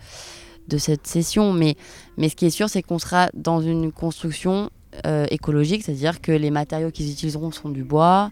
de 0.70 0.78
cette 0.78 1.06
session. 1.06 1.52
Mais 1.52 1.76
mais 2.16 2.30
ce 2.30 2.36
qui 2.38 2.46
est 2.46 2.50
sûr, 2.50 2.70
c'est 2.70 2.82
qu'on 2.82 2.98
sera 2.98 3.30
dans 3.34 3.60
une 3.60 3.92
construction 3.92 4.70
euh, 5.06 5.26
écologique, 5.32 5.84
c'est-à-dire 5.84 6.22
que 6.22 6.32
les 6.32 6.50
matériaux 6.50 6.92
qu'ils 6.92 7.12
utiliseront 7.12 7.52
sont 7.52 7.68
du 7.68 7.84
bois. 7.84 8.30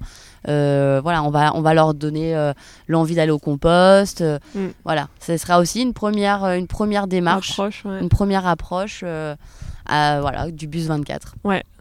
Euh, 0.48 1.02
voilà, 1.04 1.22
on 1.24 1.30
va, 1.30 1.54
on 1.56 1.62
va 1.62 1.74
leur 1.74 1.94
donner 1.94 2.34
euh, 2.36 2.54
l'envie 2.88 3.16
d'aller 3.16 3.32
au 3.32 3.40
compost. 3.40 4.24
Mm. 4.56 4.68
Voilà, 4.86 5.10
ce 5.20 5.36
sera 5.36 5.60
aussi 5.60 5.82
une 5.82 5.94
première, 5.94 6.46
une 6.54 6.68
première 6.68 7.08
démarche, 7.08 7.52
Approche, 7.52 7.84
ouais. 7.84 8.00
une 8.00 8.10
première 8.10 8.48
approche 8.48 9.04
voilà, 9.88 10.52
du 10.52 10.68
bus 10.68 10.88
24. 10.88 11.36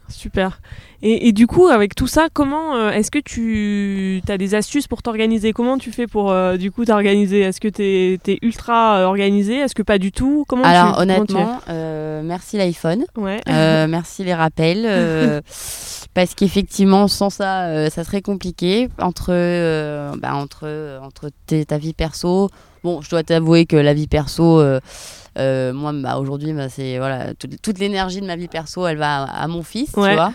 Super. 0.09 0.61
Et, 1.01 1.27
et 1.27 1.31
du 1.31 1.47
coup, 1.47 1.67
avec 1.67 1.93
tout 1.93 2.07
ça, 2.07 2.27
comment 2.33 2.75
euh, 2.75 2.91
est-ce 2.91 3.11
que 3.11 3.19
tu 3.19 4.21
as 4.27 4.37
des 4.37 4.55
astuces 4.55 4.87
pour 4.87 5.03
t'organiser? 5.03 5.53
Comment 5.53 5.77
tu 5.77 5.91
fais 5.91 6.07
pour 6.07 6.31
euh, 6.31 6.57
du 6.57 6.71
coup 6.71 6.85
t'organiser? 6.85 7.41
Est-ce 7.41 7.59
que 7.59 7.67
tu 7.67 7.83
es, 7.83 8.39
ultra 8.41 8.99
euh, 8.99 9.05
organisé? 9.05 9.57
Est-ce 9.57 9.75
que 9.75 9.83
pas 9.83 9.97
du 9.97 10.11
tout? 10.11 10.45
Comment 10.47 10.63
Alors 10.63 10.91
tu, 10.91 10.95
tu 10.95 11.01
honnêtement, 11.01 11.59
euh, 11.69 12.21
merci 12.23 12.57
l'iPhone, 12.57 13.05
ouais. 13.17 13.41
merci 13.47 14.23
les 14.23 14.33
rappels, 14.33 14.83
parce 16.13 16.33
qu'effectivement 16.35 17.07
sans 17.07 17.29
ça, 17.29 17.89
ça 17.89 18.03
serait 18.03 18.21
compliqué 18.21 18.89
entre, 18.99 20.17
bah, 20.17 20.35
entre, 20.35 20.99
entre 21.03 21.29
ta 21.65 21.77
vie 21.77 21.93
perso. 21.93 22.49
Bon, 22.87 23.01
je 23.01 23.09
dois 23.09 23.21
t'avouer 23.21 23.65
que 23.65 23.75
la 23.75 23.93
vie 23.93 24.07
perso, 24.07 24.61
euh, 24.61 24.79
euh, 25.37 25.73
moi 25.73 25.91
bah, 25.91 26.19
aujourd'hui, 26.19 26.53
bah, 26.53 26.69
c'est 26.69 26.97
voilà, 26.99 27.33
toute, 27.33 27.61
toute 27.61 27.79
l'énergie 27.79 28.21
de 28.21 28.25
ma 28.25 28.37
vie 28.37 28.47
perso, 28.47 28.87
elle 28.87 28.95
va 28.95 29.23
à, 29.23 29.43
à 29.43 29.47
mon 29.49 29.61
fils, 29.61 29.91
Ouais. 29.97 30.11
tu 30.11 30.15
vois. 30.15 30.31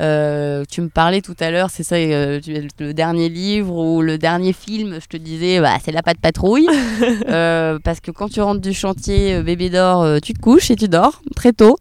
Euh, 0.00 0.64
tu 0.70 0.80
me 0.80 0.88
parlais 0.88 1.20
tout 1.20 1.34
à 1.38 1.50
l'heure, 1.50 1.68
c'est 1.68 1.82
ça, 1.82 1.96
euh, 1.96 2.40
le 2.78 2.92
dernier 2.94 3.28
livre 3.28 3.74
ou 3.76 4.00
le 4.00 4.16
dernier 4.16 4.54
film, 4.54 4.98
je 4.98 5.08
te 5.08 5.18
disais, 5.18 5.60
bah, 5.60 5.74
c'est 5.84 5.92
la 5.92 6.02
patte 6.02 6.20
patrouille. 6.22 6.66
Euh, 7.28 7.78
parce 7.84 8.00
que 8.00 8.10
quand 8.10 8.28
tu 8.30 8.40
rentres 8.40 8.62
du 8.62 8.72
chantier, 8.72 9.42
bébé 9.42 9.68
dort, 9.68 10.20
tu 10.22 10.32
te 10.32 10.40
couches 10.40 10.70
et 10.70 10.76
tu 10.76 10.88
dors 10.88 11.20
très 11.36 11.52
tôt. 11.52 11.76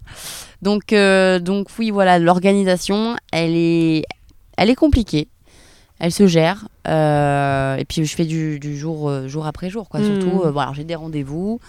Donc, 0.62 0.94
donc 1.42 1.68
oui, 1.80 1.92
voilà, 1.92 2.20
l'organisation, 2.20 3.16
elle 3.32 3.56
est, 3.56 4.04
elle 4.58 4.70
est 4.70 4.76
compliquée. 4.76 5.30
Elle 6.00 6.12
se 6.12 6.28
gère. 6.28 6.68
Euh, 6.88 7.76
et 7.76 7.86
puis 7.86 8.06
je 8.06 8.16
fais 8.16 8.26
du, 8.26 8.60
du 8.60 8.78
jour, 8.78 9.10
euh, 9.10 9.28
jour 9.28 9.46
après 9.48 9.70
jour, 9.70 9.90
quoi. 9.90 10.00
Mm. 10.00 10.04
Surtout, 10.22 10.44
euh, 10.44 10.74
j'ai 10.74 10.84
des 10.84 10.96
rendez-vous. 10.96 11.60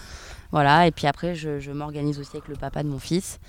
Voilà, 0.51 0.87
et 0.87 0.91
puis 0.91 1.05
après, 1.07 1.35
je, 1.35 1.59
je 1.59 1.71
m'organise 1.71 2.19
aussi 2.19 2.31
avec 2.37 2.47
le 2.47 2.55
papa 2.55 2.81
de 2.83 2.87
mon 2.89 2.99
fils. 2.99 3.39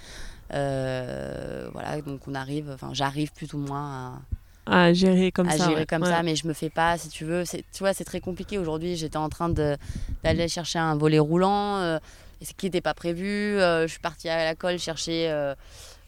Voilà, 1.73 2.01
donc 2.05 2.21
on 2.29 2.35
arrive, 2.35 2.71
enfin, 2.75 2.91
j'arrive 2.93 3.33
plus 3.33 3.53
ou 3.55 3.59
moins 3.59 4.21
à, 4.67 4.85
à 4.87 4.93
gérer 4.93 5.33
comme 5.33 5.49
à 5.49 5.53
ça. 5.53 5.65
gérer 5.69 5.81
ouais. 5.81 5.87
comme 5.87 6.03
Ouais. 6.03 6.09
ça, 6.11 6.23
mais 6.23 6.37
je 6.37 6.47
me 6.47 6.53
fais 6.53 6.71
pas, 6.71 6.99
si 6.99 7.09
tu 7.09 7.25
veux. 7.25 7.45
Tu 7.47 7.63
vois, 7.81 7.95
c'est 7.95 8.05
très 8.05 8.21
compliqué. 8.21 8.59
Aujourd'hui, 8.59 8.97
j'étais 8.97 9.17
en 9.17 9.29
train 9.29 9.49
de- 9.49 9.77
d'aller 10.25 10.49
chercher 10.49 10.79
un 10.79 10.97
volet 10.97 11.19
roulant, 11.19 11.77
euh, 11.79 11.99
ce 12.43 12.53
qui 12.55 12.67
n'était 12.67 12.81
pas 12.81 12.95
prévu. 12.95 13.27
Euh, 13.27 13.83
je 13.87 13.93
suis 13.93 14.01
partie 14.01 14.29
à 14.29 14.45
la 14.45 14.55
colle 14.55 14.79
chercher 14.79 15.31
euh, 15.31 15.55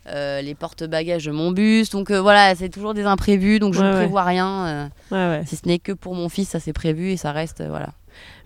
euh, 0.09 0.41
les 0.43 0.55
porte-bagages 0.55 1.25
de 1.27 1.31
mon 1.33 1.51
bus. 1.53 1.91
Donc 1.91 2.11
euh, 2.11 2.21
voilà, 2.21 2.55
c'est 2.55 2.69
toujours 2.69 2.95
des 2.95 3.05
imprévus, 3.05 3.59
donc 3.61 3.75
je 3.75 3.81
Ouais, 3.81 3.87
ne 3.87 3.91
ouais. 3.93 3.99
prévois 3.99 4.23
rien. 4.25 4.91
euh, 5.13 5.39
Ouais, 5.39 5.43
si 5.47 5.57
ce 5.57 5.67
n'est 5.67 5.79
que 5.79 5.93
pour 5.93 6.15
mon 6.15 6.29
fils, 6.29 6.49
ça 6.49 6.61
c'est 6.61 6.73
prévu 6.73 7.11
et 7.13 7.17
ça 7.17 7.33
reste, 7.33 7.63
voilà. 7.69 7.89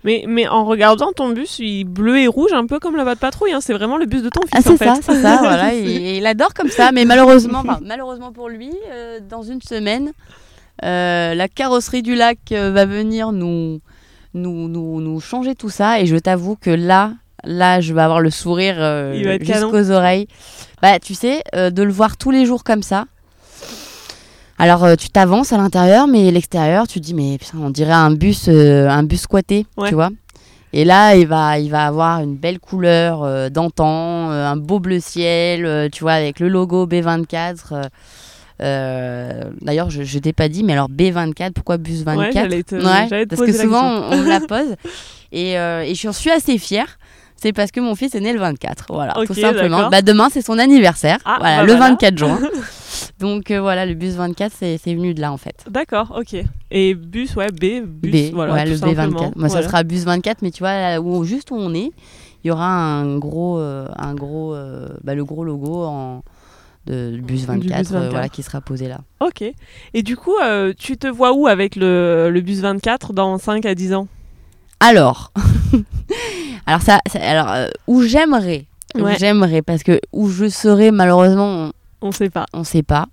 Mais, 0.03 0.23
mais 0.27 0.47
en 0.47 0.63
regardant 0.65 1.11
ton 1.11 1.29
bus, 1.33 1.59
il 1.59 1.81
est 1.81 1.83
bleu 1.83 2.19
et 2.19 2.27
rouge, 2.27 2.53
un 2.53 2.65
peu 2.67 2.79
comme 2.79 2.95
la 2.95 3.03
de 3.15 3.19
patrouille. 3.19 3.51
hein. 3.51 3.59
C'est 3.61 3.73
vraiment 3.73 3.97
le 3.97 4.05
bus 4.05 4.21
de 4.23 4.29
ton 4.29 4.41
fils. 4.41 4.51
Ah, 4.55 4.61
c'est 4.61 4.77
ça, 4.77 4.93
c'est 5.01 5.21
ça, 5.21 5.37
voilà. 5.41 5.73
Et, 5.73 5.79
et 5.83 6.17
il 6.17 6.25
adore 6.25 6.53
comme 6.53 6.69
ça, 6.69 6.91
mais 6.93 7.03
malheureusement, 7.03 7.59
enfin, 7.59 7.79
malheureusement 7.83 8.31
pour 8.31 8.47
lui, 8.47 8.71
dans 9.29 9.41
une 9.43 9.61
semaine, 9.61 10.11
la 10.81 11.47
carrosserie 11.53 12.01
du 12.03 12.15
lac 12.15 12.39
va 12.51 12.85
venir 12.85 13.31
nous, 13.31 13.81
nous, 14.33 14.67
nous, 14.69 15.01
nous 15.01 15.19
changer 15.19 15.55
tout 15.55 15.69
ça. 15.69 15.99
Et 15.99 16.05
je 16.05 16.15
t'avoue 16.17 16.55
que 16.55 16.69
là, 16.69 17.13
là, 17.43 17.79
je 17.81 17.93
vais 17.93 18.01
avoir 18.01 18.19
le 18.21 18.29
sourire 18.29 18.75
euh, 18.77 19.13
jusqu'aux 19.71 19.91
oreilles. 19.91 20.27
Bah, 20.81 20.99
tu 20.99 21.13
sais, 21.15 21.41
euh, 21.55 21.69
de 21.69 21.83
le 21.83 21.91
voir 21.91 22.17
tous 22.17 22.31
les 22.31 22.45
jours 22.45 22.63
comme 22.63 22.83
ça. 22.83 23.05
Alors, 24.59 24.83
euh, 24.83 24.95
tu 24.95 25.09
t'avances 25.09 25.53
à 25.53 25.57
l'intérieur, 25.57 26.07
mais 26.07 26.31
l'extérieur, 26.31 26.87
tu 26.87 26.99
te 26.99 27.05
dis, 27.05 27.13
mais 27.13 27.37
putain, 27.37 27.59
on 27.61 27.69
dirait 27.69 27.91
un 27.93 28.11
bus, 28.11 28.47
un 28.49 29.03
bus 29.03 29.21
squatté, 29.21 29.65
Ouais. 29.77 29.89
tu 29.89 29.95
vois. 29.95 30.09
Et 30.73 30.83
là, 30.83 31.15
il 31.15 31.27
va, 31.27 31.59
il 31.59 31.69
va 31.71 31.85
avoir 31.87 32.19
une 32.21 32.35
belle 32.35 32.59
couleur 32.59 33.49
d'antan, 33.51 34.29
un 34.31 34.55
beau 34.57 34.79
bleu 34.79 34.99
ciel, 34.99 35.89
tu 35.91 36.01
vois, 36.03 36.13
avec 36.13 36.39
le 36.39 36.49
logo 36.49 36.85
B24. 36.87 37.55
euh, 37.71 37.83
euh, 38.61 39.43
D'ailleurs, 39.61 39.89
je, 39.89 40.03
je 40.03 40.19
t'ai 40.19 40.33
pas 40.33 40.49
dit, 40.49 40.63
mais 40.63 40.73
alors 40.73 40.89
B24, 40.89 41.51
pourquoi 41.53 41.77
bus 41.77 42.03
24 42.03 42.49
Ouais, 42.51 42.63
te- 42.63 42.75
parce 43.25 43.41
que 43.41 43.53
souvent 43.63 43.83
on, 44.11 44.17
on 44.17 44.21
la 44.23 44.39
pose 44.47 44.75
et, 45.31 45.57
euh, 45.57 45.83
et 45.83 45.93
je 45.95 46.09
suis 46.11 46.31
assez 46.31 46.57
fière. 46.57 46.97
C'est 47.39 47.53
parce 47.53 47.71
que 47.71 47.79
mon 47.79 47.93
fils 47.95 48.15
est 48.15 48.19
né 48.19 48.33
le 48.33 48.39
24, 48.39 48.87
voilà, 48.89 49.17
Ok, 49.19 49.27
tout 49.27 49.33
simplement. 49.35 49.89
Bah, 49.89 50.01
demain 50.01 50.27
c'est 50.31 50.41
son 50.41 50.57
anniversaire, 50.57 51.19
Ah, 51.23 51.37
voilà, 51.39 51.57
bah 51.57 51.63
le 51.65 51.73
voilà. 51.73 51.89
24 51.91 52.17
juin. 52.17 52.39
Donc 53.19 53.51
euh, 53.51 53.61
voilà, 53.61 53.85
le 53.85 53.93
bus 53.93 54.13
24 54.15 54.51
c'est 54.57 54.77
venu 54.85 55.13
de 55.13 55.21
là 55.21 55.31
en 55.31 55.37
fait. 55.37 55.63
D'accord, 55.69 56.13
ok. 56.17 56.35
Et 56.71 56.93
bus, 56.95 57.35
ouais, 57.35 57.47
B, 57.51 57.85
bus, 57.85 58.31
B, 58.31 58.33
voilà, 58.33 58.53
ouais, 58.53 58.65
le 58.65 58.75
simplement. 58.75 59.21
B24. 59.21 59.31
Moi, 59.35 59.49
ça 59.49 59.55
Voilà. 59.55 59.67
sera 59.67 59.83
bus 59.83 60.03
24, 60.03 60.41
mais 60.41 60.51
tu 60.51 60.59
vois, 60.63 60.73
là 60.73 61.01
où, 61.01 61.23
juste 61.23 61.51
où 61.51 61.55
on 61.55 61.73
est, 61.73 61.91
il 62.43 62.47
y 62.47 62.51
aura 62.51 62.67
un 62.67 63.17
gros, 63.17 63.59
euh, 63.59 63.87
un 63.97 64.13
gros, 64.15 64.53
euh, 64.53 64.87
bah, 65.03 65.15
le 65.15 65.23
gros 65.23 65.43
logo 65.43 65.83
en, 65.83 66.23
de 66.87 67.17
bus 67.21 67.45
24, 67.45 67.59
Du 67.59 67.67
bus 67.67 67.91
euh, 67.91 67.93
24. 67.99 68.11
voilà, 68.11 68.29
qui 68.29 68.43
sera 68.43 68.61
posé 68.61 68.87
là. 68.87 68.99
Ok. 69.19 69.43
Et 69.93 70.03
du 70.03 70.15
coup, 70.17 70.35
euh, 70.43 70.73
tu 70.77 70.97
te 70.97 71.07
vois 71.07 71.33
où 71.33 71.47
avec 71.47 71.75
le, 71.75 72.29
le 72.31 72.41
bus 72.41 72.59
24 72.61 73.13
dans 73.13 73.37
5 73.37 73.65
à 73.65 73.75
10 73.75 73.93
ans? 73.93 74.07
Alors, 74.79 75.31
alors 76.67 76.81
ça, 76.83 76.99
ça- 77.11 77.19
alors 77.19 77.51
euh, 77.51 77.67
où 77.87 78.01
j'aimerais, 78.03 78.65
Ouais. 78.95 79.15
j'aimerais, 79.19 79.61
parce 79.63 79.83
que 79.83 79.99
où 80.13 80.29
je 80.29 80.47
serais 80.49 80.91
malheureusement, 80.91 81.71
On 82.01 82.11
sait 82.11 82.29
pas. 82.29 82.45
on, 82.53 82.63
sait 82.63 82.83
pas. 82.83 83.07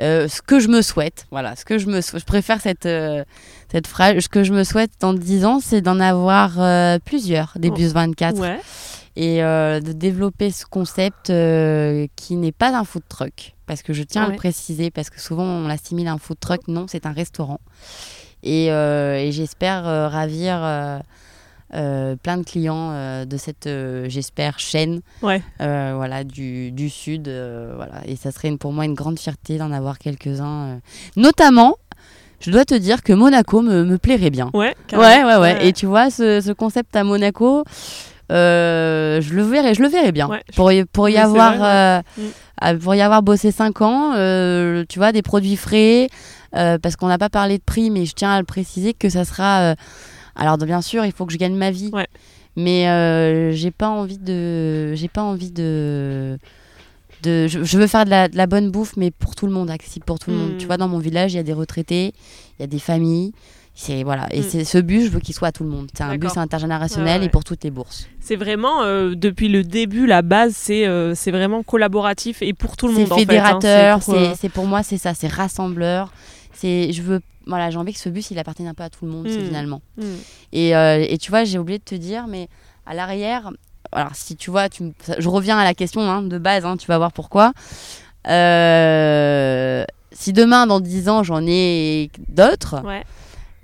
Euh, 0.00 0.26
ce 0.28 0.42
que 0.42 0.58
je 0.58 0.66
me 0.68 0.82
souhaite, 0.82 1.26
voilà, 1.30 1.54
ce 1.56 1.64
que 1.64 1.78
je 1.78 1.86
me, 1.86 2.00
sou- 2.00 2.18
je 2.18 2.24
préfère 2.24 2.60
cette 2.60 2.86
euh, 2.86 3.24
cette 3.70 3.86
phrase. 3.86 4.18
Ce 4.20 4.28
que 4.28 4.42
je 4.44 4.52
me 4.52 4.64
souhaite 4.64 4.90
dans 5.00 5.14
10 5.14 5.44
ans, 5.44 5.60
c'est 5.60 5.80
d'en 5.80 6.00
avoir 6.00 6.60
euh, 6.60 6.98
plusieurs, 7.04 7.52
des 7.56 7.68
Oh. 7.70 7.74
bus 7.74 7.92
24, 7.92 8.38
Ouais. 8.40 8.58
et 9.16 9.38
de 9.38 9.92
développer 9.92 10.50
ce 10.50 10.66
concept 10.66 11.26
qui 12.16 12.34
n'est 12.36 12.52
pas 12.52 12.76
un 12.76 12.82
food 12.84 13.04
truck, 13.08 13.54
parce 13.66 13.82
que 13.82 13.92
je 13.92 14.02
tiens 14.02 14.24
à 14.24 14.28
le 14.28 14.36
préciser, 14.36 14.90
parce 14.90 15.08
que 15.10 15.20
souvent 15.20 15.44
on 15.44 15.68
l'assimile 15.68 16.08
à 16.08 16.12
un 16.12 16.18
food 16.18 16.38
truck, 16.40 16.66
non, 16.68 16.86
c'est 16.88 17.06
un 17.06 17.12
restaurant. 17.12 17.60
Et, 18.42 18.66
et 18.66 19.30
j'espère 19.32 19.84
ravir 20.10 21.00
plein 22.22 22.36
de 22.38 22.44
clients 22.44 22.90
euh, 22.92 23.24
de 23.24 23.36
cette, 23.36 23.66
euh, 23.66 24.06
j'espère, 24.08 24.58
chaîne 24.58 25.00
Ouais. 25.22 25.42
euh, 25.60 25.92
voilà, 25.96 26.24
du, 26.24 26.70
du 26.72 26.88
Sud. 26.88 27.28
euh, 27.28 27.72
voilà. 27.76 28.02
Et 28.06 28.16
ça 28.16 28.30
serait 28.30 28.48
une- 28.48 28.58
pour 28.58 28.72
moi 28.72 28.84
une 28.84 28.94
grande 28.94 29.18
fierté 29.18 29.58
d'en 29.58 29.72
avoir 29.72 29.98
quelques-uns. 29.98 30.64
euh. 30.66 30.76
Notamment, 31.16 31.76
je 32.40 32.50
dois 32.50 32.64
te 32.64 32.74
dire 32.74 33.02
que 33.02 33.12
Monaco 33.12 33.60
me, 33.62 33.84
me 33.84 33.98
plairait 33.98 34.30
bien. 34.30 34.50
Ouais. 34.54 34.74
Ouais, 34.92 35.24
ouais, 35.24 35.66
Et 35.66 35.72
tu 35.72 35.86
vois, 35.86 36.10
ce, 36.10 36.40
ce 36.40 36.52
concept 36.52 36.94
à 36.96 37.02
Monaco, 37.04 37.64
euh, 38.32 39.20
je 39.20 39.34
le 39.34 39.42
verrais, 39.42 39.74
je 39.74 39.82
le 39.82 39.88
verrais 39.88 40.12
bien. 40.12 40.28
Ouais, 40.28 40.42
pour 40.56 40.72
y, 40.72 40.84
pour 40.84 41.08
y 41.08 41.16
avoir, 41.16 41.56
vrai, 41.56 42.02
euh, 42.18 42.72
Mm. 42.72 42.78
pour 42.78 42.94
y 42.94 43.00
avoir 43.02 43.22
bossé 43.22 43.50
5 43.50 43.82
ans, 43.82 44.12
euh, 44.14 44.84
tu 44.88 44.98
vois, 44.98 45.12
des 45.12 45.22
produits 45.22 45.56
frais, 45.56 46.08
euh, 46.56 46.78
parce 46.78 46.96
qu'on 46.96 47.08
n'a 47.08 47.18
pas 47.18 47.28
parlé 47.30 47.58
de 47.58 47.62
prix, 47.64 47.90
mais 47.90 48.06
je 48.06 48.14
tiens 48.14 48.32
à 48.32 48.38
le 48.38 48.44
préciser 48.46 48.94
que 48.94 49.08
ça 49.08 49.24
sera. 49.24 49.74
Alors 50.36 50.58
bien 50.58 50.82
sûr, 50.82 51.04
il 51.04 51.12
faut 51.12 51.26
que 51.26 51.32
je 51.32 51.38
gagne 51.38 51.54
ma 51.56 51.70
vie, 51.70 51.90
Ouais. 51.92 52.06
mais 52.56 52.88
euh, 52.88 53.52
j'ai 53.52 53.70
pas 53.70 53.88
envie 53.88 54.18
de, 54.18 54.94
j'ai 54.94 55.08
pas 55.08 55.22
envie 55.22 55.50
de. 55.50 56.38
De, 57.22 57.46
je, 57.48 57.64
je 57.64 57.78
veux 57.78 57.86
faire 57.86 58.04
de 58.04 58.10
la, 58.10 58.28
de 58.28 58.36
la 58.36 58.46
bonne 58.46 58.70
bouffe, 58.70 58.98
mais 58.98 59.10
pour 59.10 59.34
tout 59.34 59.46
le 59.46 59.52
monde, 59.52 59.70
accessible 59.70 60.04
pour 60.04 60.18
tout 60.18 60.30
le 60.30 60.36
monde. 60.36 60.54
Mm. 60.54 60.56
Tu 60.58 60.66
vois, 60.66 60.76
dans 60.76 60.88
mon 60.88 60.98
village, 60.98 61.32
il 61.32 61.36
y 61.36 61.38
a 61.38 61.42
des 61.42 61.54
retraités, 61.54 62.12
il 62.58 62.62
y 62.62 62.64
a 62.64 62.66
des 62.66 62.78
familles. 62.78 63.32
C'est 63.76 64.02
voilà, 64.04 64.28
et 64.30 64.40
Mm. 64.40 64.44
c'est 64.46 64.64
ce 64.64 64.76
bus, 64.78 65.06
je 65.06 65.10
veux 65.10 65.20
qu'il 65.20 65.34
soit 65.34 65.48
à 65.48 65.52
tout 65.52 65.64
le 65.64 65.70
monde. 65.70 65.88
C'est 65.96 66.04
un 66.04 66.16
bus 66.18 66.36
intergénérationnel 66.36 67.14
Ouais, 67.14 67.20
ouais. 67.20 67.26
et 67.26 67.28
pour 67.30 67.42
toutes 67.42 67.64
les 67.64 67.70
bourses. 67.70 68.08
C'est 68.20 68.36
vraiment 68.36 68.82
euh, 68.82 69.14
depuis 69.16 69.48
le 69.48 69.64
début 69.64 70.06
la 70.06 70.20
base, 70.22 70.52
c'est 70.54 70.86
euh, 70.86 71.14
c'est 71.14 71.30
vraiment 71.30 71.62
collaboratif 71.62 72.42
et 72.42 72.52
pour 72.52 72.76
tout 72.76 72.88
le 72.88 72.94
C'est 72.94 73.00
monde. 73.00 73.12
en 73.12 73.16
fait, 73.16 73.22
hein. 73.22 73.26
fédérateur, 73.26 74.02
C'est 74.02 74.12
pour, 74.12 74.20
euh, 74.20 74.28
c'est 74.30 74.36
c'est 74.42 74.48
pour 74.50 74.66
moi 74.66 74.82
c'est 74.82 74.98
ça, 74.98 75.14
c'est 75.14 75.26
rassembleur. 75.28 76.12
C'est 76.52 76.92
je 76.92 77.00
veux 77.02 77.20
voilà, 77.46 77.70
j'ai 77.70 77.76
envie 77.78 77.92
que 77.92 77.98
ce 78.00 78.08
bus 78.08 78.30
il 78.30 78.38
appartienne 78.38 78.68
un 78.68 78.74
peu 78.74 78.82
à 78.82 78.90
tout 78.90 79.04
le 79.04 79.10
monde 79.10 79.26
c'est 79.28 79.38
Mm. 79.40 79.44
finalement. 79.46 79.82
hmm. 79.98 80.04
Et, 80.52 80.76
euh, 80.76 81.04
et 81.08 81.18
tu 81.18 81.30
vois, 81.30 81.44
j'ai 81.44 81.58
oublié 81.58 81.78
de 81.78 81.84
te 81.84 81.94
dire, 81.94 82.26
mais 82.28 82.48
à 82.86 82.94
l'arrière, 82.94 83.50
alors 83.92 84.14
si 84.14 84.34
tu 84.36 84.50
vois, 84.50 84.68
tu, 84.68 84.92
je 85.18 85.28
reviens 85.28 85.56
à 85.58 85.64
la 85.64 85.74
question 85.74 86.00
hein, 86.10 86.22
de 86.22 86.38
base, 86.38 86.64
hein, 86.64 86.76
tu 86.76 86.86
vas 86.86 86.96
voir 86.98 87.12
pourquoi. 87.12 87.52
Euh, 88.54 89.84
si 90.12 90.32
demain, 90.32 90.66
dans 90.66 90.80
10 90.80 91.08
ans, 91.08 91.22
j'en 91.22 91.42
ai 91.46 92.10
d'autres, 92.28 92.82
Ouais. 92.84 93.04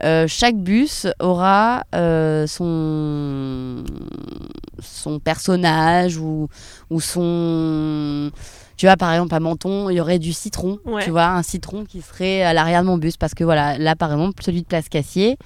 euh, 0.05 0.27
chaque 0.29 0.57
bus 0.57 1.07
aura 1.21 1.85
son, 2.47 3.85
son 4.81 5.19
personnage 5.21 6.17
ou, 6.17 6.49
ou 6.91 7.01
son... 7.01 8.31
Tu 8.81 8.87
vois, 8.87 8.97
par 8.97 9.13
exemple, 9.13 9.35
à 9.35 9.41
Menton, 9.41 9.91
il 9.91 9.97
y 9.97 10.01
aurait 10.01 10.19
du 10.19 10.33
citron. 10.33 10.79
Ouais. 10.87 11.05
Tu 11.05 11.11
vois, 11.11 11.27
un 11.27 11.43
citron 11.43 11.85
qui 11.85 12.01
serait 12.01 12.41
à 12.41 12.55
l'arrière 12.55 12.81
de 12.81 12.87
mon 12.87 12.97
bus. 12.97 13.19
Parce 13.19 13.35
que 13.35 13.45
voilà, 13.45 13.77
là, 13.77 13.95
par 13.95 14.11
exemple, 14.11 14.43
celui 14.43 14.63
de 14.63 14.67
Place 14.67 14.89
Cassier, 14.89 15.37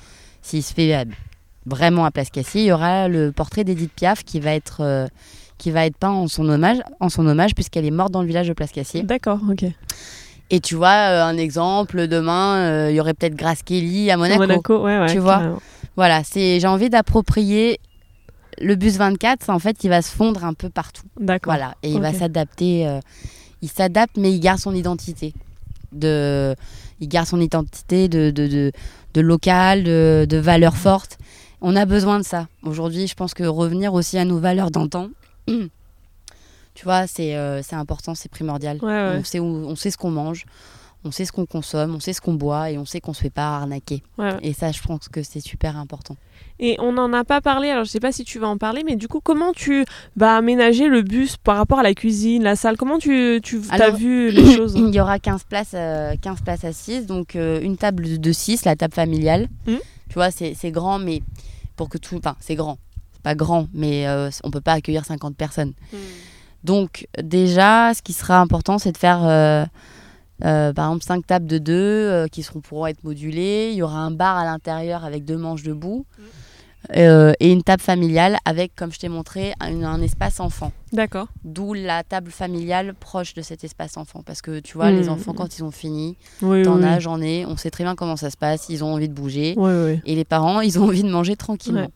s'il 0.41 0.63
se 0.63 0.73
fait 0.73 0.95
euh, 0.95 1.05
vraiment 1.67 2.05
à 2.05 2.13
Place 2.13 2.31
Cassier, 2.31 2.63
il 2.63 2.67
y 2.67 2.71
aura 2.71 3.09
le 3.09 3.33
portrait 3.33 3.65
d'Edith 3.65 3.91
Piaf 3.93 4.23
qui 4.23 4.39
va 4.39 4.53
être... 4.53 4.83
euh, 4.83 5.09
qui 5.59 5.73
va 5.73 5.85
être 5.85 5.97
peint 5.97 6.11
en 6.11 6.29
son 6.29 6.49
hommage, 6.49 6.79
en 7.01 7.09
son 7.09 7.27
hommage 7.27 7.57
puisqu'elle 7.57 7.85
est 7.85 7.91
morte 7.91 8.13
dans 8.13 8.23
le 8.23 8.29
village 8.29 8.47
de 8.47 8.53
Place 8.53 8.71
Cassier. 8.71 9.03
D'accord, 9.03 9.41
ok. 9.51 9.65
Et 10.51 10.61
tu 10.61 10.77
vois, 10.77 11.11
euh, 11.11 11.25
un 11.25 11.37
exemple, 11.37 12.07
demain, 12.07 12.59
euh, 12.59 12.91
il 12.93 12.95
y 12.95 13.01
aurait 13.01 13.15
peut-être 13.15 13.35
Grace 13.35 13.65
Kelly 13.65 14.13
à 14.13 14.17
Monaco. 14.17 14.43
Monaco, 14.43 14.85
ouais, 14.85 15.01
ouais. 15.01 15.13
Tu 15.13 15.19
vois. 15.19 15.59
Voilà, 15.97 16.23
c'est 16.23 16.61
j'ai 16.61 16.69
envie 16.69 16.89
d'approprier 16.89 17.81
le 18.61 18.75
bus 18.75 18.97
24, 18.97 19.51
en 19.51 19.59
fait, 19.59 19.85
il 19.85 19.89
va 19.91 20.03
se 20.03 20.11
fondre 20.11 20.45
un 20.45 20.55
peu 20.55 20.69
partout. 20.71 21.05
D'accord. 21.19 21.53
Voilà, 21.55 21.75
et 21.83 21.91
il 21.91 22.01
va 22.01 22.13
s'adapter. 22.13 22.87
euh, 22.87 23.01
il 23.63 23.69
s'adapte, 23.71 24.17
mais 24.17 24.33
il 24.33 24.41
garde 24.41 24.59
son 24.59 24.75
identité. 24.75 25.33
De, 25.93 26.55
il 27.01 27.09
garde 27.09 27.27
son 27.29 27.41
identité 27.41 28.09
de, 28.09 28.31
de, 28.31 28.47
de, 28.47 28.73
de 29.15 29.21
local, 29.21 29.85
de, 29.85 30.27
de 30.29 30.37
valeurs 30.37 30.77
fortes. 30.77 31.19
On 31.61 31.77
a 31.77 31.85
besoin 31.87 32.19
de 32.19 32.25
ça. 32.25 32.49
Aujourd'hui, 32.63 33.07
je 33.07 33.15
pense 33.15 33.33
que 33.33 33.45
revenir 33.45 33.95
aussi 33.95 34.19
à 34.19 34.25
nos 34.25 34.39
valeurs 34.39 34.71
d'antan, 34.71 35.09
tu 35.47 36.85
vois, 36.85 37.07
c'est 37.07 37.37
euh, 37.37 37.63
c'est 37.63 37.77
important, 37.77 38.15
c'est 38.15 38.29
primordial. 38.31 38.79
Ouais, 38.83 38.89
ouais. 38.89 39.17
On, 39.21 39.25
sait 39.25 39.39
où, 39.39 39.45
on 39.47 39.77
sait 39.77 39.91
ce 39.91 39.97
qu'on 39.97 40.11
mange, 40.11 40.45
on 41.05 41.11
sait 41.13 41.25
ce 41.25 41.33
qu'on 41.33 41.47
consomme, 41.47 41.95
on 41.95 42.01
sait 42.01 42.13
ce 42.13 42.21
qu'on 42.21 42.35
boit 42.35 42.71
et 42.71 42.79
on 42.79 42.85
sait 42.85 43.01
qu'on 43.01 43.13
se 43.13 43.21
fait 43.23 43.31
pas 43.31 43.57
arnaquer. 43.57 44.03
ouais. 44.19 44.37
Et 44.43 44.53
ça, 44.53 44.73
je 44.73 44.83
pense 44.83 45.09
que 45.09 45.23
c'est 45.23 45.41
super 45.41 45.77
important. 45.77 46.17
Et 46.61 46.77
on 46.79 46.93
n'en 46.93 47.13
a 47.13 47.25
pas 47.25 47.41
parlé, 47.41 47.69
alors 47.71 47.85
je 47.85 47.91
sais 47.91 47.99
pas 48.01 48.13
si 48.13 48.25
tu 48.25 48.39
vas 48.39 48.47
en 48.47 48.59
parler, 48.59 48.85
mais 48.87 48.95
du 48.95 49.09
coup, 49.09 49.21
comment 49.21 49.53
tu 49.53 49.85
vas 50.17 50.37
aménager 50.37 50.87
le 50.89 51.03
bus 51.03 51.37
par 51.37 51.57
rapport 51.57 51.81
à 51.81 51.83
la 51.83 51.95
cuisine, 51.95 52.45
la 52.45 52.55
salle? 52.55 52.77
Comment 52.77 52.99
tu, 52.99 53.41
tu 53.43 53.61
as 53.71 53.91
vu 53.91 54.31
les 54.31 54.55
choses? 54.55 54.75
Il 54.77 54.95
y 54.95 55.01
aura 55.01 55.19
15 55.19 55.45
places, 55.45 55.73
euh, 55.75 56.15
15 56.23 56.43
places 56.43 56.65
assises, 56.65 57.07
donc 57.07 57.35
euh, 57.35 57.61
une 57.61 57.77
table 57.77 58.21
de 58.21 58.33
6, 58.33 58.65
la 58.65 58.77
table 58.77 58.95
familiale. 58.95 59.49
Mhm. 59.67 59.79
Tu 60.09 60.15
vois, 60.15 60.31
c'est 60.31 60.55
grand, 60.71 61.01
mais 61.01 61.23
pour 61.75 61.89
que 61.89 61.99
tout. 61.99 62.17
Enfin, 62.17 62.37
c'est 62.39 62.55
grand. 62.55 62.79
C'est 63.15 63.23
pas 63.23 63.35
grand, 63.35 63.67
mais 63.75 64.07
euh, 64.07 64.31
on 64.45 64.51
peut 64.53 64.61
pas 64.61 64.75
accueillir 64.75 65.05
50 65.05 65.35
personnes. 65.37 65.73
Donc, 66.63 67.09
déjà, 67.21 67.93
ce 67.95 68.01
qui 68.03 68.13
sera 68.13 68.39
important, 68.39 68.79
c'est 68.79 68.93
de 68.93 68.97
faire. 68.99 69.25
euh, 69.25 69.65
euh, 70.45 70.73
par 70.73 70.87
exemple, 70.87 71.05
5 71.05 71.27
tables 71.27 71.47
de 71.47 71.59
2 71.59 72.27
qui 72.31 72.43
seront, 72.43 72.61
pourront 72.61 72.87
être 72.87 73.03
modulées. 73.05 73.71
Il 73.73 73.77
y 73.77 73.83
aura 73.83 73.99
un 73.99 74.11
bar 74.11 74.37
à 74.37 74.45
l'intérieur 74.45 75.05
avec 75.05 75.25
deux 75.25 75.37
manches 75.37 75.63
debout. 75.63 76.07
Euh, 76.97 77.33
et 77.41 77.51
une 77.51 77.63
table 77.63 77.81
familiale 77.83 78.37
avec, 78.45 78.75
comme 78.77 78.93
je 78.93 78.99
t'ai 78.99 79.09
montré, 79.09 79.55
un, 79.61 79.83
un 79.85 80.03
espace 80.03 80.39
enfant. 80.39 80.71
D'accord. 80.93 81.29
D'où 81.45 81.73
la 81.73 82.03
table 82.05 82.31
familiale 82.31 82.95
proche 82.95 83.33
de 83.35 83.43
cet 83.43 83.65
espace 83.65 83.97
enfant. 83.97 84.23
Parce 84.25 84.43
que 84.43 84.61
tu 84.61 84.75
vois, 84.75 84.91
Mm. 84.91 84.97
les 84.97 85.09
enfants, 85.09 85.33
quand 85.33 85.57
ils 85.59 85.65
ont 85.65 85.71
fini, 85.71 86.17
Oui, 86.43 86.63
t'en 86.63 86.77
oui. 86.79 86.85
as, 86.85 87.01
j'en 87.01 87.21
ai, 87.23 87.47
on 87.47 87.57
sait 87.57 87.71
très 87.71 87.85
bien 87.85 87.95
comment 87.95 88.17
ça 88.17 88.31
se 88.31 88.37
passe, 88.37 88.67
ils 88.69 88.85
ont 88.85 88.93
envie 88.93 89.09
de 89.09 89.15
bouger. 89.15 89.55
Oui, 89.57 89.73
oui. 89.73 90.01
Et 90.05 90.15
les 90.15 90.25
parents, 90.27 90.61
ils 90.61 90.79
ont 90.79 90.85
envie 90.85 91.03
de 91.03 91.09
manger 91.11 91.37
tranquillement. 91.37 91.81
Ouais. 91.81 91.89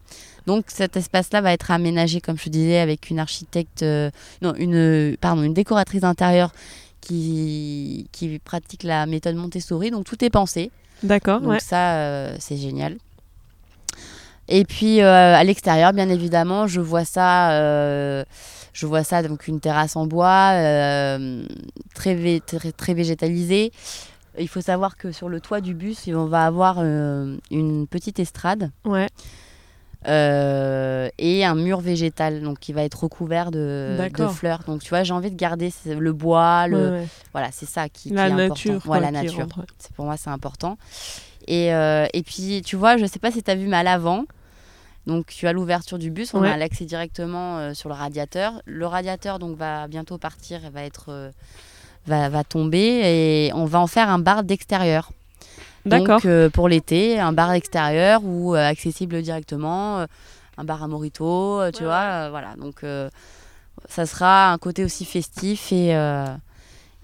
Donc 0.46 0.64
cet 0.68 0.96
espace-là 0.96 1.42
va 1.42 1.52
être 1.52 1.70
aménagé, 1.70 2.22
comme 2.22 2.38
je 2.38 2.44
te 2.44 2.48
disais, 2.48 2.78
avec 2.78 3.10
une 3.10 3.18
architecte, 3.18 3.82
euh, 3.82 4.10
non, 4.40 4.54
une, 4.54 5.16
pardon, 5.20 5.42
une 5.42 5.52
décoratrice 5.52 6.00
d'intérieur 6.00 6.52
qui, 7.02 8.08
qui 8.12 8.38
pratique 8.38 8.82
la 8.82 9.06
méthode 9.06 9.36
Montessori. 9.36 9.90
Donc 9.90 10.04
tout 10.04 10.22
est 10.24 10.30
pensé. 10.30 10.70
D'accord, 11.02 11.40
Donc 11.40 11.50
ouais. 11.50 11.60
ça, 11.60 11.96
euh, 11.96 12.36
c'est 12.40 12.56
génial. 12.56 12.96
Et 14.48 14.64
puis 14.64 15.02
euh, 15.02 15.34
à 15.34 15.44
l'extérieur, 15.44 15.92
bien 15.92 16.08
évidemment, 16.08 16.66
je 16.66 16.80
vois 16.80 17.04
ça, 17.04 17.52
euh, 17.52 18.24
je 18.72 18.86
vois 18.86 19.04
ça 19.04 19.22
donc 19.22 19.46
une 19.46 19.60
terrasse 19.60 19.94
en 19.96 20.06
bois, 20.06 20.52
euh, 20.54 21.44
très, 21.94 22.14
vé- 22.14 22.40
très, 22.40 22.72
très 22.72 22.94
végétalisée. 22.94 23.72
Il 24.38 24.48
faut 24.48 24.60
savoir 24.60 24.96
que 24.96 25.12
sur 25.12 25.28
le 25.28 25.40
toit 25.40 25.60
du 25.60 25.74
bus, 25.74 26.08
on 26.08 26.26
va 26.26 26.46
avoir 26.46 26.78
une 26.82 27.86
petite 27.90 28.20
estrade 28.20 28.70
Ouais, 28.84 29.08
et 30.06 31.44
un 31.44 31.54
mur 31.54 31.80
végétal, 31.80 32.40
donc 32.42 32.58
qui 32.60 32.72
va 32.72 32.84
être 32.84 33.02
recouvert 33.02 33.50
de, 33.50 33.96
fleurs. 34.32 34.60
Donc 34.66 34.80
tu 34.82 34.90
vois, 34.90 35.02
j'ai 35.02 35.12
envie 35.12 35.30
de 35.30 35.36
garder 35.36 35.72
le 35.86 36.12
bois, 36.12 36.66
le, 36.68 36.76
ouais, 36.76 36.90
ouais. 37.00 37.06
voilà, 37.32 37.48
c'est 37.52 37.66
ça 37.66 37.88
qui, 37.88 38.10
qui 38.10 38.14
La 38.14 38.28
est 38.28 38.32
nature. 38.32 38.76
important. 38.76 38.90
Ouais, 38.92 39.00
la 39.00 39.08
qui 39.08 39.12
nature. 39.26 39.40
rentre, 39.40 39.66
Pour 39.96 40.04
moi, 40.04 40.16
c'est 40.16 40.30
important. 40.30 40.78
Et, 41.46 41.74
euh, 41.74 42.06
et 42.12 42.22
puis, 42.22 42.62
tu 42.64 42.76
vois, 42.76 42.96
je 42.96 43.06
sais 43.06 43.18
pas 43.18 43.30
si 43.30 43.42
tu 43.42 43.50
as 43.50 43.54
vu, 43.54 43.66
mais 43.66 43.78
à 43.78 43.82
l'avant, 43.82 44.24
donc 45.08 45.26
tu 45.26 45.48
as 45.48 45.52
l'ouverture 45.52 45.98
du 45.98 46.10
bus, 46.10 46.32
on 46.34 46.40
Ouais. 46.42 46.50
a 46.52 46.56
l'accès 46.56 46.84
directement 46.84 47.58
euh, 47.58 47.74
sur 47.74 47.88
le 47.88 47.94
radiateur. 47.96 48.52
Le 48.66 48.86
radiateur 48.86 49.38
donc 49.40 49.56
va 49.56 49.88
bientôt 49.88 50.18
partir, 50.18 50.64
et 50.64 50.70
va 50.70 50.82
être 50.84 51.06
euh, 51.08 51.30
va, 52.06 52.28
va 52.28 52.44
tomber 52.44 53.00
et 53.04 53.50
on 53.54 53.64
va 53.64 53.80
en 53.80 53.86
faire 53.88 54.08
un 54.10 54.18
bar 54.20 54.44
d'extérieur. 54.44 55.10
D'accord. 55.86 56.18
Donc 56.20 56.26
euh, 56.26 56.50
pour 56.50 56.68
l'été, 56.68 57.18
un 57.18 57.32
bar 57.32 57.52
extérieur 57.52 58.20
ou 58.24 58.54
accessible 58.54 59.20
directement, 59.22 60.04
un 60.58 60.64
bar 60.64 60.82
à 60.82 60.88
morito, 60.88 61.60
tu 61.72 61.80
Ouais, 61.82 61.86
vois, 61.88 62.28
voilà. 62.30 62.54
Donc 62.60 62.82
ça 63.88 64.06
sera 64.06 64.52
un 64.52 64.58
côté 64.58 64.84
aussi 64.84 65.04
festif 65.04 65.72
et 65.72 65.88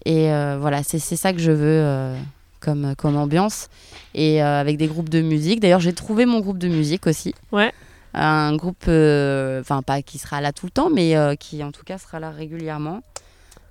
et 0.04 0.28
voilà, 0.58 0.82
c'est 0.82 0.98
c'est 0.98 1.16
ça 1.16 1.32
que 1.32 1.38
je 1.40 1.52
veux 1.52 2.14
comme 2.60 2.94
comme 2.96 3.16
ambiance 3.16 3.68
et 4.14 4.42
euh, 4.42 4.60
avec 4.60 4.76
des 4.78 4.86
groupes 4.86 5.08
de 5.10 5.20
musique. 5.20 5.60
D'ailleurs, 5.60 5.80
j'ai 5.80 5.92
trouvé 5.92 6.24
mon 6.26 6.40
groupe 6.40 6.58
de 6.58 6.68
musique 6.68 7.06
aussi. 7.06 7.34
Ouais. 7.52 7.72
Un 8.14 8.54
groupe, 8.56 8.84
euh, 8.88 9.60
enfin 9.60 9.82
pas 9.82 10.00
qui 10.02 10.18
sera 10.18 10.40
là 10.40 10.52
tout 10.52 10.66
le 10.66 10.70
temps, 10.70 10.88
mais 10.90 11.16
euh, 11.16 11.34
qui 11.34 11.64
en 11.64 11.72
tout 11.72 11.82
cas 11.84 11.98
sera 11.98 12.20
là 12.20 12.30
régulièrement. 12.30 13.00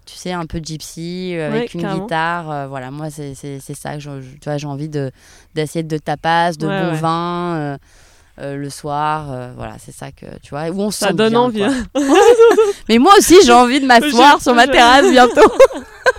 Tu 0.06 0.16
sais, 0.18 0.34
un 0.34 0.46
peu 0.46 0.60
gypsy, 0.62 1.32
euh, 1.36 1.48
avec 1.50 1.74
une 1.74 1.82
carrément. 1.82 2.04
guitare. 2.04 2.52
euh, 2.52 2.68
voilà, 2.68 2.92
moi, 2.92 3.08
c'est 3.10 3.36
ça 3.36 3.94
que 3.94 4.00
je- 4.02 4.20
je- 4.22 4.32
tu 4.34 4.44
vois, 4.44 4.58
j'ai 4.58 4.68
envie 4.68 4.90
d'assiettes 5.56 5.88
de 5.88 5.98
tapas, 5.98 6.52
de 6.54 6.68
Ouais, 6.68 6.82
bons 6.82 6.92
ouais. 6.92 6.98
vins. 7.00 7.56
euh, 7.56 7.78
euh, 8.42 8.56
le 8.58 8.70
soir. 8.72 9.28
voilà, 9.56 9.76
c'est 9.80 9.94
ça 9.96 10.12
que 10.12 10.26
tu 10.42 10.50
vois. 10.50 10.68
Où 10.72 10.82
on 10.82 10.92
se 10.92 11.00
Ça 11.06 11.14
donne 11.14 11.30
bien, 11.34 11.40
envie. 11.40 11.64
hein. 11.64 11.74
Mais 12.90 12.98
moi 12.98 13.14
aussi, 13.18 13.36
j'ai 13.46 13.54
envie 13.54 13.80
de 13.80 13.86
m'asseoir 13.86 14.42
sur 14.42 14.54
ma 14.56 14.68
terrasse 14.68 15.10
bientôt. 15.10 15.50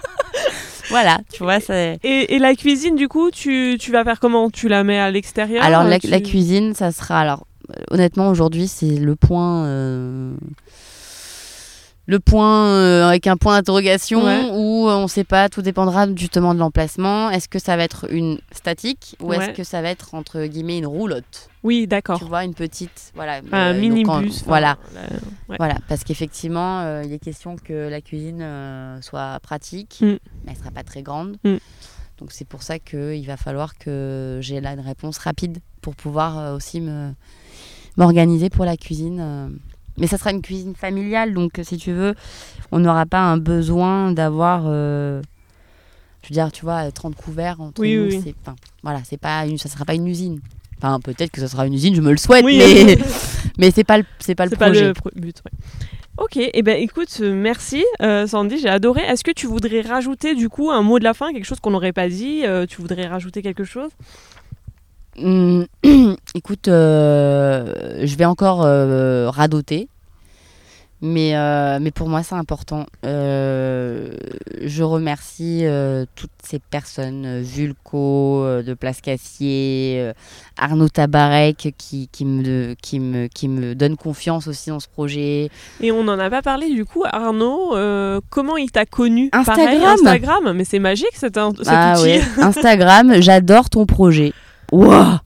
voilà, 0.91 1.19
tu 1.33 1.43
vois. 1.43 1.59
Et, 1.69 2.35
et 2.35 2.39
la 2.39 2.55
cuisine, 2.55 2.95
du 2.97 3.09
coup, 3.09 3.31
tu, 3.31 3.77
tu 3.81 3.91
vas 3.91 4.05
faire 4.05 4.21
comment? 4.21 4.49
Tu 4.49 4.69
la 4.69 4.85
mets 4.85 4.99
à 4.99 5.11
l'extérieur 5.11 5.63
Alors 5.65 5.83
la, 5.85 5.99
tu- 5.99 6.07
la 6.09 6.21
cuisine, 6.21 6.73
ça 6.75 6.93
sera 6.93 7.21
alors 7.21 7.47
honnêtement 7.91 8.29
aujourd'hui 8.29 8.69
c'est 8.69 8.97
le 8.97 9.17
point 9.17 9.65
euh, 9.67 10.35
le 12.07 12.21
point 12.21 12.67
euh, 12.69 13.09
avec 13.09 13.27
un 13.27 13.39
point 13.39 13.57
d'interrogation 13.57 14.25
Ouais. 14.25 14.51
où 14.53 14.87
euh, 14.91 14.95
on 14.95 15.09
sait 15.09 15.25
pas, 15.25 15.49
tout 15.49 15.63
dépendra 15.63 16.07
justement 16.15 16.53
de 16.53 16.59
l'emplacement. 16.59 17.31
Est-ce 17.31 17.49
que 17.49 17.59
ça 17.59 17.79
va 17.79 17.85
être 17.85 18.13
une 18.13 18.39
statique 18.53 19.17
ou 19.23 19.29
Ouais. 19.29 19.39
est-ce 19.39 19.51
que 19.57 19.65
ça 19.65 19.81
va 19.81 19.89
être 19.89 20.15
entre 20.15 20.45
guillemets 20.45 20.77
une 20.77 20.87
roulotte? 20.87 21.49
Oui, 21.63 21.87
d'accord. 21.87 22.19
Tu 22.19 22.27
vois, 22.27 22.45
une 22.45 22.53
petite 22.53 23.11
voilà 23.15 23.41
Un 23.53 23.73
euh, 23.75 23.81
minibus. 23.81 24.43
en- 24.43 24.45
Voilà. 24.47 24.77
ouais. 25.49 25.57
Voilà, 25.59 25.77
parce 25.89 26.05
qu'effectivement, 26.05 27.01
il 27.03 27.11
est 27.11 27.19
question 27.19 27.57
que 27.57 27.89
la 27.89 28.03
cuisine 28.03 28.47
soit 29.01 29.41
pratique, 29.43 30.01
Mm. 30.03 30.07
mais 30.45 30.53
elle 30.53 30.57
sera 30.57 30.71
pas 30.73 30.83
très 30.83 31.03
grande. 31.03 31.39
Mm. 31.43 31.55
Donc 32.19 32.33
c'est 32.33 32.47
pour 32.47 32.63
ça 32.63 32.79
qu'il 32.79 33.27
va 33.27 33.39
falloir 33.39 33.79
que 33.79 34.41
j'ai 34.43 34.61
là 34.61 34.73
une 34.75 34.81
réponse 34.81 35.17
rapide 35.17 35.59
pour 35.81 35.97
pouvoir 35.97 36.55
aussi 36.55 36.83
me 36.83 37.13
m'organiser 37.97 38.51
pour 38.51 38.65
la 38.65 38.77
cuisine. 38.77 39.19
euh. 39.21 39.49
Mais 39.97 40.07
ça 40.09 40.19
sera 40.19 40.33
une 40.33 40.43
cuisine 40.43 40.75
familiale, 40.75 41.35
donc 41.35 41.53
si 41.63 41.77
tu 41.77 41.93
veux, 41.93 42.15
on 42.73 42.81
n'aura 42.81 43.07
pas 43.07 43.21
un 43.21 43.37
besoin 43.37 44.11
d'avoir, 44.11 44.65
euh, 44.67 45.23
je 46.23 46.29
veux 46.31 46.33
dire, 46.35 46.51
tu 46.51 46.65
vois, 46.65 46.91
30 46.91 47.15
couverts 47.15 47.61
entre 47.61 47.81
Oui, 47.81 47.95
nous. 47.97 48.05
oui, 48.07 48.21
c'est- 48.25 48.35
voilà, 48.83 49.01
c'est 49.05 49.17
pas 49.21 49.47
une, 49.47 49.57
ça 49.57 49.69
sera 49.69 49.85
pas 49.85 49.95
une 49.95 50.09
usine. 50.09 50.41
Enfin, 50.79 50.99
peut-être 50.99 51.31
que 51.31 51.41
ça 51.41 51.47
sera 51.47 51.65
une 51.67 51.75
usine, 51.75 51.95
je 51.95 52.01
me 52.01 52.11
le 52.11 52.17
souhaite, 52.17 52.45
Oui, 52.45 52.59
mais, 52.59 52.97
mais 53.59 53.71
c'est 53.71 53.85
pas 53.85 53.99
le, 53.99 54.05
c'est 54.19 54.35
pas 54.35 54.47
le 54.47 54.51
pas 54.51 54.67
projet. 54.67 54.89
le 54.89 54.93
pro- 54.95 55.11
but. 55.15 55.37
ouais. 55.45 55.53
Ok, 56.17 56.37
et 56.37 56.63
ben 56.63 56.77
écoute, 56.81 57.09
euh, 57.21 57.33
merci 57.35 57.85
euh, 58.03 58.27
Sandy, 58.27 58.59
j'ai 58.59 58.69
adoré. 58.69 59.01
Est-ce 59.03 59.23
que 59.25 59.31
tu 59.33 59.47
voudrais 59.47 59.81
rajouter 59.81 60.35
du 60.35 60.49
coup 60.49 60.71
un 60.71 60.83
mot 60.83 60.99
de 60.99 61.05
la 61.05 61.13
fin, 61.15 61.33
quelque 61.33 61.45
chose 61.45 61.59
qu'on 61.61 61.71
n'aurait 61.73 61.93
pas 61.93 62.09
dit 62.09 62.43
euh, 62.45 62.67
Tu 62.67 62.81
voudrais 62.81 63.07
rajouter 63.07 63.43
quelque 63.43 63.65
chose? 63.65 63.91
Hum, 65.23 65.67
écoute, 66.35 66.69
euh, 66.69 68.01
je 68.05 68.17
vais 68.17 68.25
encore 68.25 68.63
euh, 68.65 69.31
radoter. 69.31 69.89
Mais, 71.07 71.37
euh, 71.37 71.79
mais 71.83 71.91
pour 71.91 72.09
moi, 72.09 72.23
c'est 72.23 72.35
important. 72.35 72.87
Je 73.03 74.83
remercie 74.83 75.65
toutes 76.17 76.31
ces 76.43 76.59
personnes, 76.59 77.43
Vulco, 77.43 78.43
de 78.63 78.73
Place 78.73 79.03
Cassier, 79.03 80.13
Arnaud 80.57 80.89
Tabarek, 80.89 81.75
qui, 81.77 82.09
qui, 82.11 82.25
me, 82.25 82.75
qui, 82.81 83.01
me, 83.01 83.27
qui 83.27 83.49
me 83.49 83.75
donne 83.75 83.97
confiance 83.97 84.47
aussi 84.47 84.71
dans 84.71 84.81
ce 84.81 84.89
projet. 84.89 85.51
Et 85.83 85.93
on 85.93 86.05
n'en 86.05 86.19
a 86.19 86.31
pas 86.31 86.41
parlé 86.41 86.71
du 86.73 86.87
coup, 86.87 87.05
Arnaud, 87.05 87.77
euh, 87.77 88.21
comment 88.31 88.57
il 88.57 88.71
t'a 88.71 88.87
connu? 88.87 89.29
Instagram. 89.33 89.67
Pareil, 89.67 89.85
Instagram, 89.85 90.53
mais 90.55 90.65
c'est 90.65 90.79
magique 90.79 91.15
cet, 91.15 91.37
Ah 91.37 91.49
outil. 91.49 92.03
ouais, 92.03 92.23
Instagram, 92.39 93.21
j'adore 93.21 93.69
ton 93.69 93.85
projet. 93.85 94.33
Waouh 94.75 95.19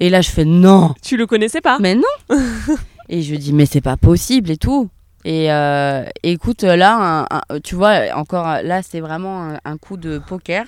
Et 0.00 0.08
là, 0.10 0.20
je 0.20 0.30
fais 0.30 0.44
non 0.44 0.94
Tu 1.02 1.16
le 1.16 1.26
connaissais 1.26 1.60
pas 1.60 1.78
mais 1.80 1.94
non 1.94 2.02
Et 3.08 3.22
je 3.22 3.34
dis, 3.34 3.52
mais 3.52 3.66
c'est 3.66 3.80
pas 3.82 3.96
possible 3.98 4.50
et 4.50 4.56
tout. 4.56 4.88
Et 5.26 5.52
euh, 5.52 6.04
écoute, 6.22 6.62
là, 6.62 7.24
un- 7.30 7.36
un- 7.54 7.60
tu 7.62 7.74
vois, 7.74 8.00
encore 8.14 8.62
là, 8.62 8.82
c'est 8.82 9.00
vraiment 9.00 9.42
un, 9.42 9.58
un 9.64 9.76
coup 9.76 9.96
de 9.98 10.18
poker. 10.18 10.64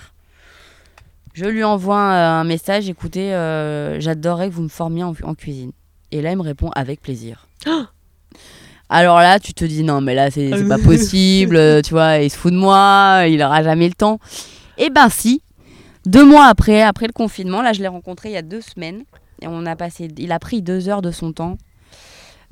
Je 1.32 1.44
lui 1.46 1.64
envoie 1.64 1.98
un, 1.98 2.44
message, 2.44 2.88
écoutez, 2.88 3.32
euh, 3.34 4.00
j'adorerais 4.00 4.48
que 4.48 4.54
vous 4.54 4.62
me 4.62 4.68
formiez 4.68 5.02
en, 5.04 5.14
en 5.22 5.34
cuisine. 5.34 5.72
Et 6.12 6.20
là, 6.22 6.30
il 6.32 6.36
me 6.36 6.42
répond 6.42 6.70
avec 6.74 7.00
plaisir. 7.00 7.46
Alors 8.88 9.18
là, 9.18 9.38
tu 9.40 9.52
te 9.52 9.64
dis, 9.64 9.82
non, 9.82 10.00
mais 10.00 10.14
là, 10.14 10.30
c'est 10.30 10.66
pas 10.68 10.78
possible, 10.84 11.82
tu 11.82 11.90
vois, 11.92 12.18
il 12.18 12.30
se 12.30 12.36
fout 12.36 12.52
de 12.52 12.58
moi, 12.58 13.24
il 13.28 13.42
aura 13.42 13.62
jamais 13.62 13.88
le 13.88 13.94
temps. 13.94 14.18
Eh 14.78 14.90
ben 14.90 15.08
si, 15.08 15.42
deux 16.06 16.24
mois 16.24 16.46
après, 16.46 16.82
après 16.82 17.06
le 17.06 17.12
confinement, 17.12 17.62
là, 17.62 17.72
je 17.72 17.80
l'ai 17.80 17.88
rencontré 17.88 18.30
il 18.30 18.32
y 18.32 18.38
a 18.38 18.42
deux 18.42 18.60
semaines. 18.60 19.02
Et 19.42 19.46
on 19.48 19.66
a 19.66 19.76
passé, 19.76 20.08
il 20.16 20.32
a 20.32 20.38
pris 20.38 20.62
deux 20.62 20.88
heures 20.88 21.02
de 21.02 21.10
son 21.10 21.32
temps. 21.32 21.58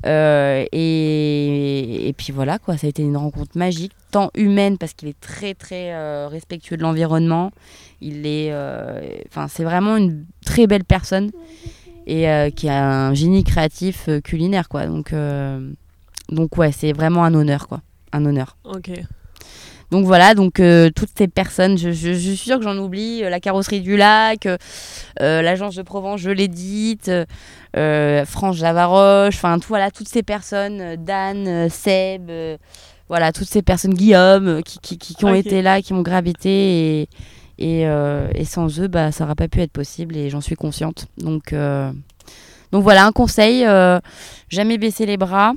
Euh, 0.05 0.65
et, 0.71 2.07
et 2.07 2.13
puis 2.13 2.31
voilà, 2.31 2.59
quoi, 2.59 2.77
ça 2.77 2.85
a 2.85 2.89
été 2.89 3.01
une 3.01 3.17
rencontre 3.17 3.57
magique, 3.57 3.93
tant 4.11 4.29
humaine 4.35 4.77
parce 4.77 4.93
qu'il 4.93 5.07
est 5.07 5.19
très 5.19 5.55
très 5.55 5.93
euh, 5.93 6.27
respectueux 6.27 6.77
de 6.77 6.83
l'environnement. 6.83 7.51
Il 8.01 8.27
est, 8.27 8.51
euh, 8.51 9.01
enfin, 9.27 9.47
c'est 9.47 9.63
vraiment 9.63 9.97
une 9.97 10.25
très 10.45 10.67
belle 10.67 10.83
personne 10.83 11.31
et 12.07 12.51
qui 12.55 12.69
a 12.69 13.07
un 13.07 13.15
génie 13.15 13.43
créatif 13.43 14.09
culinaire, 14.23 14.69
quoi. 14.69 14.85
Donc, 14.85 15.11
donc 16.29 16.55
ouais, 16.55 16.71
c'est 16.71 16.93
vraiment 16.93 17.23
un 17.23 17.33
honneur, 17.33 17.67
quoi, 17.67 17.81
un 18.11 18.23
honneur. 18.25 18.57
Ok. 18.63 18.91
Donc 19.91 20.05
voilà, 20.05 20.33
donc 20.33 20.59
euh, 20.59 20.89
toutes 20.95 21.11
ces 21.17 21.27
personnes, 21.27 21.77
je, 21.77 21.91
je- 21.91 22.13
je 22.13 22.17
suis 22.29 22.37
sûre 22.37 22.57
que 22.57 22.63
j'en 22.63 22.77
oublie, 22.77 23.23
euh, 23.23 23.29
la 23.29 23.39
carrosserie 23.39 23.81
du 23.81 23.97
lac, 23.97 24.45
euh, 24.47 24.57
l'agence 25.41 25.75
de 25.75 25.81
Provence, 25.83 26.19
je 26.21 26.31
l'ai 26.31 26.47
dite, 26.47 27.11
France 28.25 28.55
Javaroche, 28.57 29.35
enfin 29.35 29.59
tout, 29.59 29.67
voilà, 29.67 29.91
toutes 29.91 30.07
ces 30.07 30.23
personnes, 30.23 30.95
Dan, 30.97 31.69
Seb, 31.69 32.31
voilà, 33.09 33.31
toutes 33.31 33.47
ces 33.49 33.61
personnes, 33.61 33.93
Guillaume, 33.93 34.63
qui, 34.63 34.79
qui, 34.79 34.97
qui- 34.97 35.15
qui 35.15 35.25
ont 35.25 35.29
été 35.39 35.61
là, 35.61 35.81
qui 35.81 35.93
m'ont 35.93 36.01
gravité 36.01 37.01
et, 37.01 37.09
et, 37.59 37.81
et 38.33 38.45
sans 38.45 38.79
eux, 38.79 38.87
bah, 38.87 39.11
ça 39.11 39.23
n'aurait 39.25 39.35
pas 39.35 39.47
pu 39.47 39.61
être 39.61 39.71
possible 39.71 40.15
et 40.17 40.29
j'en 40.29 40.41
suis 40.41 40.55
consciente. 40.55 41.05
Donc, 41.17 41.53
donc 42.71 42.83
voilà, 42.83 43.05
un 43.05 43.11
conseil, 43.11 43.65
jamais 44.49 44.77
baisser 44.77 45.05
les 45.05 45.17
bras 45.17 45.53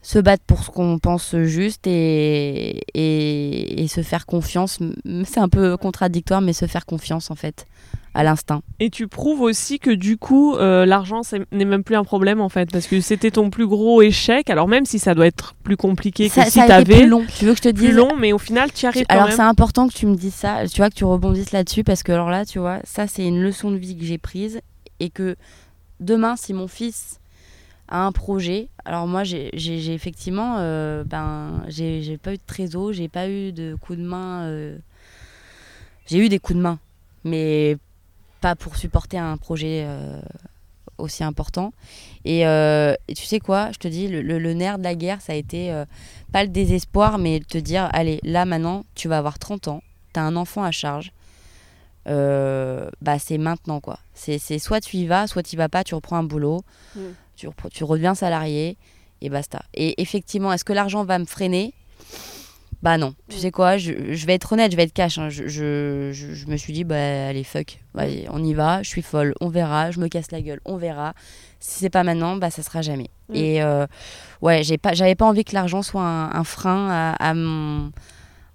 se 0.00 0.18
battre 0.18 0.44
pour 0.46 0.62
ce 0.62 0.70
qu'on 0.70 0.98
pense 0.98 1.36
juste 1.36 1.86
et, 1.86 2.80
et, 2.94 3.82
et 3.82 3.88
se 3.88 4.02
faire 4.02 4.26
confiance. 4.26 4.78
C'est 5.24 5.40
un 5.40 5.48
peu 5.48 5.76
contradictoire, 5.76 6.40
mais 6.40 6.52
se 6.52 6.66
faire 6.66 6.86
confiance 6.86 7.30
en 7.30 7.34
fait, 7.34 7.66
à 8.14 8.22
l'instinct. 8.22 8.62
Et 8.78 8.90
tu 8.90 9.08
prouves 9.08 9.40
aussi 9.40 9.80
que 9.80 9.90
du 9.90 10.16
coup, 10.16 10.54
euh, 10.54 10.86
l'argent 10.86 11.22
n'est 11.50 11.64
même 11.64 11.82
plus 11.82 11.96
un 11.96 12.04
problème 12.04 12.40
en 12.40 12.48
fait, 12.48 12.70
parce 12.70 12.86
que 12.86 13.00
c'était 13.00 13.32
ton 13.32 13.50
plus 13.50 13.66
gros 13.66 14.00
échec. 14.00 14.50
Alors 14.50 14.68
même 14.68 14.86
si 14.86 14.98
ça 14.98 15.14
doit 15.14 15.26
être 15.26 15.54
plus 15.64 15.76
compliqué 15.76 16.28
que 16.28 16.34
Ça, 16.34 16.44
si 16.44 16.52
ça 16.52 16.62
a 16.62 16.64
été 16.64 16.72
t'avais 16.72 17.00
plus 17.00 17.08
long. 17.08 17.24
Tu 17.36 17.44
veux 17.44 17.52
que 17.52 17.58
je 17.58 17.62
te 17.62 17.68
dise 17.68 17.88
plus 17.88 17.92
long, 17.92 18.14
mais 18.16 18.32
au 18.32 18.38
final, 18.38 18.72
tu 18.72 18.86
arrives 18.86 19.04
quand 19.08 19.14
Alors 19.16 19.32
c'est 19.32 19.40
important 19.40 19.88
que 19.88 19.94
tu 19.94 20.06
me 20.06 20.14
dises 20.14 20.34
ça, 20.34 20.66
tu 20.68 20.76
vois, 20.76 20.90
que 20.90 20.94
tu 20.94 21.04
rebondisses 21.04 21.52
là-dessus, 21.52 21.82
parce 21.84 22.02
que 22.02 22.12
alors 22.12 22.30
là, 22.30 22.46
tu 22.46 22.60
vois, 22.60 22.78
ça 22.84 23.08
c'est 23.08 23.26
une 23.26 23.42
leçon 23.42 23.72
de 23.72 23.76
vie 23.76 23.96
que 23.96 24.04
j'ai 24.04 24.18
prise 24.18 24.60
et 25.00 25.10
que 25.10 25.36
demain, 26.00 26.36
si 26.36 26.54
mon 26.54 26.68
fils 26.68 27.17
a 27.88 28.04
un 28.04 28.12
projet, 28.12 28.68
alors 28.84 29.06
moi 29.06 29.24
j'ai 29.24 29.50
effectivement, 29.94 30.56
euh, 30.58 31.04
ben, 31.04 31.62
j'ai 31.68 32.18
pas 32.18 32.34
eu 32.34 32.36
de 32.36 32.42
trésor, 32.46 32.92
j'ai 32.92 33.08
pas 33.08 33.28
eu 33.28 33.52
de 33.52 33.76
coup 33.80 33.96
de 33.96 34.02
main, 34.02 34.44
euh, 34.44 34.76
j'ai 36.06 36.18
eu 36.18 36.28
des 36.28 36.38
coups 36.38 36.58
de 36.58 36.62
main, 36.62 36.78
mais 37.24 37.78
pas 38.40 38.54
pour 38.54 38.76
supporter 38.76 39.18
un 39.18 39.36
projet 39.38 39.84
euh, 39.86 40.20
aussi 40.98 41.24
important. 41.24 41.72
Et, 42.24 42.42
tu 43.16 43.24
sais 43.24 43.40
quoi, 43.40 43.72
je 43.72 43.78
te 43.78 43.88
dis, 43.88 44.08
le, 44.08 44.52
nerf 44.54 44.78
de 44.78 44.84
la 44.84 44.94
guerre, 44.94 45.20
ça 45.22 45.32
a 45.32 45.36
été 45.36 45.84
pas 46.30 46.42
le 46.42 46.50
désespoir, 46.50 47.18
mais 47.18 47.40
te 47.40 47.58
dire, 47.58 47.88
allez, 47.92 48.20
là 48.22 48.44
maintenant, 48.44 48.84
tu 48.94 49.08
vas 49.08 49.18
avoir 49.18 49.38
30 49.38 49.68
ans, 49.68 49.82
tu 50.12 50.20
as 50.20 50.22
un 50.22 50.36
enfant 50.36 50.62
à 50.62 50.70
charge. 50.70 51.12
Bah 52.06 53.18
c'est 53.18 53.36
maintenant 53.36 53.80
quoi. 53.80 53.98
C'est 54.14 54.38
c'est 54.38 54.58
soit 54.58 54.80
tu 54.80 54.96
y 54.96 55.06
vas, 55.06 55.26
soit 55.26 55.42
tu 55.42 55.54
y 55.54 55.56
vas 55.56 55.68
pas, 55.68 55.84
tu 55.84 55.94
reprends 55.94 56.16
un 56.16 56.24
boulot, 56.24 56.62
Mm. 56.94 57.00
Tu, 57.38 57.84
redeviens 57.84 58.14
salarié 58.14 58.76
et 59.20 59.30
basta. 59.30 59.62
Et 59.74 60.00
effectivement, 60.02 60.52
est-ce 60.52 60.64
que 60.64 60.72
l'argent 60.72 61.04
va 61.04 61.18
me 61.18 61.24
freiner? 61.24 61.72
Bah 62.82 62.96
non. 62.96 63.14
Tu 63.28 63.38
sais 63.38 63.50
quoi, 63.50 63.76
je, 63.76 64.14
je 64.14 64.26
vais 64.26 64.34
être 64.34 64.52
honnête, 64.52 64.70
je 64.70 64.76
vais 64.76 64.84
être 64.84 64.92
cash. 64.92 65.18
hein. 65.18 65.28
Je, 65.30 65.48
je, 65.48 66.46
me 66.46 66.56
suis 66.56 66.72
dit, 66.72 66.84
bah 66.84 67.28
allez, 67.28 67.42
fuck, 67.42 67.80
Allez, 67.96 68.26
on 68.30 68.42
y 68.44 68.54
va, 68.54 68.82
je 68.84 68.88
suis 68.88 69.02
folle, 69.02 69.34
on 69.40 69.48
verra, 69.48 69.90
je 69.90 69.98
me 69.98 70.06
casse 70.06 70.30
la 70.30 70.40
gueule, 70.40 70.60
on 70.64 70.76
verra. 70.76 71.14
Si 71.58 71.80
c'est 71.80 71.90
pas 71.90 72.04
maintenant, 72.04 72.36
bah 72.36 72.50
ça 72.50 72.62
sera 72.62 72.82
jamais. 72.82 73.10
Mm. 73.28 73.34
Et 73.34 73.62
euh, 73.62 73.86
ouais, 74.42 74.62
j'ai 74.62 74.78
pas, 74.78 74.92
j'avais 74.92 75.16
pas 75.16 75.26
envie 75.26 75.44
que 75.44 75.54
l'argent 75.54 75.82
soit 75.82 76.02
un, 76.02 76.32
un 76.32 76.44
frein 76.44 76.88
à, 76.88 77.12
à 77.14 77.34
mon. 77.34 77.90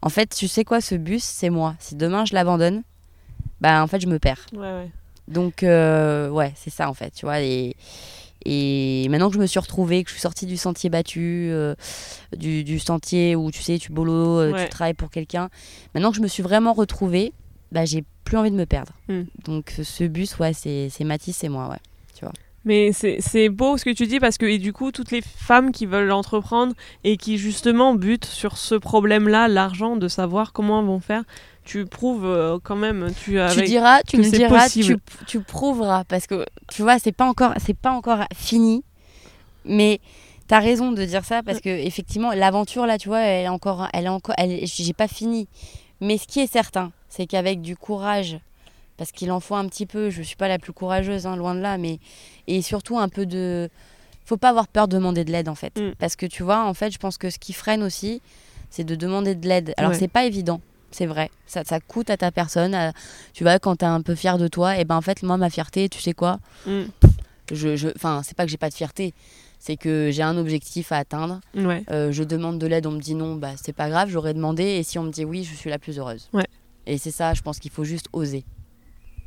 En 0.02 0.10
fait, 0.10 0.34
tu 0.34 0.48
sais 0.48 0.64
quoi, 0.64 0.80
ce 0.80 0.96
bus, 0.96 1.24
c'est 1.24 1.50
moi. 1.50 1.76
Si 1.80 1.96
demain 1.96 2.24
je 2.24 2.34
l'abandonne, 2.34 2.84
bah 3.60 3.84
en 3.84 3.88
fait 3.88 4.00
je 4.00 4.08
me 4.08 4.20
perds. 4.20 4.46
Ouais, 4.54 4.60
ouais. 4.60 4.92
Donc 5.28 5.64
euh, 5.64 6.30
ouais, 6.30 6.54
c'est 6.56 6.70
ça 6.70 6.90
en 6.90 6.94
fait, 6.94 7.12
tu 7.12 7.26
vois. 7.26 7.42
Et, 7.42 7.76
et 8.46 9.08
maintenant 9.10 9.30
que 9.30 9.36
je 9.36 9.40
me 9.40 9.46
suis 9.46 9.60
retrouvée, 9.60 10.04
que 10.04 10.10
je 10.10 10.14
suis 10.16 10.22
sortie 10.22 10.46
du 10.46 10.58
sentier 10.58 10.90
battu, 10.90 11.50
euh, 11.52 11.76
du, 12.36 12.64
du 12.64 12.80
sentier 12.80 13.36
où 13.36 13.52
tu 13.52 13.62
sais, 13.62 13.78
tu 13.78 13.92
bolos, 13.92 14.40
euh, 14.40 14.52
Ouais. 14.54 14.64
tu 14.66 14.70
travailles 14.70 14.94
pour 14.94 15.10
quelqu'un, 15.10 15.50
maintenant 15.94 16.12
que 16.12 16.18
je 16.18 16.22
me 16.22 16.28
suis 16.28 16.44
vraiment 16.44 16.74
retrouvée, 16.74 17.34
bah 17.72 17.86
j'ai 17.86 18.04
plus 18.24 18.38
envie 18.38 18.52
de 18.52 18.56
me 18.56 18.66
perdre. 18.66 18.94
Mm. 19.10 19.22
Donc 19.46 19.74
ce 19.82 20.04
bus, 20.06 20.38
ouais, 20.40 20.54
c'est 20.54 20.90
c'est 20.90 21.04
Mathis 21.04 21.44
et 21.44 21.50
moi, 21.50 21.70
ouais. 21.70 21.78
Mais 22.66 22.94
c'est 22.94 23.18
c'est 23.20 23.50
beau 23.50 23.76
ce 23.78 23.84
que 23.84 23.90
tu 23.90 24.08
dis 24.08 24.22
parce 24.22 24.38
que 24.38 24.46
et 24.46 24.58
du 24.58 24.72
coup 24.72 24.94
toutes 24.94 25.12
les 25.12 25.22
femmes 25.22 25.74
qui 25.74 25.86
veulent 25.86 26.14
entreprendre 26.14 26.74
et 27.04 27.18
qui 27.18 27.38
justement 27.38 27.94
butent 27.94 28.24
sur 28.24 28.58
ce 28.58 28.76
problème-là, 28.76 29.50
l'argent, 29.50 29.98
de 29.98 30.08
savoir 30.08 30.54
comment 30.54 30.80
elles 30.80 30.86
vont 30.86 31.02
faire, 31.02 31.24
tu 31.64 31.86
prouves 31.86 32.26
euh, 32.26 32.60
quand 32.62 32.76
même. 32.76 33.12
Tu, 33.24 33.32
tu 33.32 33.40
avec- 33.40 33.66
diras, 33.66 34.02
tu 34.04 34.18
me 34.18 34.24
diras, 34.24 34.70
tu, 34.70 34.98
tu 35.28 35.40
prouveras 35.42 36.04
parce 36.06 36.28
que 36.28 36.46
tu 36.70 36.82
vois, 36.82 37.00
c'est 37.00 37.12
pas 37.12 37.26
encore, 37.26 37.54
c'est 37.64 37.78
pas 37.78 37.92
encore 37.92 38.20
fini, 38.36 38.84
mais 39.66 40.00
t'as 40.48 40.60
raison 40.60 40.92
de 40.92 41.04
dire 41.06 41.24
ça 41.26 41.42
parce 41.44 41.60
que 41.62 41.70
effectivement, 41.70 42.32
l'aventure 42.34 42.86
là, 42.86 42.98
tu 42.98 43.08
vois, 43.08 43.22
elle 43.22 43.46
est 43.46 43.50
encore, 43.50 43.88
elle 43.94 44.06
est 44.06 44.10
encore, 44.10 44.36
elle, 44.38 44.60
j'ai 44.66 44.94
pas 44.94 45.08
fini. 45.08 45.48
Mais 46.02 46.18
ce 46.18 46.28
qui 46.28 46.40
est 46.42 46.52
certain, 46.52 46.92
c'est 47.08 47.26
qu'avec 47.28 47.62
du 47.62 47.78
courage, 47.78 48.38
parce 48.98 49.12
qu'il 49.12 49.32
en 49.32 49.40
faut 49.40 49.56
un 49.56 49.68
petit 49.68 49.86
peu. 49.86 50.10
Je 50.10 50.22
suis 50.22 50.36
pas 50.36 50.48
la 50.50 50.60
plus 50.60 50.74
courageuse, 50.74 51.26
hein, 51.26 51.36
loin 51.36 51.56
de 51.56 51.62
là, 51.62 51.78
mais 51.78 52.00
et 52.48 52.62
surtout 52.62 52.98
un 53.00 53.08
peu 53.10 53.26
de, 53.26 53.70
faut 54.26 54.38
pas 54.38 54.50
avoir 54.50 54.68
peur 54.68 54.88
de 54.88 54.98
demander 54.98 55.24
de 55.24 55.32
l'aide 55.32 55.48
en 55.50 55.56
fait, 55.56 55.80
Mm. 55.80 55.94
parce 55.98 56.16
que 56.18 56.26
tu 56.26 56.44
vois, 56.44 56.66
en 56.66 56.74
fait, 56.74 56.92
je 56.92 56.98
pense 56.98 57.18
que 57.18 57.30
ce 57.30 57.40
qui 57.40 57.54
freine 57.54 57.84
aussi, 57.84 58.22
c'est 58.70 58.84
de 58.84 58.96
demander 58.96 59.34
de 59.36 59.48
l'aide. 59.48 59.74
Alors 59.78 59.92
Ouais. 59.92 59.98
c'est 59.98 60.08
pas 60.10 60.26
évident. 60.26 60.60
C'est 60.94 61.06
vrai, 61.08 61.32
ça, 61.48 61.64
ça 61.66 61.80
coûte 61.80 62.10
à 62.10 62.18
ta 62.18 62.32
personne. 62.32 62.74
à- 62.76 62.94
tu 63.34 63.44
vois, 63.44 63.58
quand 63.60 63.76
t'es 63.78 63.86
un 63.86 64.02
peu 64.02 64.16
fier 64.16 64.38
de 64.38 64.48
toi, 64.48 64.78
et 64.78 64.86
ben 64.86 64.96
en 64.96 65.02
fait, 65.02 65.24
moi, 65.24 65.38
ma 65.38 65.50
fierté, 65.50 65.90
tu 65.90 66.00
sais 66.00 66.14
quoi? 66.14 66.40
Mm. 66.68 66.84
je, 67.52 67.76
je, 67.76 67.90
Enfin, 67.96 68.22
c'est 68.24 68.38
pas 68.38 68.46
que 68.46 68.52
j'ai 68.52 68.58
pas 68.58 68.70
de 68.70 68.74
fierté, 68.76 69.14
c'est 69.60 69.76
que 69.76 70.10
j'ai 70.12 70.24
un 70.24 70.38
objectif 70.38 70.92
à 70.92 70.98
atteindre. 70.98 71.40
Ouais. 71.56 71.84
Euh, 71.90 72.12
je 72.12 72.24
demande 72.24 72.60
de 72.60 72.68
l'aide, 72.68 72.86
on 72.86 72.92
me 72.92 73.02
dit 73.02 73.16
non, 73.16 73.36
bah 73.36 73.52
c'est 73.62 73.74
pas 73.74 73.90
grave, 73.90 74.10
j'aurais 74.10 74.34
demandé, 74.34 74.64
et 74.64 74.84
si 74.84 75.00
on 75.00 75.04
me 75.04 75.12
dit 75.12 75.26
oui, 75.26 75.44
je 75.44 75.56
suis 75.56 75.70
la 75.70 75.80
plus 75.80 75.98
heureuse. 76.00 76.30
Ouais. 76.34 76.46
Et 76.86 76.98
c'est 76.98 77.12
ça, 77.12 77.34
je 77.34 77.42
pense 77.42 77.60
qu'il 77.60 77.72
faut 77.72 77.84
juste 77.86 78.08
oser. 78.14 78.46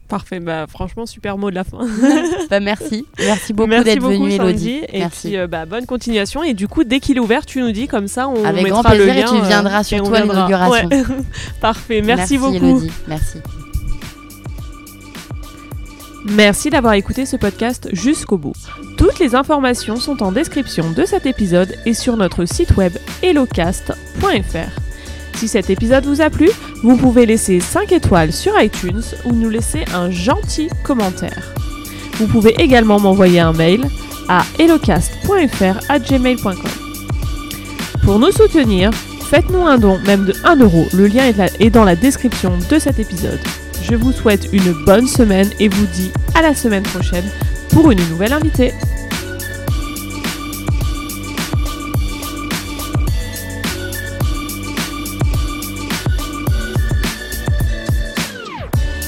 Parfait. 0.09 0.41
Bah, 0.41 0.67
franchement, 0.69 1.05
super 1.07 1.37
mot 1.37 1.51
de 1.51 1.57
la 1.57 1.65
fin. 1.65 1.79
bah 2.51 2.61
merci, 2.61 3.07
merci 3.19 3.53
beaucoup 3.53 3.71
Merci 3.71 3.85
d'être 3.85 4.03
Sandy. 4.03 4.35
Elodie. 4.35 4.81
Et 4.93 4.99
Merci. 5.01 5.29
puis, 5.29 5.37
euh, 5.37 5.47
bah, 5.47 5.67
bonne 5.67 5.87
continuation. 5.87 6.43
Et 6.45 6.55
du 6.55 6.69
coup, 6.69 6.85
dès 6.85 7.01
qu'il 7.01 7.17
est 7.17 7.21
ouvert, 7.21 7.45
tu 7.45 7.61
nous 7.61 7.73
dis 7.73 7.89
comme 7.89 8.07
ça, 8.09 8.29
on 8.29 8.45
Avec 8.45 8.65
mettra 8.65 8.83
grand 8.83 8.91
plaisir 8.91 9.07
le 9.07 9.13
et 9.13 9.23
lien, 9.23 9.29
tu 9.31 9.37
euh, 9.37 9.43
viendras 9.49 9.83
et 9.83 9.95
à 9.95 10.03
viendra. 10.03 10.21
l'inauguration. 10.21 10.89
Ouais. 10.89 11.03
Parfait. 11.61 12.03
Merci, 12.03 12.39
beaucoup. 12.39 12.55
Elodie. 12.55 12.93
Merci. 13.09 13.39
Merci 16.29 16.71
d'avoir 16.71 16.95
écouté 16.95 17.25
ce 17.25 17.37
podcast 17.37 17.89
jusqu'au 17.93 18.37
bout. 18.37 18.55
Toutes 18.99 19.19
les 19.19 19.35
informations 19.35 19.97
sont 19.97 20.23
en 20.23 20.33
description 20.33 20.91
de 20.91 21.05
cet 21.05 21.27
épisode 21.27 21.75
et 21.85 21.95
sur 21.95 22.17
notre 22.17 22.47
site 22.47 22.77
web 22.77 22.93
hellocast.fr. 23.23 24.86
Si 25.37 25.49
cet 25.49 25.69
épisode 25.69 26.07
vous 26.07 26.23
a 26.23 26.31
plu, 26.31 26.49
vous 26.83 26.97
pouvez 26.97 27.27
laisser 27.27 27.61
5 27.61 27.93
étoiles 27.93 28.33
sur 28.33 28.59
iTunes 28.61 29.03
ou 29.27 29.33
nous 29.33 29.51
laisser 29.51 29.85
un 29.95 30.11
gentil 30.11 30.71
commentaire. 30.83 31.53
Vous 32.15 32.27
pouvez 32.27 32.59
également 32.59 32.99
m'envoyer 32.99 33.41
un 33.41 33.53
mail 33.53 33.85
à 34.29 34.45
hellocast.fr@gmail.com. 34.59 36.71
Pour 38.03 38.19
nous 38.19 38.33
soutenir, 38.33 38.91
faites-nous 39.29 39.67
un 39.67 39.77
don 39.77 39.99
même 40.07 40.25
de 40.25 40.33
1 40.45 40.57
euro. 40.57 40.87
Le 40.95 41.07
lien 41.07 41.31
est 41.61 41.71
dans 41.71 41.85
la 41.85 41.97
description 41.97 42.53
de 42.71 42.79
cet 42.79 42.99
épisode. 42.99 43.41
Je 43.83 43.95
vous 43.95 44.13
souhaite 44.13 44.49
une 44.53 44.73
bonne 44.85 45.07
semaine 45.07 45.51
et 45.61 45.69
vous 45.69 45.87
dis 45.87 46.11
à 46.35 46.41
la 46.41 46.55
semaine 46.55 46.85
prochaine 46.85 47.29
pour 47.71 47.91
une 47.91 48.01
nouvelle 48.09 48.33
invitée. 48.33 48.73